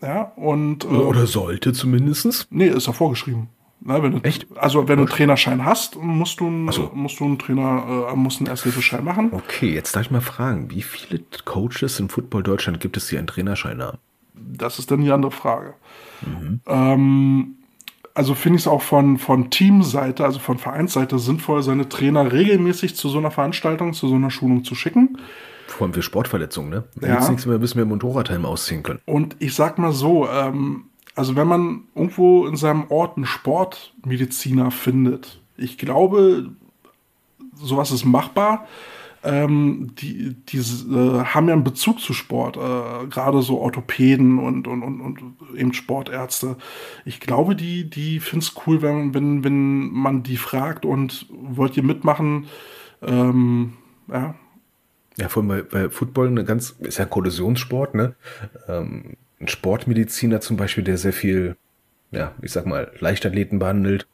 [0.00, 2.46] Ja, und äh, Oder sollte zumindestens.
[2.50, 3.48] nee, ist ja vorgeschrieben.
[3.80, 4.46] Na, wenn du, Echt?
[4.56, 6.90] Also wenn du einen Trainerschein hast, musst du, einen- so.
[6.94, 9.30] musst du einen Trainer, äh, musst einen Erste-Hilfeschein machen.
[9.32, 13.18] Okay, jetzt darf ich mal fragen, wie viele Coaches in Football Deutschland gibt es, die
[13.18, 13.98] einen Trainerschein haben?
[14.52, 15.74] Das ist dann die andere Frage.
[16.66, 17.54] Ähm,
[18.14, 22.96] also finde ich es auch von, von Teamseite, also von Vereinsseite sinnvoll, seine Trainer regelmäßig
[22.96, 25.18] zu so einer Veranstaltung, zu so einer Schulung zu schicken.
[25.68, 26.84] Vor allem für Sportverletzungen, ne?
[26.96, 27.12] Da Ja.
[27.14, 29.00] gibt's nichts mehr, bis wir Motorradhelm ausziehen können.
[29.06, 30.84] Und ich sag mal so, ähm,
[31.14, 36.50] also wenn man irgendwo in seinem Ort einen Sportmediziner findet, ich glaube,
[37.54, 38.66] sowas ist machbar.
[39.24, 44.68] Ähm, die die äh, haben ja einen Bezug zu Sport, äh, gerade so Orthopäden und,
[44.68, 46.56] und, und, und eben Sportärzte.
[47.04, 51.76] Ich glaube, die, die finden es cool, wenn, wenn, wenn man die fragt und wollt
[51.76, 52.46] ihr mitmachen?
[53.02, 53.74] Ähm,
[54.06, 54.34] ja,
[55.18, 58.14] Ja, vor allem, weil, weil Football eine ganz, ist ja ein Kollisionssport, ne?
[58.68, 61.56] Ähm, ein Sportmediziner zum Beispiel, der sehr viel,
[62.12, 64.06] ja, ich sag mal, Leichtathleten behandelt,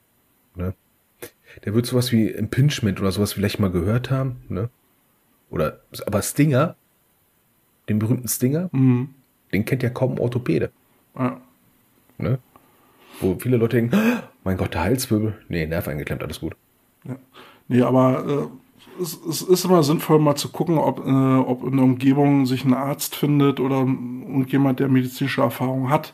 [0.55, 0.74] ne?
[1.64, 4.70] Der wird sowas wie Impingement oder sowas vielleicht mal gehört haben, ne?
[5.51, 6.76] Oder, aber Stinger,
[7.88, 8.70] den berühmten Stinger,
[9.53, 10.70] den kennt ja kaum ein Orthopäde,
[11.16, 11.40] ja.
[12.18, 12.38] ne?
[13.20, 16.57] Wo viele Leute denken, "Ah, mein Gott, der Halswirbel, nee, Nerv eingeklemmt, alles gut.
[17.05, 17.16] Ja.
[17.68, 18.51] Nee, aber
[18.99, 22.47] äh, es, es ist immer sinnvoll, mal zu gucken, ob, äh, ob in der Umgebung
[22.47, 26.12] sich ein Arzt findet oder irgendjemand, der medizinische Erfahrung hat,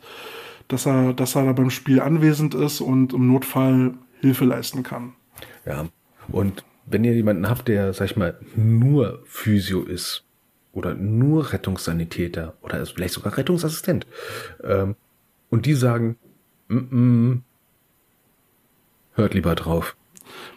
[0.67, 5.13] dass er, dass er da beim Spiel anwesend ist und im Notfall Hilfe leisten kann.
[5.65, 5.85] Ja.
[6.29, 10.23] Und wenn ihr jemanden habt, der, sag ich mal, nur Physio ist
[10.73, 14.05] oder nur Rettungssanitäter oder ist vielleicht sogar Rettungsassistent
[14.63, 14.95] ähm,
[15.49, 16.17] und die sagen,
[16.69, 17.39] mm -mm,
[19.13, 19.95] hört lieber drauf.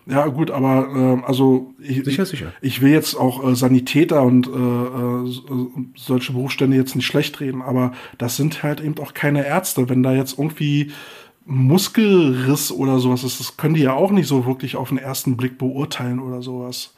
[0.07, 2.53] Ja, gut, aber äh, also ich, Sicher, sicher.
[2.61, 7.41] ich will jetzt auch äh, Sanitäter und äh, äh, so- solche Berufsstände jetzt nicht schlecht
[7.41, 9.89] reden, aber das sind halt eben auch keine Ärzte.
[9.89, 10.93] Wenn da jetzt irgendwie
[11.47, 15.37] Muskelriss oder sowas ist, das können die ja auch nicht so wirklich auf den ersten
[15.37, 16.95] Blick beurteilen oder sowas.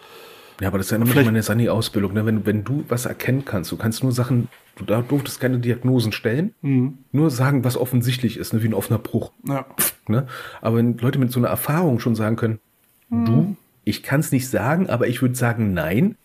[0.61, 2.14] Ja, aber das ist ja nämlich meine Sani-Ausbildung.
[2.14, 2.24] Ne?
[2.24, 6.12] Wenn, wenn du was erkennen kannst, du kannst nur Sachen, du da durftest keine Diagnosen
[6.12, 6.55] stellen,
[7.12, 8.62] nur sagen, was offensichtlich ist, ne?
[8.62, 9.32] wie ein offener Bruch.
[9.47, 9.66] Ja.
[10.09, 10.26] Ne?
[10.62, 12.61] Aber wenn Leute mit so einer Erfahrung schon sagen können,
[13.11, 16.16] du, ich kann es nicht sagen, aber ich würde sagen nein,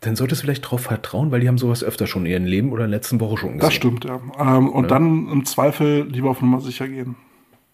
[0.00, 2.72] dann solltest du vielleicht drauf vertrauen, weil die haben sowas öfter schon in ihrem Leben
[2.72, 3.60] oder in der letzten Woche schon gesehen.
[3.60, 4.20] Das stimmt, ja.
[4.38, 7.16] Ähm, und dann im Zweifel lieber auf Nummer sicher gehen.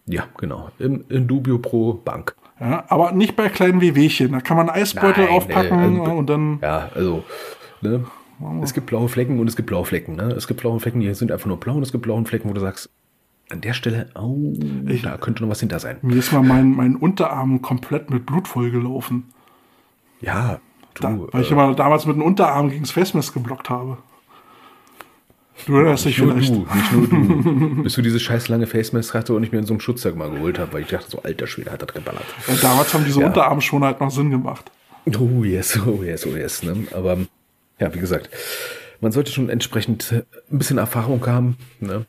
[0.05, 0.69] Ja, genau.
[0.79, 2.35] Im, in Dubio pro Bank.
[2.59, 4.31] Ja, aber nicht bei kleinen Wehwehchen.
[4.31, 6.59] Da kann man einen Eisbeutel Nein, aufpacken äh, also- und dann.
[6.61, 7.23] Ja, also,
[7.81, 8.05] ne?
[8.61, 10.15] Es gibt blaue Flecken und es gibt blaue Flecken.
[10.15, 10.25] Ne?
[10.25, 12.53] Es gibt blaue Flecken, die sind einfach nur blau und es gibt blaue Flecken, wo
[12.53, 12.89] du sagst,
[13.49, 14.53] an der Stelle, oh,
[15.01, 15.97] da könnte noch was hinter sein.
[16.01, 19.23] Mir ist mal mein, mein Unterarm komplett mit Blut vollgelaufen.
[20.21, 20.59] Ja,
[21.01, 23.97] Da, weil ich äh, immer damals mit dem Unterarm gegen das Facemask geblockt habe.
[25.65, 26.49] Du erinnerst dich nur vielleicht.
[26.53, 27.75] du, nicht nur du.
[27.83, 30.29] Bis du diese scheiß lange Facemask hatte und ich mir in so einem Schutzsack mal
[30.29, 32.25] geholt habe, weil ich dachte, so alter Schwede hat das geballert.
[32.47, 33.27] Ja, damals haben diese Ja.
[33.27, 34.71] Unterarmschoner halt noch Sinn gemacht.
[35.19, 36.63] Oh yes, oh yes, oh yes.
[36.63, 36.87] Ne?
[36.93, 37.17] Aber
[37.79, 38.29] ja, wie gesagt,
[39.01, 40.11] man sollte schon entsprechend
[40.51, 42.05] ein bisschen Erfahrung haben ne?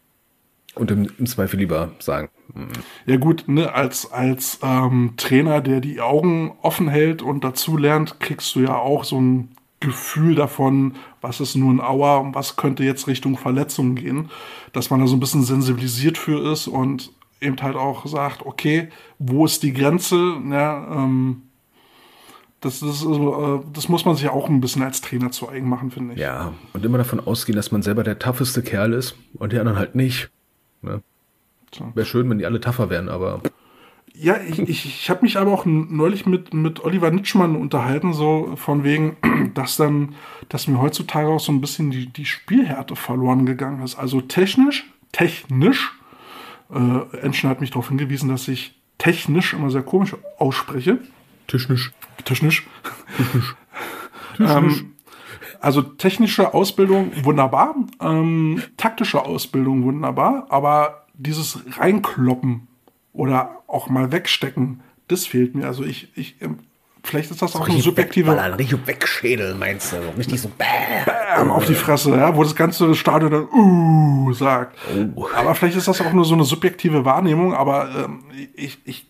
[0.79, 2.69] Und im, im Zweifel lieber sagen, hm,
[3.07, 8.21] Ja gut, ne, als, als ähm, Trainer, der die Augen offen hält und dazu lernt,
[8.21, 9.51] kriegst du ja auch so ein
[9.81, 14.31] Gefühl davon, was ist nur ein Auer und was könnte jetzt Richtung Verletzung gehen,
[14.73, 18.89] dass man da so ein bisschen sensibilisiert für ist und eben halt auch sagt, okay,
[19.19, 20.37] wo ist die Grenze?
[20.51, 21.43] Ja, ähm,
[22.61, 25.69] das, das, ist, äh, das muss man sich auch ein bisschen als Trainer zu eigen
[25.69, 26.21] machen, finde ich.
[26.21, 29.79] ja, und immer davon ausgehen, dass man selber der tougheste Kerl ist und die anderen
[29.79, 30.31] halt nicht.
[30.83, 31.03] Ne?
[31.71, 31.91] Tja.
[31.95, 33.43] Wäre schön, wenn die alle tougher wären, aber
[34.15, 38.55] Ja, ich, ich, ich habe mich aber auch neulich mit, mit Oliver Nitschmann unterhalten, so
[38.57, 39.17] von wegen,
[39.55, 40.15] dass dann,
[40.49, 43.97] dass mir heutzutage auch so ein bisschen die, die Spielhärte verloren gegangen ist.
[43.97, 45.93] Also technisch, technisch,
[46.71, 50.99] äh, Enschen hat mich darauf hingewiesen, dass ich technisch immer sehr komisch ausspreche.
[51.47, 51.93] technisch.
[52.25, 52.67] Technisch.
[54.41, 54.95] ähm,
[55.61, 62.69] also technische Ausbildung wunderbar, ähm, taktische Ausbildung wunderbar, aber dieses Reinkloppen
[63.13, 65.67] oder auch mal wegstecken, Das fehlt mir.
[65.67, 66.59] Also ich, ich, ähm,
[67.03, 69.97] vielleicht ist das auch eine Richtig subjektive wegballern, richtig wegschädeln, meinst du?
[70.19, 70.65] Richtig so, bäh.
[71.07, 74.77] Bam auf die Fresse, ja, wo das ganze Stadion dann uh sagt.
[75.15, 75.27] Oh.
[75.35, 78.25] Aber vielleicht ist das auch nur so eine subjektive Wahrnehmung, aber ähm,
[78.55, 79.07] ich, ich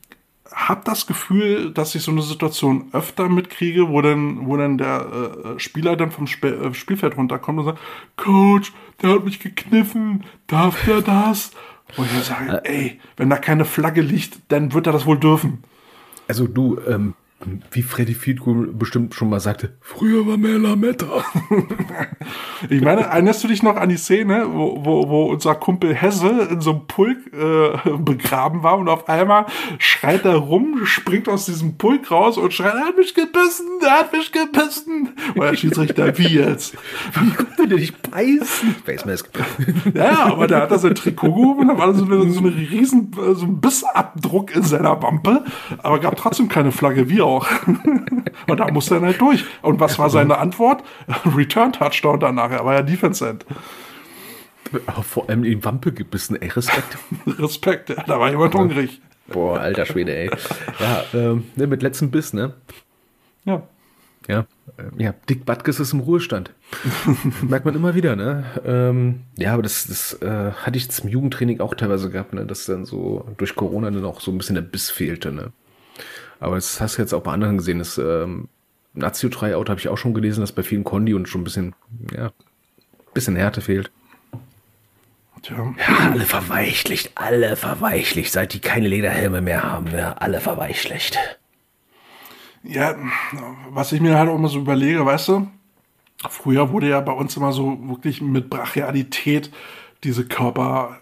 [0.55, 5.55] habe das Gefühl, dass ich so eine Situation öfter mitkriege, wo dann, wo dann der
[5.57, 7.81] äh, Spieler dann vom Sp äh, Spielfeld runterkommt und sagt,
[8.17, 8.73] Coach,
[9.03, 11.53] der hat mich gekniffen, darf der das?
[11.97, 15.65] Und ich sage, ey, wenn da keine Flagge liegt, dann wird er das wohl dürfen.
[16.27, 17.15] Also du, ähm,
[17.71, 21.07] wie Freddy Fiedko bestimmt schon mal sagte, früher war mehr Lametta.
[22.71, 26.49] Ich meine, erinnerst du dich noch an die Szene, wo, wo, wo unser Kumpel Hesse
[26.51, 29.47] in so einem Pulk äh, begraben war und auf einmal
[29.79, 34.01] schreit er rum, springt aus diesem Pulk raus und schreit, er hat mich gebissen, er
[34.01, 35.11] hat mich gebissen.
[35.35, 36.77] Und der Schiedsrichter, wie jetzt?
[37.13, 38.75] Wie konnte der dich beißen?
[39.95, 42.55] Ja, aber der hat da sein Trikot gehoben und da war so, eine, so, eine
[42.55, 45.45] riesen, so ein Bissabdruck in seiner Wampe,
[45.79, 47.28] aber gab trotzdem keine Flagge, wie auch.
[48.47, 49.45] Und da musste er halt durch.
[49.63, 50.83] Und was war seine Antwort?
[51.37, 53.45] Return Touchdown danach, er war ja Defense End.
[55.03, 56.99] Vor allem in Wampe gebissen, ey, Respekt.
[57.39, 59.01] Respekt, ja, da war jemand hungrig.
[59.29, 60.31] Boah, alter Schwede, ey.
[60.79, 62.55] Ja, ähm, ne, mit letztem Biss, ne?
[63.45, 63.63] Ja.
[64.27, 64.47] Ja,
[64.77, 66.53] äh, ja, Dick Butkus ist im Ruhestand.
[67.43, 68.45] Merkt man immer wieder, ne?
[68.65, 72.45] Ähm, ja, aber das, das äh, hatte ich im Jugendtraining auch teilweise gehabt, ne?
[72.45, 75.53] Dass dann so durch Corona dann auch so ein bisschen der Biss fehlte, ne?
[76.41, 77.79] Aber das hast du jetzt auch bei anderen gesehen.
[77.79, 78.49] Das ähm,
[78.95, 81.75] Nazio-Tryout habe ich auch schon gelesen, dass bei vielen Kondi und schon ein bisschen,
[82.13, 82.31] ja,
[83.15, 83.91] bisschen Härte fehlt.
[85.43, 85.75] Tja.
[85.79, 90.21] Ja, alle verweichlicht, alle verweichlicht, seit die keine Lederhelme mehr haben, ne?
[90.21, 91.19] Alle verweichlicht.
[92.65, 92.97] Ja,
[93.71, 95.49] was ich mir halt auch immer so überlege, weißt du,
[96.29, 99.53] früher wurde ja bei uns immer so wirklich mit Brachialität
[100.03, 101.01] diese Körper,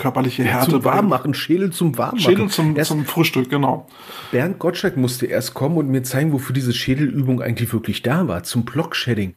[0.00, 2.18] körperliche Härte zum Warmmachen, Schädel zum Warmmachen.
[2.18, 3.86] Schädel zum, Erst zum Frühstück, genau.
[4.32, 8.42] Bernd Gottschalk musste erst kommen und mir zeigen, wofür diese Schädelübung eigentlich wirklich da war.
[8.42, 9.34] Zum Blockshedding.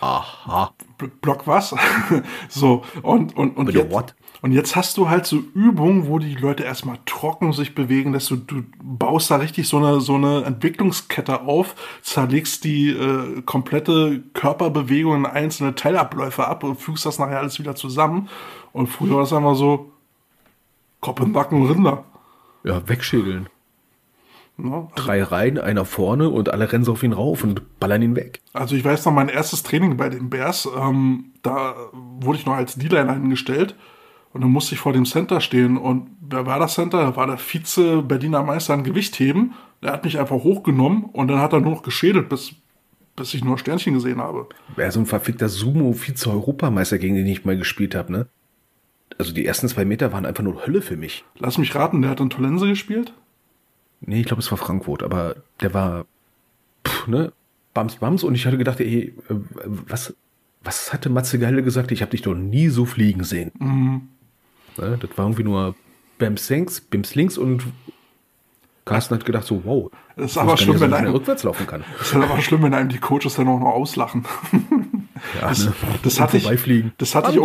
[0.00, 0.72] Aha.
[0.98, 1.74] B- Block was?
[2.48, 4.14] so, und, und, und, jetzt, what?
[4.40, 8.26] und jetzt hast du halt so Übungen, wo die Leute erstmal trocken sich bewegen, dass
[8.26, 14.22] du, du baust da richtig so eine, so eine Entwicklungskette auf, zerlegst die äh, komplette
[14.32, 18.30] Körperbewegung in einzelne Teilabläufe ab und fügst das nachher alles wieder zusammen.
[18.72, 19.92] Und früher war es einfach so,
[21.00, 22.04] Kopf im Nacken Rinder.
[22.64, 23.48] Ja, wegschädeln.
[24.56, 24.88] Ne?
[24.94, 28.40] Drei Reihen, einer vorne und alle rennen so auf ihn rauf und ballern ihn weg.
[28.52, 32.54] Also ich weiß noch, mein erstes Training bei den Bears, ähm, da wurde ich noch
[32.54, 33.74] als D-Liner hingestellt
[34.32, 36.98] und dann musste ich vor dem Center stehen und wer war das Center?
[36.98, 39.54] Da war der Vize Berliner Meister an Gewichtheben.
[39.82, 42.52] Der hat mich einfach hochgenommen und dann hat er nur noch geschädelt, bis,
[43.16, 44.46] bis ich nur Sternchen gesehen habe.
[44.76, 48.26] Wäre so ein verfickter Sumo-Vize-Europameister, gegen den ich mal gespielt habe, ne?
[49.18, 51.24] Also die ersten zwei Meter waren einfach nur Hölle für mich.
[51.38, 53.12] Lass mich raten, der hat in Tolense gespielt?
[54.00, 56.06] Nee, ich glaube, es war Frankfurt, aber der war,
[56.86, 57.32] pff, ne,
[57.74, 59.34] Bams, Bams und ich hatte gedacht, ey, äh,
[59.64, 60.14] was,
[60.62, 61.92] was hatte Matze Geile gesagt?
[61.92, 63.52] Ich habe dich doch nie so fliegen sehen.
[64.78, 65.74] Ne, das war irgendwie nur
[66.18, 67.64] Bams links, Bims links und
[68.84, 71.84] Carsten hat gedacht so, wow, Das ist aber schlimm, wenn man einem, rückwärts laufen kann.
[71.98, 74.24] das ist aber schlimm, wenn einem die Coaches dann auch noch auslachen.
[75.40, 75.72] Ja, Das, ne?
[76.02, 76.92] das hatte ich, vorbeifliegen.
[76.98, 77.40] das hatte ich,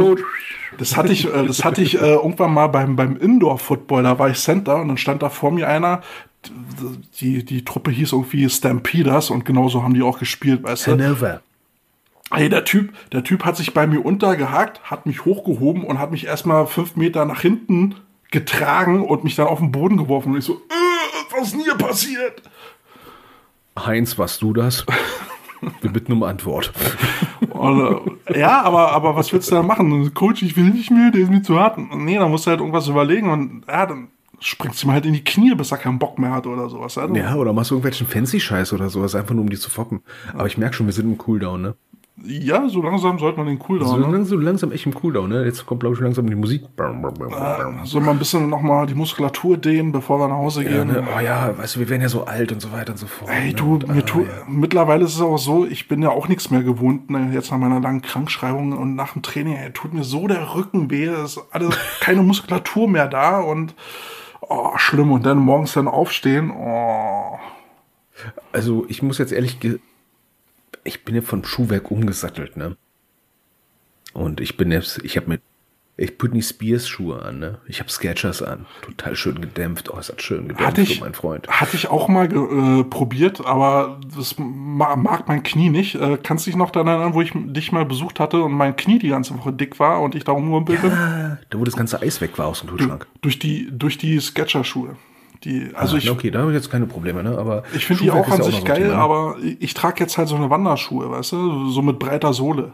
[0.78, 4.30] das hatte ich, äh, das hatte ich äh, irgendwann mal beim, beim Indoor-Football, da war
[4.30, 6.02] ich Center und dann stand da vor mir einer,
[7.20, 10.92] die, die Truppe hieß irgendwie Stampeders und genauso haben die auch gespielt, weißt du?
[10.92, 11.42] Hannover.
[12.32, 16.12] Ey, der Typ, der Typ hat sich bei mir untergehakt, hat mich hochgehoben und hat
[16.12, 17.96] mich erstmal fünf Meter nach hinten
[18.32, 21.62] getragen und mich dann auf den Boden geworfen und ich so, äh, was ist denn
[21.62, 22.42] hier passiert?
[23.78, 24.86] Heinz, warst du das?
[25.82, 26.72] Wir bitten um Antwort.
[27.66, 30.14] Und, äh, ja, aber, aber was willst du da machen?
[30.14, 31.78] Coach, ich will nicht mehr, der ist mir zu hart.
[31.78, 34.10] Nee, dann musst du halt irgendwas überlegen und ja, dann
[34.40, 36.98] springst du ihm halt in die Knie, bis er keinen Bock mehr hat oder sowas.
[36.98, 40.02] Also, Ja, oder machst du irgendwelchen Fancy-Scheiß oder sowas, einfach nur um die zu foppen.
[40.34, 41.76] Aber ich merke schon, wir sind im Cooldown, ne?
[42.28, 44.00] Ja, so langsam sollte man den So, Cooldown.
[44.00, 44.06] ne?
[44.08, 45.46] langsam, so langsam echt im Cooldown, ne?
[45.46, 46.64] Jetzt kommt, glaube ich, langsam die Musik.
[47.84, 50.88] Soll man ein bisschen nochmal die Muskulatur dehnen, bevor wir nach Hause Ja, gehen.
[50.88, 51.04] ne?
[51.16, 53.30] Oh ja, weißt du, wir werden ja so alt und so weiter und so fort.
[53.32, 53.54] Ey, ne?
[53.54, 54.28] du, Und, mir ah, tu, ja.
[54.48, 57.58] mittlerweile ist es auch so, ich bin ja auch nichts mehr gewohnt, ne, jetzt nach
[57.58, 61.38] meiner langen Krankschreibung und nach dem Training, ey, tut mir so der Rücken weh, es
[61.38, 63.76] ist alles, keine Muskulatur mehr da und
[64.42, 65.12] oh, schlimm.
[65.12, 67.38] Und dann morgens dann aufstehen, oh.
[68.52, 69.60] Also, ich muss jetzt ehrlich,
[70.86, 72.78] ich bin ja von Schuhwerk umgesattelt, ne?
[74.14, 75.42] Und ich bin jetzt, ich habe mit,
[75.98, 77.58] ich Britney Spears Schuhe an, ne?
[77.68, 78.66] Ich habe Skechers an.
[78.82, 79.90] Total schön gedämpft.
[79.94, 81.48] Oh, es hat schön gedämpft, Hatte ich, du mein Freund.
[81.50, 85.96] hatte ich auch mal äh, probiert, aber das ma mag mein Knie nicht.
[85.96, 88.76] Äh, kannst du dich noch daran erinnern, wo ich dich mal besucht hatte und mein
[88.78, 90.92] Knie die ganze Woche dick war und ich da bin?
[90.92, 93.08] Ah, Da, wo das ganze Eis weg war aus dem Kühlschrank.
[93.22, 94.96] Durch die, durch die Sketcher-Schuhe.
[95.46, 97.38] Die, also Ah, ich, okay, da habe ich jetzt keine Probleme, ne?
[97.38, 98.98] Aber ich finde die auch an ja sich ein geil, Thema, ne?
[98.98, 102.74] aber ich, ich trage jetzt halt so eine Wanderschuhe, weißt du, so mit breiter Sohle.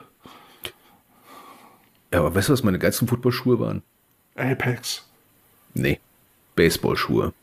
[2.14, 3.84] Ja, aber weißt du, was meine geilsten Footballschuhe waren?
[4.36, 5.08] Apex.
[5.74, 6.00] Nee.
[6.56, 7.34] Baseballschuhe.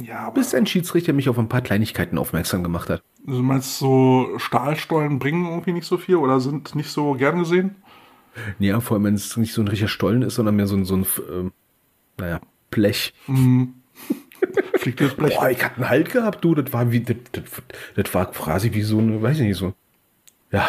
[0.00, 3.02] Ja, aber Bis ein Schiedsrichter mich auf ein paar Kleinigkeiten aufmerksam gemacht hat.
[3.24, 7.76] du meinst so Stahlstollen bringen irgendwie nicht so viel oder sind nicht so gern gesehen?
[8.58, 10.84] Ja, vor allem, wenn es nicht so ein richtiger Stollen ist, sondern mehr so ein,
[10.84, 11.52] so ein ähm,
[12.18, 12.40] naja,
[12.70, 13.14] Blech.
[14.76, 17.44] Fliegt das Blech Boah, ich hatte einen Halt gehabt, du, das war wie, das, das,
[17.96, 19.72] das war quasi wie so eine, weiß ich nicht, so,
[20.50, 20.66] ja,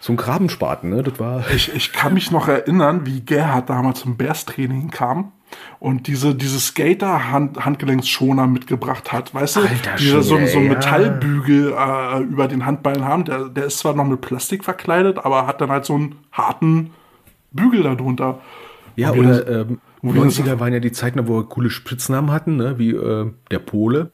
[0.00, 4.00] so ein Grabenspaten, ne, das war, Ich, ich kann mich noch erinnern, wie Gerhard damals
[4.00, 5.32] zum Bears-Training kam
[5.80, 9.34] und diese, diese Skater-Handgelenksschoner mitgebracht hat.
[9.34, 10.68] Weißt du, Alter die so, so einen.
[10.68, 13.24] Metallbügel äh, über den Handballen haben.
[13.24, 16.90] Der, der ist zwar noch mit Plastik verkleidet, aber hat dann halt so einen harten
[17.52, 18.40] Bügel darunter.
[18.96, 22.56] ja, oder, ähm, wo wir 90er waren ja die Zeiten, wo wir coole Spitznamen hatten,
[22.56, 24.12] ne, wie, äh, der Pole,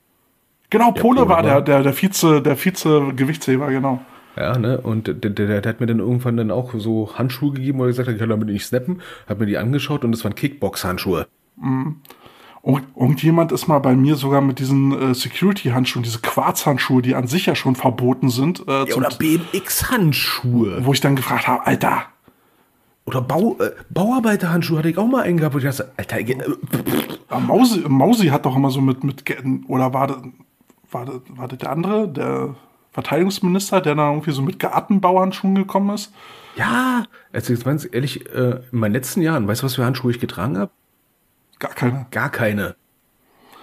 [0.70, 4.00] Genau, Pole Pole war der, war- der, der Vize, der Vize-Gewichtsheber, genau.
[4.36, 7.52] ja, ne, und der, der, der, der hat mir dann irgendwann dann auch so Handschuhe
[7.52, 10.10] gegeben, wo er gesagt hat, ich kann damit nicht snappen, hat mir die angeschaut und
[10.12, 11.26] das waren Kickbox-Handschuhe.
[12.62, 17.26] Und irgendjemand ist mal bei mir sogar mit diesen äh, Security-Handschuhen, diese Quarzhandschuhe, die an
[17.26, 20.84] sich ja schon verboten sind, äh, Ja, oder BMX-Handschuhe.
[20.84, 22.04] wo ich dann gefragt habe, Alter,
[23.06, 26.36] Oder Bau, äh, Bauarbeiterhandschuhe hatte ich auch mal einen gehabt, wo ich dachte, Alter, äh,
[27.30, 29.24] Ja, Mausi, Mausi hat doch immer so mit, mit
[29.68, 30.18] oder war das,
[30.90, 32.54] war, das, war das der andere, der
[32.92, 36.12] Verteidigungsminister, der da irgendwie so mit Gartenbauhandschuhen gekommen ist?
[36.56, 40.12] ja, also jetzt ganz ehrlich, äh, in meinen letzten Jahren, weißt du, was für Handschuhe
[40.12, 40.70] ich getragen habe?
[41.58, 42.06] Gar keine.
[42.10, 42.76] Gar keine.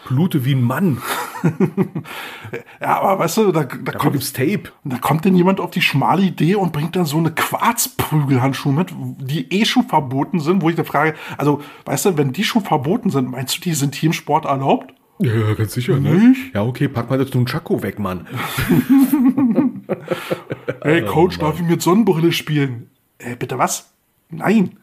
[0.08, 1.02] Blute wie ein Mann.
[2.82, 4.64] Ja, aber weißt du, da, da, Da kommt, gibt's Tape.
[4.84, 8.90] da kommt denn jemand auf die schmale Idee und bringt dann so eine Quarzprügelhandschuhe mit,
[9.20, 12.64] die eh schon verboten sind, wo ich da frage, also, weißt du, wenn die schon
[12.64, 14.94] verboten sind, meinst du, die sind hier im Sport erlaubt?
[15.20, 16.56] Ja, ganz sicher, Nicht?
[16.56, 18.28] Ja, okay, pack mal das Nunchaku weg, Mann.
[20.84, 22.90] Hey, Coach, darf ich mit Sonnenbrille spielen?
[23.20, 23.92] Äh, bitte was?
[24.30, 24.78] Nein.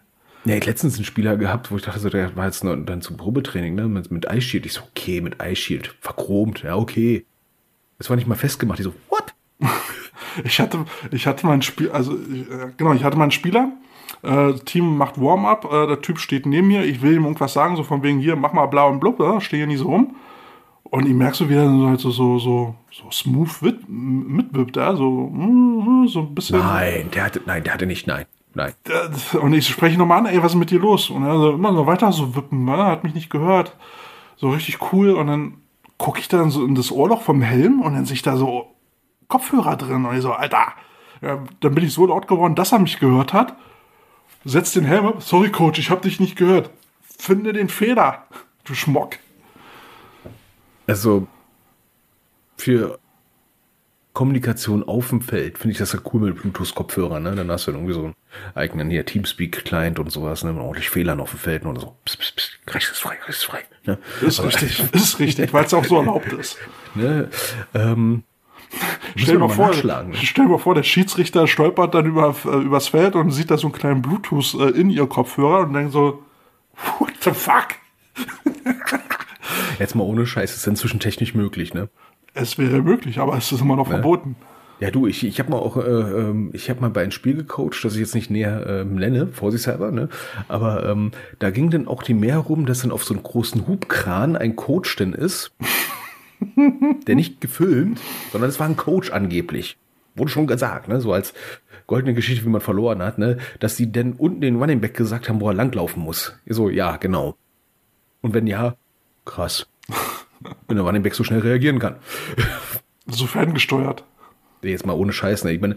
[0.44, 3.02] Ja, ich letztens einen Spieler gehabt, wo ich dachte, so, der war jetzt noch dann
[3.02, 4.66] zum Probetraining, ne, mit, mit Ice Shield.
[4.66, 7.26] Ich so, okay, mit Ice Shield, verchromt, ja, okay.
[7.98, 8.78] Das war nicht mal festgemacht.
[8.78, 9.34] Ich so, what?
[10.44, 13.72] Ich hatte, ich hatte meinen Spiel, also äh, genau, ich hatte meinen Spieler.
[14.22, 17.76] Äh, Team macht Warm-up, äh, der Typ steht neben mir, ich will ihm irgendwas sagen,
[17.76, 20.16] so von wegen hier, mach mal blau und blub, äh, stehe hier nicht so rum.
[20.84, 24.76] Und ich merke so, wie er so, halt so, so, so, so smooth wit, mitwippt,
[24.76, 26.58] ja, so, mm, so ein bisschen.
[26.58, 28.72] Nein, der hatte, nein, der hatte nicht, nein, nein.
[29.40, 31.10] Und ich spreche ihn nochmal an, ey, was ist mit dir los?
[31.10, 32.76] Und er so immer so weiter so wippen, ne?
[32.76, 33.76] hat mich nicht gehört.
[34.36, 35.10] So richtig cool.
[35.10, 35.58] Und dann
[35.96, 38.74] gucke ich dann so in das Ohrloch vom Helm und dann sehe ich da so
[39.28, 40.04] Kopfhörer drin.
[40.04, 40.72] Und ich so, Alter.
[41.20, 43.56] Ja, dann bin ich so laut geworden, dass er mich gehört hat.
[44.44, 45.22] Setz den Helm ab.
[45.22, 46.70] Sorry, Coach, ich habe dich nicht gehört.
[47.02, 48.24] Finde den Fehler,
[48.64, 49.16] du Schmock.
[50.86, 51.26] Also,
[52.56, 52.98] für
[54.18, 57.36] Kommunikation auf dem Feld finde ich das ja cool mit Bluetooth-Kopfhörern, ne?
[57.36, 58.14] Dann hast du dann irgendwie so einen
[58.56, 60.52] eigenen hier Teamspeak-Client und sowas, ne?
[60.52, 61.94] Mit ordentlich Fehlern auf dem Feld und so.
[62.04, 63.60] Psst, psst, psst, rechts ist frei, rechts ist frei.
[63.84, 63.98] Ne?
[64.20, 66.58] Ist richtig, ist richtig, weil es auch so erlaubt ist.
[66.96, 67.28] Ne?
[67.74, 68.24] Ähm,
[69.14, 70.14] Stell mal vor, ne?
[70.14, 73.68] stell mal vor, der Schiedsrichter stolpert dann über, äh, übers Feld und sieht da so
[73.68, 76.24] einen kleinen Bluetooth äh, in ihr Kopfhörer und denkt so,
[76.98, 77.68] what the fuck?
[79.78, 81.88] jetzt mal ohne Scheiß, ist inzwischen technisch möglich, ne?
[82.40, 84.36] Es wäre möglich, aber es ist immer noch verboten.
[84.78, 87.34] Ja, du, ich, ich habe mal auch, äh, ähm, ich habe mal bei einem Spiel
[87.34, 90.08] gecoacht, das ich jetzt nicht näher ähm, nenne, vorsichtshalber, ne?
[90.46, 91.10] Aber ähm,
[91.40, 94.54] da ging dann auch die mehr rum, dass dann auf so einem großen Hubkran ein
[94.54, 95.50] Coach denn ist,
[97.08, 98.00] der nicht gefilmt,
[98.30, 99.78] sondern es war ein Coach angeblich.
[100.14, 101.00] Wurde schon gesagt, ne?
[101.00, 101.34] So als
[101.88, 103.38] goldene Geschichte, wie man verloren hat, ne?
[103.58, 106.38] Dass die denn unten den Running Back gesagt haben, wo er langlaufen muss.
[106.46, 107.36] So, ja, genau.
[108.22, 108.76] Und wenn ja,
[109.24, 109.66] krass.
[110.66, 111.96] Wenn der Running Back so schnell reagieren kann.
[113.06, 114.04] So ferngesteuert.
[114.62, 115.52] Jetzt mal ohne Scheiß, ne?
[115.52, 115.76] Ich meine,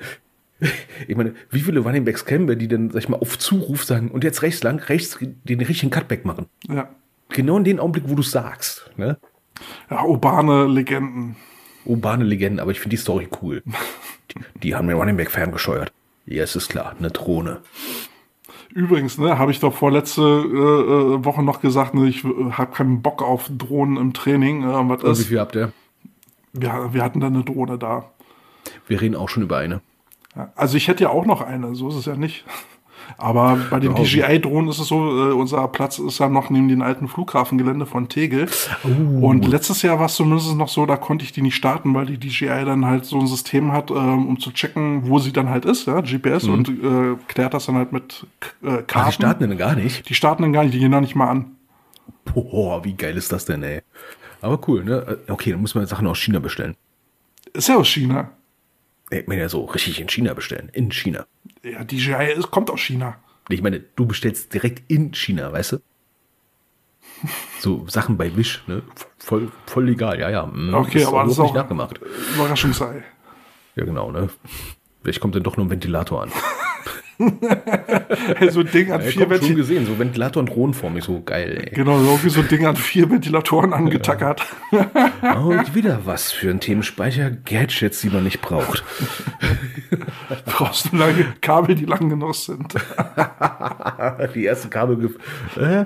[1.08, 3.84] ich meine, wie viele Running Backs kennen wir, die dann, sag ich mal, auf Zuruf
[3.84, 6.48] sagen und jetzt rechts lang, rechts den richtigen Cutback machen?
[6.68, 6.90] Ja.
[7.30, 9.18] Genau in dem Augenblick, wo du sagst, ne?
[9.90, 11.36] Ja, urbane Legenden.
[11.86, 13.64] Urbane Legenden, aber ich finde die Story cool.
[14.32, 15.92] Die, die haben den Running Back ferngesteuert.
[16.26, 17.62] Ja, es ist klar, eine Drohne.
[18.74, 22.72] Übrigens, ne, habe ich doch vorletzte äh, äh, Woche noch gesagt, ne, ich äh, habe
[22.74, 24.64] keinen Bock auf Drohnen im Training.
[24.64, 25.28] Äh, was Und wie ist?
[25.28, 25.74] viel habt ihr?
[26.54, 28.12] Wir, wir hatten da eine Drohne da.
[28.88, 29.82] Wir reden auch schon über eine.
[30.36, 32.46] Ja, also ich hätte ja auch noch eine, so ist es ja nicht.
[33.18, 36.68] Aber bei den Ja, DJI-Drohnen ist es so, äh, unser Platz ist ja noch neben
[36.68, 38.48] dem alten Flughafengelände von Tegel.
[38.84, 42.06] Und letztes Jahr war es zumindest noch so, da konnte ich die nicht starten, weil
[42.06, 45.50] die DJI dann halt so ein System hat, ähm, um zu checken, wo sie dann
[45.50, 48.26] halt ist, ja, GPS, und äh, klärt das dann halt mit
[48.64, 49.10] äh, Ach, Karten.
[49.10, 50.10] die starten denn gar nicht?
[50.10, 51.52] Die starten dann gar nicht, die gehen da nicht mal an.
[52.26, 53.82] Boah, wie geil ist das denn, ey?
[54.42, 55.18] Aber cool, ne?
[55.28, 56.76] Okay, dann muss man Sachen aus China bestellen.
[57.54, 58.30] Ist ja aus China.
[59.12, 60.70] Ich meine ja so richtig in China bestellen.
[60.74, 61.26] In China.
[61.64, 63.18] Ja, DJI ist, kommt aus China.
[63.50, 65.78] Ich meine, du bestellst direkt in China, weißt du?
[67.60, 68.82] So Sachen bei Wish, ne?
[69.20, 70.46] Voll, voll legal, ja, ja.
[70.46, 72.00] Mm, Okay, aber das ist auch- nicht nachgemacht.
[72.36, 73.04] Überraschungsei.
[73.76, 74.30] Ja, genau, ne?
[75.04, 76.32] Vielleicht kommt dann doch nur ein Ventilator an.
[78.52, 79.56] So ein Ding an Ich vier habe schon Ventilator.
[79.56, 81.76] gesehen, so Ventilator und Drohnenformig, so geil, ey.
[81.76, 84.42] Genau, irgendwie so ein Ding an vier Ventilatoren angetackert.
[84.72, 88.84] Und wieder was für ein Themenspeicher, Gadgets, die man nicht braucht.
[90.46, 92.74] Brauchst du lange Kabel, die lang genug sind.
[94.36, 95.16] Die erste Kabel...
[95.58, 95.86] Äh?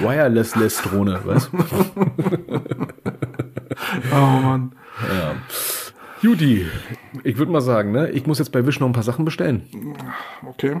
[0.00, 1.50] Wireless-Less-Drohne, was?
[4.12, 4.72] Oh Mann.
[6.22, 6.66] Judy,
[7.24, 8.08] ich würde mal sagen, ne?
[8.10, 9.68] Ich muss jetzt bei Wish noch ein paar Sachen bestellen.
[10.46, 10.76] Okay.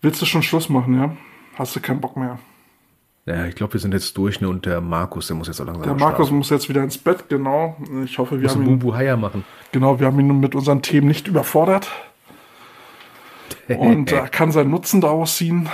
[0.00, 1.14] Willst du schon Schluss machen, ja?
[1.56, 2.38] Hast du keinen Bock mehr?
[3.26, 4.48] Ja, ich glaube, wir sind jetzt durch, ne?
[4.48, 6.38] Und der Markus, der muss jetzt auch langsam Der Markus schlafen.
[6.38, 7.76] muss jetzt wieder ins Bett, genau.
[8.02, 9.44] Ich hoffe, wir muss haben ihn, Bubu Haier machen.
[9.72, 11.90] genau, wir haben ihn mit unseren Themen nicht überfordert.
[13.68, 15.68] Und er kann seinen Nutzen daraus ziehen.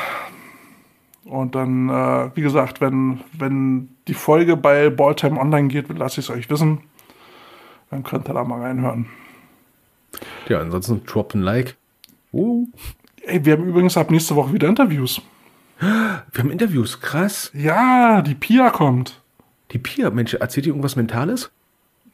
[1.24, 6.28] Und dann, äh, wie gesagt, wenn, wenn die Folge bei Balltime online geht, lasse ich
[6.28, 6.80] es euch wissen.
[7.90, 9.06] Dann könnt ihr da mal reinhören.
[10.48, 11.76] Ja, ansonsten drop ein Like.
[12.32, 12.66] Uh,
[13.22, 15.20] Ey, wir haben übrigens ab nächste Woche wieder Interviews.
[15.80, 17.50] wir haben Interviews, krass.
[17.54, 19.20] Ja, die Pia kommt.
[19.72, 21.50] Die Pia, Mensch, erzählt ihr irgendwas Mentales?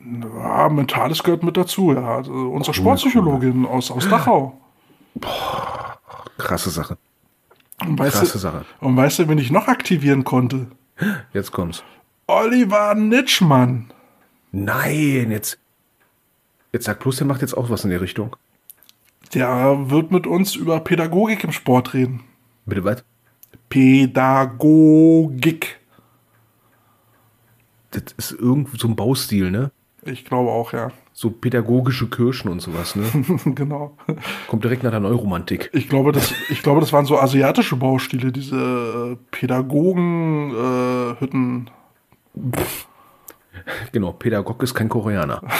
[0.00, 2.16] Ja, Mentales gehört mit dazu, ja.
[2.16, 4.60] Also unsere Sportpsychologin aus, aus Dachau.
[6.36, 6.98] Krasse Sache.
[7.80, 8.64] Und weißt, Krasse du, Sache.
[8.80, 10.66] und weißt du, wen ich noch aktivieren konnte?
[11.32, 11.82] Jetzt kommt's.
[12.26, 13.92] Oliver Nitschmann.
[14.52, 15.58] Nein, jetzt.
[16.74, 18.34] Jetzt sagt bloß, der macht jetzt auch was in der Richtung.
[19.32, 22.24] Der wird mit uns über Pädagogik im Sport reden.
[22.66, 23.04] Bitte was?
[23.68, 25.78] Pädagogik.
[27.92, 29.70] Das ist irgendwie so ein Baustil, ne?
[30.02, 30.90] Ich glaube auch, ja.
[31.12, 33.04] So pädagogische Kirschen und sowas, ne?
[33.54, 33.96] genau.
[34.48, 35.70] Kommt direkt nach der Neuromantik.
[35.72, 41.70] Ich glaube, das, ich glaube, das waren so asiatische Baustile, diese äh, Pädagogen, äh, Hütten.
[43.92, 45.40] Genau, Pädagog ist kein Koreaner.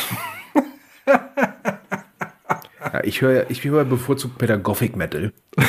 [3.04, 5.32] ja, ich höre ich höre bevorzugt Pädagogik Metal.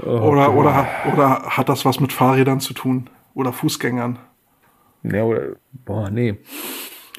[0.00, 3.10] oder, oder, oder hat das was mit Fahrrädern zu tun?
[3.34, 4.18] Oder Fußgängern?
[5.02, 5.56] Ja, oder.
[5.84, 6.38] Boah, nee.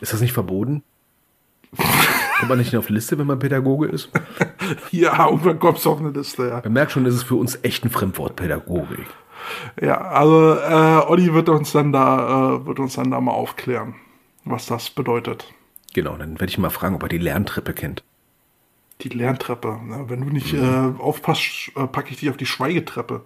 [0.02, 0.84] Ist das nicht verboten?
[2.40, 4.10] Kommt man nicht auf Liste, wenn man Pädagoge ist?
[4.92, 6.62] Ja, irgendwann kommst du auf eine Liste, ja.
[6.64, 9.08] Man merkt schon, das ist für uns echt ein Fremdwort, Pädagogik.
[9.82, 13.96] Ja, also äh, Olli wird uns dann da, äh, wird uns dann da mal aufklären,
[14.46, 15.54] was das bedeutet.
[15.94, 18.04] Genau, dann werde ich mal fragen, ob er die Lerntreppe kennt.
[19.02, 19.80] Die Lerntreppe.
[19.84, 20.06] Ne?
[20.08, 23.24] Wenn du nicht äh, aufpasst, äh, packe ich dich auf die Schweigetreppe.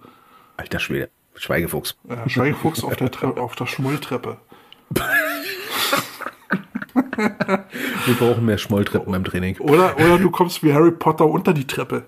[0.56, 1.10] Alter Schwede.
[1.34, 1.96] Schweigefuchs.
[2.08, 4.38] Äh, Schweigefuchs auf der Tre auf der Schmolltreppe.
[8.06, 9.58] Wir brauchen mehr Schmolltreppen beim Training.
[9.58, 12.06] Oder, oder du kommst wie Harry Potter unter die Treppe.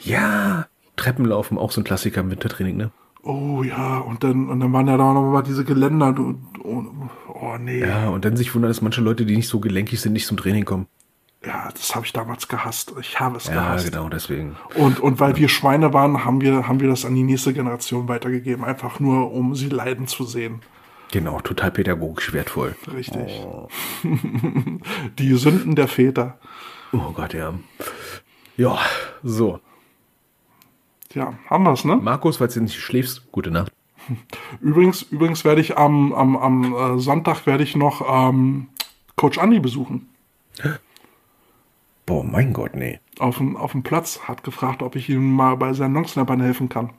[0.00, 0.66] Ja,
[0.96, 2.90] Treppenlaufen, auch so ein Klassiker im Wintertraining, ne?
[3.22, 6.12] Oh ja, und dann, und dann waren ja da noch mal diese Geländer.
[6.12, 6.84] Du, oh,
[7.40, 7.80] oh nee.
[7.80, 10.26] Ja, Ja, und dann sich wundern, dass manche Leute, die nicht so gelenkig sind, nicht
[10.26, 10.86] zum Training kommen.
[11.42, 12.92] das habe ich damals gehasst.
[13.00, 13.90] Ich habe es Ja, gehasst.
[13.92, 14.56] genau, deswegen.
[14.74, 18.08] Und, und weil wir Schweine waren, haben wir, haben wir das an die nächste Generation
[18.08, 18.64] weitergegeben.
[18.64, 20.60] Einfach nur, um sie leiden zu sehen.
[21.12, 22.74] Genau, total pädagogisch wertvoll.
[22.92, 23.46] Richtig.
[25.18, 26.38] die Sünden der Väter.
[26.92, 27.54] Oh Gott, ja.
[28.56, 28.78] Ja,
[29.22, 29.60] so.
[31.14, 31.96] Ja, haben wir's, ne?
[31.96, 33.70] Markus, falls du nicht schläfst, gute Nacht.
[34.60, 38.68] Übrigens, übrigens werde ich am, am, am äh, Sonntag werde ich noch ähm,
[39.16, 40.08] Coach Andi besuchen.
[42.04, 43.00] Boah, mein Gott, nee.
[43.18, 44.20] Auf dem, auf dem Platz.
[44.28, 46.90] Hat gefragt, ob ich ihm mal bei seinen Longsnappern helfen kann.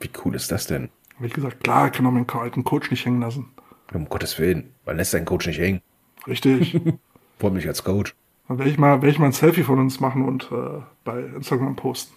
[0.00, 0.90] Wie cool ist das denn?
[1.16, 3.46] Habe ich gesagt, klar, ich kann doch meinen alten Coach nicht hängen lassen.
[3.92, 4.72] Um Gottes Willen.
[4.86, 5.80] Man lässt seinen Coach nicht hängen.
[6.26, 6.80] Richtig.
[7.42, 8.14] Allem nicht als Coach.
[8.46, 11.20] Dann werde ich, mal, werde ich mal ein Selfie von uns machen und äh, bei
[11.20, 12.14] Instagram posten.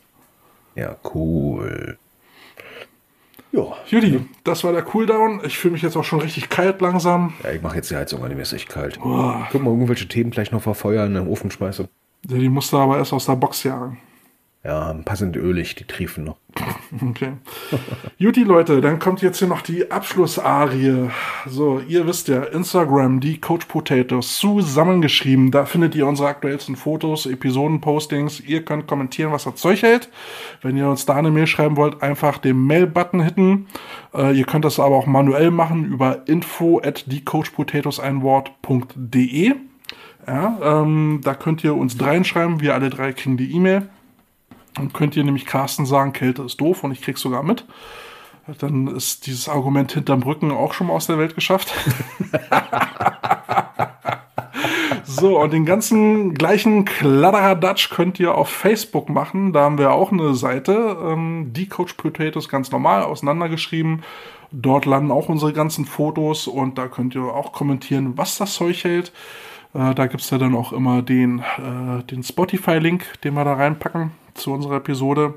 [0.76, 1.98] Ja, cool.
[3.52, 3.64] Ja.
[3.88, 5.41] Judy, das war der Cooldown.
[5.45, 7.34] Ich fühle mich jetzt auch schon richtig kalt langsam.
[7.44, 8.99] Ja, ich mache jetzt die Heizung an, mir ist echt kalt.
[8.99, 9.48] Boah.
[9.52, 11.88] Guck mal, irgendwelche Themen gleich noch verfeuern, in den Ofen schmeißen.
[12.30, 13.98] Ja, Die musste aber erst aus der Box jagen.
[14.63, 16.38] Ja, sind ölig, die triefen noch.
[17.09, 17.31] Okay.
[18.17, 21.09] Juti, Leute, dann kommt jetzt hier noch die Abschlussarie.
[21.47, 25.51] So, ihr wisst ja, Instagram, die Coach Potatoes, zusammengeschrieben.
[25.51, 28.41] Da findet ihr unsere aktuellsten Fotos, Episoden-Postings.
[28.41, 30.09] Ihr könnt kommentieren, was das Zeug hält.
[30.61, 33.67] Wenn ihr uns da eine Mail schreiben wollt, einfach den Mail-Button hitten.
[34.13, 39.53] Äh, ihr könnt das aber auch manuell machen über info at thecoachpotatoeseinwort.de.
[40.27, 42.59] Ja, ähm, da könnt ihr uns dreien schreiben.
[42.59, 43.88] Wir alle drei kriegen die E-Mail.
[44.76, 47.65] Dann könnt ihr nämlich Carsten sagen, Kälte ist doof und ich krieg's sogar mit.
[48.60, 51.73] Dann ist dieses Argument hinterm Rücken auch schon mal aus der Welt geschafft.
[55.03, 59.53] so, und den ganzen gleichen Kladderadatsch könnt ihr auf Facebook machen.
[59.53, 64.03] Da haben wir auch eine Seite, ähm, die Coach Potatoes ganz normal auseinandergeschrieben.
[64.52, 68.84] Dort landen auch unsere ganzen Fotos und da könnt ihr auch kommentieren, was das Zeug
[68.84, 69.14] hält.
[69.73, 74.11] Äh, da gibt's ja dann auch immer den, äh, den Spotify-Link, den wir da reinpacken
[74.34, 75.34] zu unserer Episode.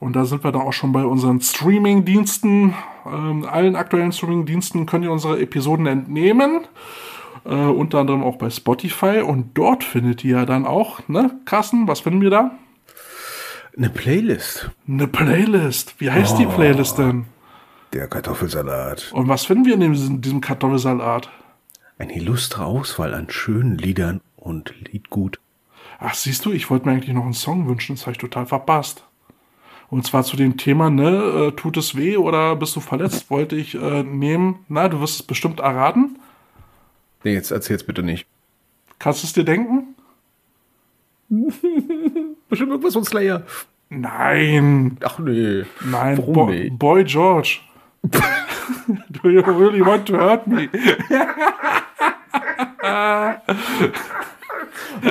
[0.00, 2.74] Und da sind wir dann auch schon bei unseren Streaming-Diensten.
[3.06, 6.62] Ähm, allen aktuellen Streaming-Diensten könnt ihr unsere Episoden entnehmen.
[7.44, 9.20] Äh, unter anderem auch bei Spotify.
[9.20, 12.50] Und dort findet ihr dann auch, ne, Carsten, was finden wir da?
[13.76, 14.70] Eine Playlist.
[14.86, 15.94] Eine Playlist.
[15.98, 17.26] Wie heißt die Playlist denn?
[17.92, 19.12] Der Kartoffelsalat.
[19.12, 21.30] Und was finden wir in diesem, diesem Kartoffelsalat?
[21.98, 25.38] Eine illustre Auswahl an schönen Liedern und Liedgut.
[26.04, 28.46] Ach, siehst du, ich wollte mir eigentlich noch einen Song wünschen, das habe ich total
[28.46, 29.04] verpasst.
[29.88, 33.54] Und zwar zu dem Thema, ne, äh, tut es weh oder bist du verletzt, wollte
[33.54, 36.18] ich äh, nehmen, na, du wirst es bestimmt erraten.
[37.22, 38.26] Nee, jetzt erzähl's bitte nicht.
[38.98, 39.94] Kannst du es dir denken?
[42.48, 43.44] Bestimmt irgendwas von Slayer.
[43.90, 45.64] Nein, Ach nee.
[45.84, 46.78] nein, Warum Bo nicht?
[46.78, 47.60] Boy George.
[48.02, 50.68] Do you really want to hurt me?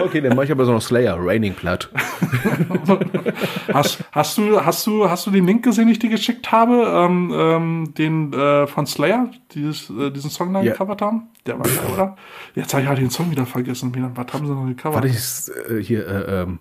[0.04, 1.90] Okay, dann mach ich aber so noch Slayer, Raining Blood.
[3.74, 6.84] Hast, hast, du, hast, du, hast du den Link gesehen, den ich dir geschickt habe?
[6.88, 10.72] Ähm, ähm, den äh, von Slayer, dieses, äh, diesen Song da Ja.
[10.72, 11.24] gecovert haben?
[11.46, 12.16] Der war geil, oder?
[12.56, 13.92] Jetzt habe ich halt den Song wieder vergessen.
[14.16, 14.96] Was haben sie noch gecovert?
[14.96, 16.60] Warte, ist äh, hier, äh, ähm,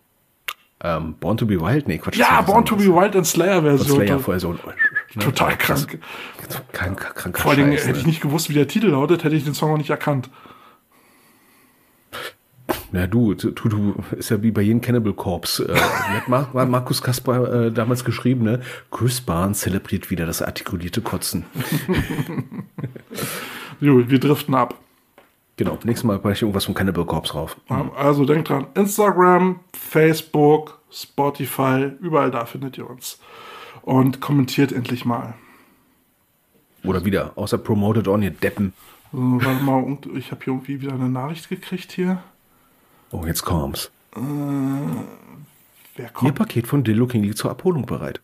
[0.82, 1.88] ähm, Born to be Wild?
[1.88, 2.16] Nee, Quatsch.
[2.16, 3.82] ja, Born to be Wild and Slayer anderes.
[3.82, 4.06] Version.
[4.06, 4.52] Slayer vorher so.
[4.52, 4.58] Ne,
[5.18, 5.86] Total krass.
[5.86, 6.02] krank.
[6.72, 8.10] Krank, kranker Vor allen Dingen Scheiß, hätte ich ne?
[8.10, 10.30] nicht gewusst, wie der Titel lautet, hätte ich den Song auch nicht erkannt.
[12.92, 15.68] Na du, du, du, ist ja wie bei jedem Cannibal Corpse.
[15.68, 18.60] Äh, hat Mar Mar Markus Kasper äh, damals geschrieben, ne?
[18.90, 21.44] Chris Barnes zelebriert wieder das artikulierte Kotzen.
[23.80, 24.74] Jo, wir driften ab.
[25.56, 27.56] Genau, nächstes Mal mache ich irgendwas von Cannibal Corpse drauf.
[27.96, 33.18] Also denkt dran, Instagram, Facebook, Spotify, überall da findet ihr uns.
[33.82, 35.34] Und kommentiert endlich mal.
[36.84, 38.72] Oder wieder, außer Promoted On, ihr Deppen.
[39.12, 42.22] Warte mal, ich habe hier irgendwie wieder eine Nachricht gekriegt hier.
[43.12, 43.90] Oh, jetzt kommt's.
[44.14, 46.34] Wer Ihr kommt?
[46.36, 48.20] Paket von Dillo King liegt zur Abholung bereit.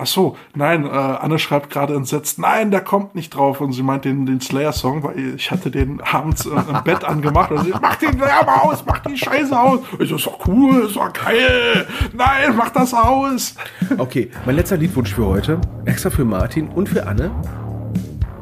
[0.00, 3.60] Ach so, nein, äh, Anne schreibt gerade entsetzt, nein, der kommt nicht drauf.
[3.60, 7.50] Und sie meint den, den Slayer-Song, weil ich hatte den abends äh, im Bett angemacht.
[7.50, 9.80] Und sie, mach den Lärm aus, mach die Scheiße aus.
[9.98, 11.84] Ich so, ist doch cool, ist doch geil.
[12.12, 13.56] Nein, mach das aus.
[13.96, 17.32] Okay, mein letzter Liedwunsch für heute, extra für Martin und für Anne.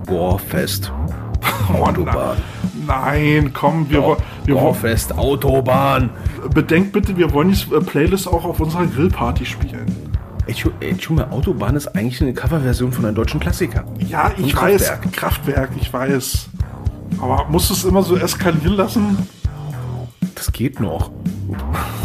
[0.05, 0.93] Gorefest.
[1.73, 2.37] Autobahn.
[2.87, 6.11] Nein, komm, wir, wo- wir, wo- Gorefest, Autobahn.
[6.55, 9.87] bedenkt bitte, wir wollen die äh, Playlist auch auf unserer Grillparty spielen.
[10.47, 13.85] Entschu- Entschuldigung, Autobahn ist eigentlich eine Coverversion von einem deutschen Klassiker.
[14.09, 15.13] Ja, ich Von weiß, Kraftwerk.
[15.13, 16.49] Kraftwerk, ich weiß.
[17.21, 19.19] Aber musst du es immer so eskalieren lassen?
[20.35, 21.11] Das geht noch.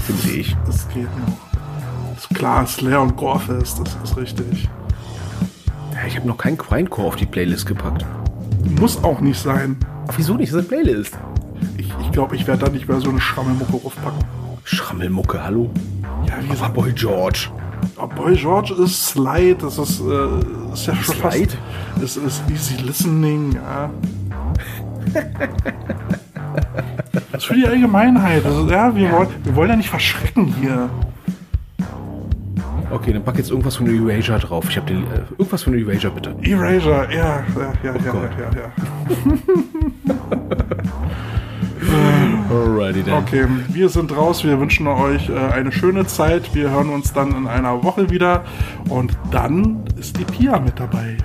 [0.06, 0.56] Finde ich.
[0.66, 2.18] Das geht noch.
[2.18, 4.70] Ist klar, Slayer und Gorefest, das ist richtig.
[5.94, 8.06] Ja, ich habe noch keinen Grindcore auf die Playlist gepackt.
[8.80, 9.78] Muss auch nicht sein.
[10.16, 10.52] Wieso nicht?
[10.54, 11.18] Das ist eine Playlist.
[11.78, 14.20] Ich ich, glaube, ich werde da nicht mehr so eine Schrammelmucke draufpacken.
[14.64, 15.70] Schrammelmucke, hallo?
[16.28, 17.50] Ja, wie gesagt, Boy George.
[17.98, 21.52] oh, Boy George ist Slide, das ist, äh, ist ja schon Slide?
[21.52, 21.58] fast.
[22.04, 23.90] Es ist easy listening, ja.
[27.32, 28.46] Das ist für die Allgemeinheit.
[28.46, 30.90] Also, ja, wir, Wollen, wir wollen ja nicht verschrecken hier.
[32.92, 34.66] Okay, dann pack jetzt irgendwas von Erasure drauf.
[34.70, 35.04] Ich habe den.
[35.04, 36.36] Äh, irgendwas von Erasure, bitte.
[36.42, 38.32] Erasure, ja, ja, ja, ja, Gott.
[38.38, 38.72] ja, ja, ja.
[42.50, 43.14] Alrighty then.
[43.14, 44.44] Okay, wir sind raus.
[44.44, 46.54] Wir wünschen euch äh, eine schöne Zeit.
[46.54, 48.44] Wir hören uns dann in einer Woche wieder.
[48.90, 51.18] Und dann ist die Pia mit dabei.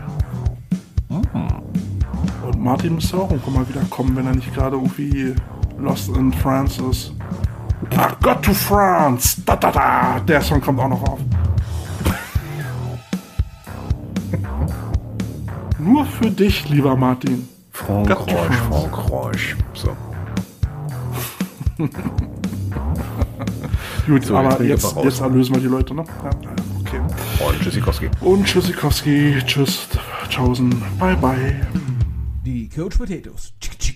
[1.08, 5.34] Und Martin müsste auch mal wieder kommen, wenn er nicht gerade irgendwie
[5.78, 7.15] Lost in France ist.
[7.96, 9.40] Ach Gott, to France!
[9.44, 10.20] Da, da, da!
[10.20, 11.18] Der Song kommt auch noch auf.
[15.78, 17.48] Nur für dich, lieber Martin.
[17.72, 18.88] Frankreich, Got to France.
[18.90, 19.56] Frankreich.
[19.74, 19.96] So.
[24.06, 25.04] Gut, So, jetzt aber jetzt, raus.
[25.04, 26.04] jetzt erlösen wir die Leute, ne?
[26.24, 26.30] Ja,
[26.80, 27.00] okay.
[27.46, 28.08] Und Tschüssikowski.
[28.20, 29.88] Und Tschüssikowski, tschüss,
[30.28, 31.60] tschaußen, bye bye.
[32.44, 33.52] Die Coach Potatoes.
[33.60, 33.95] Tschick, tschick.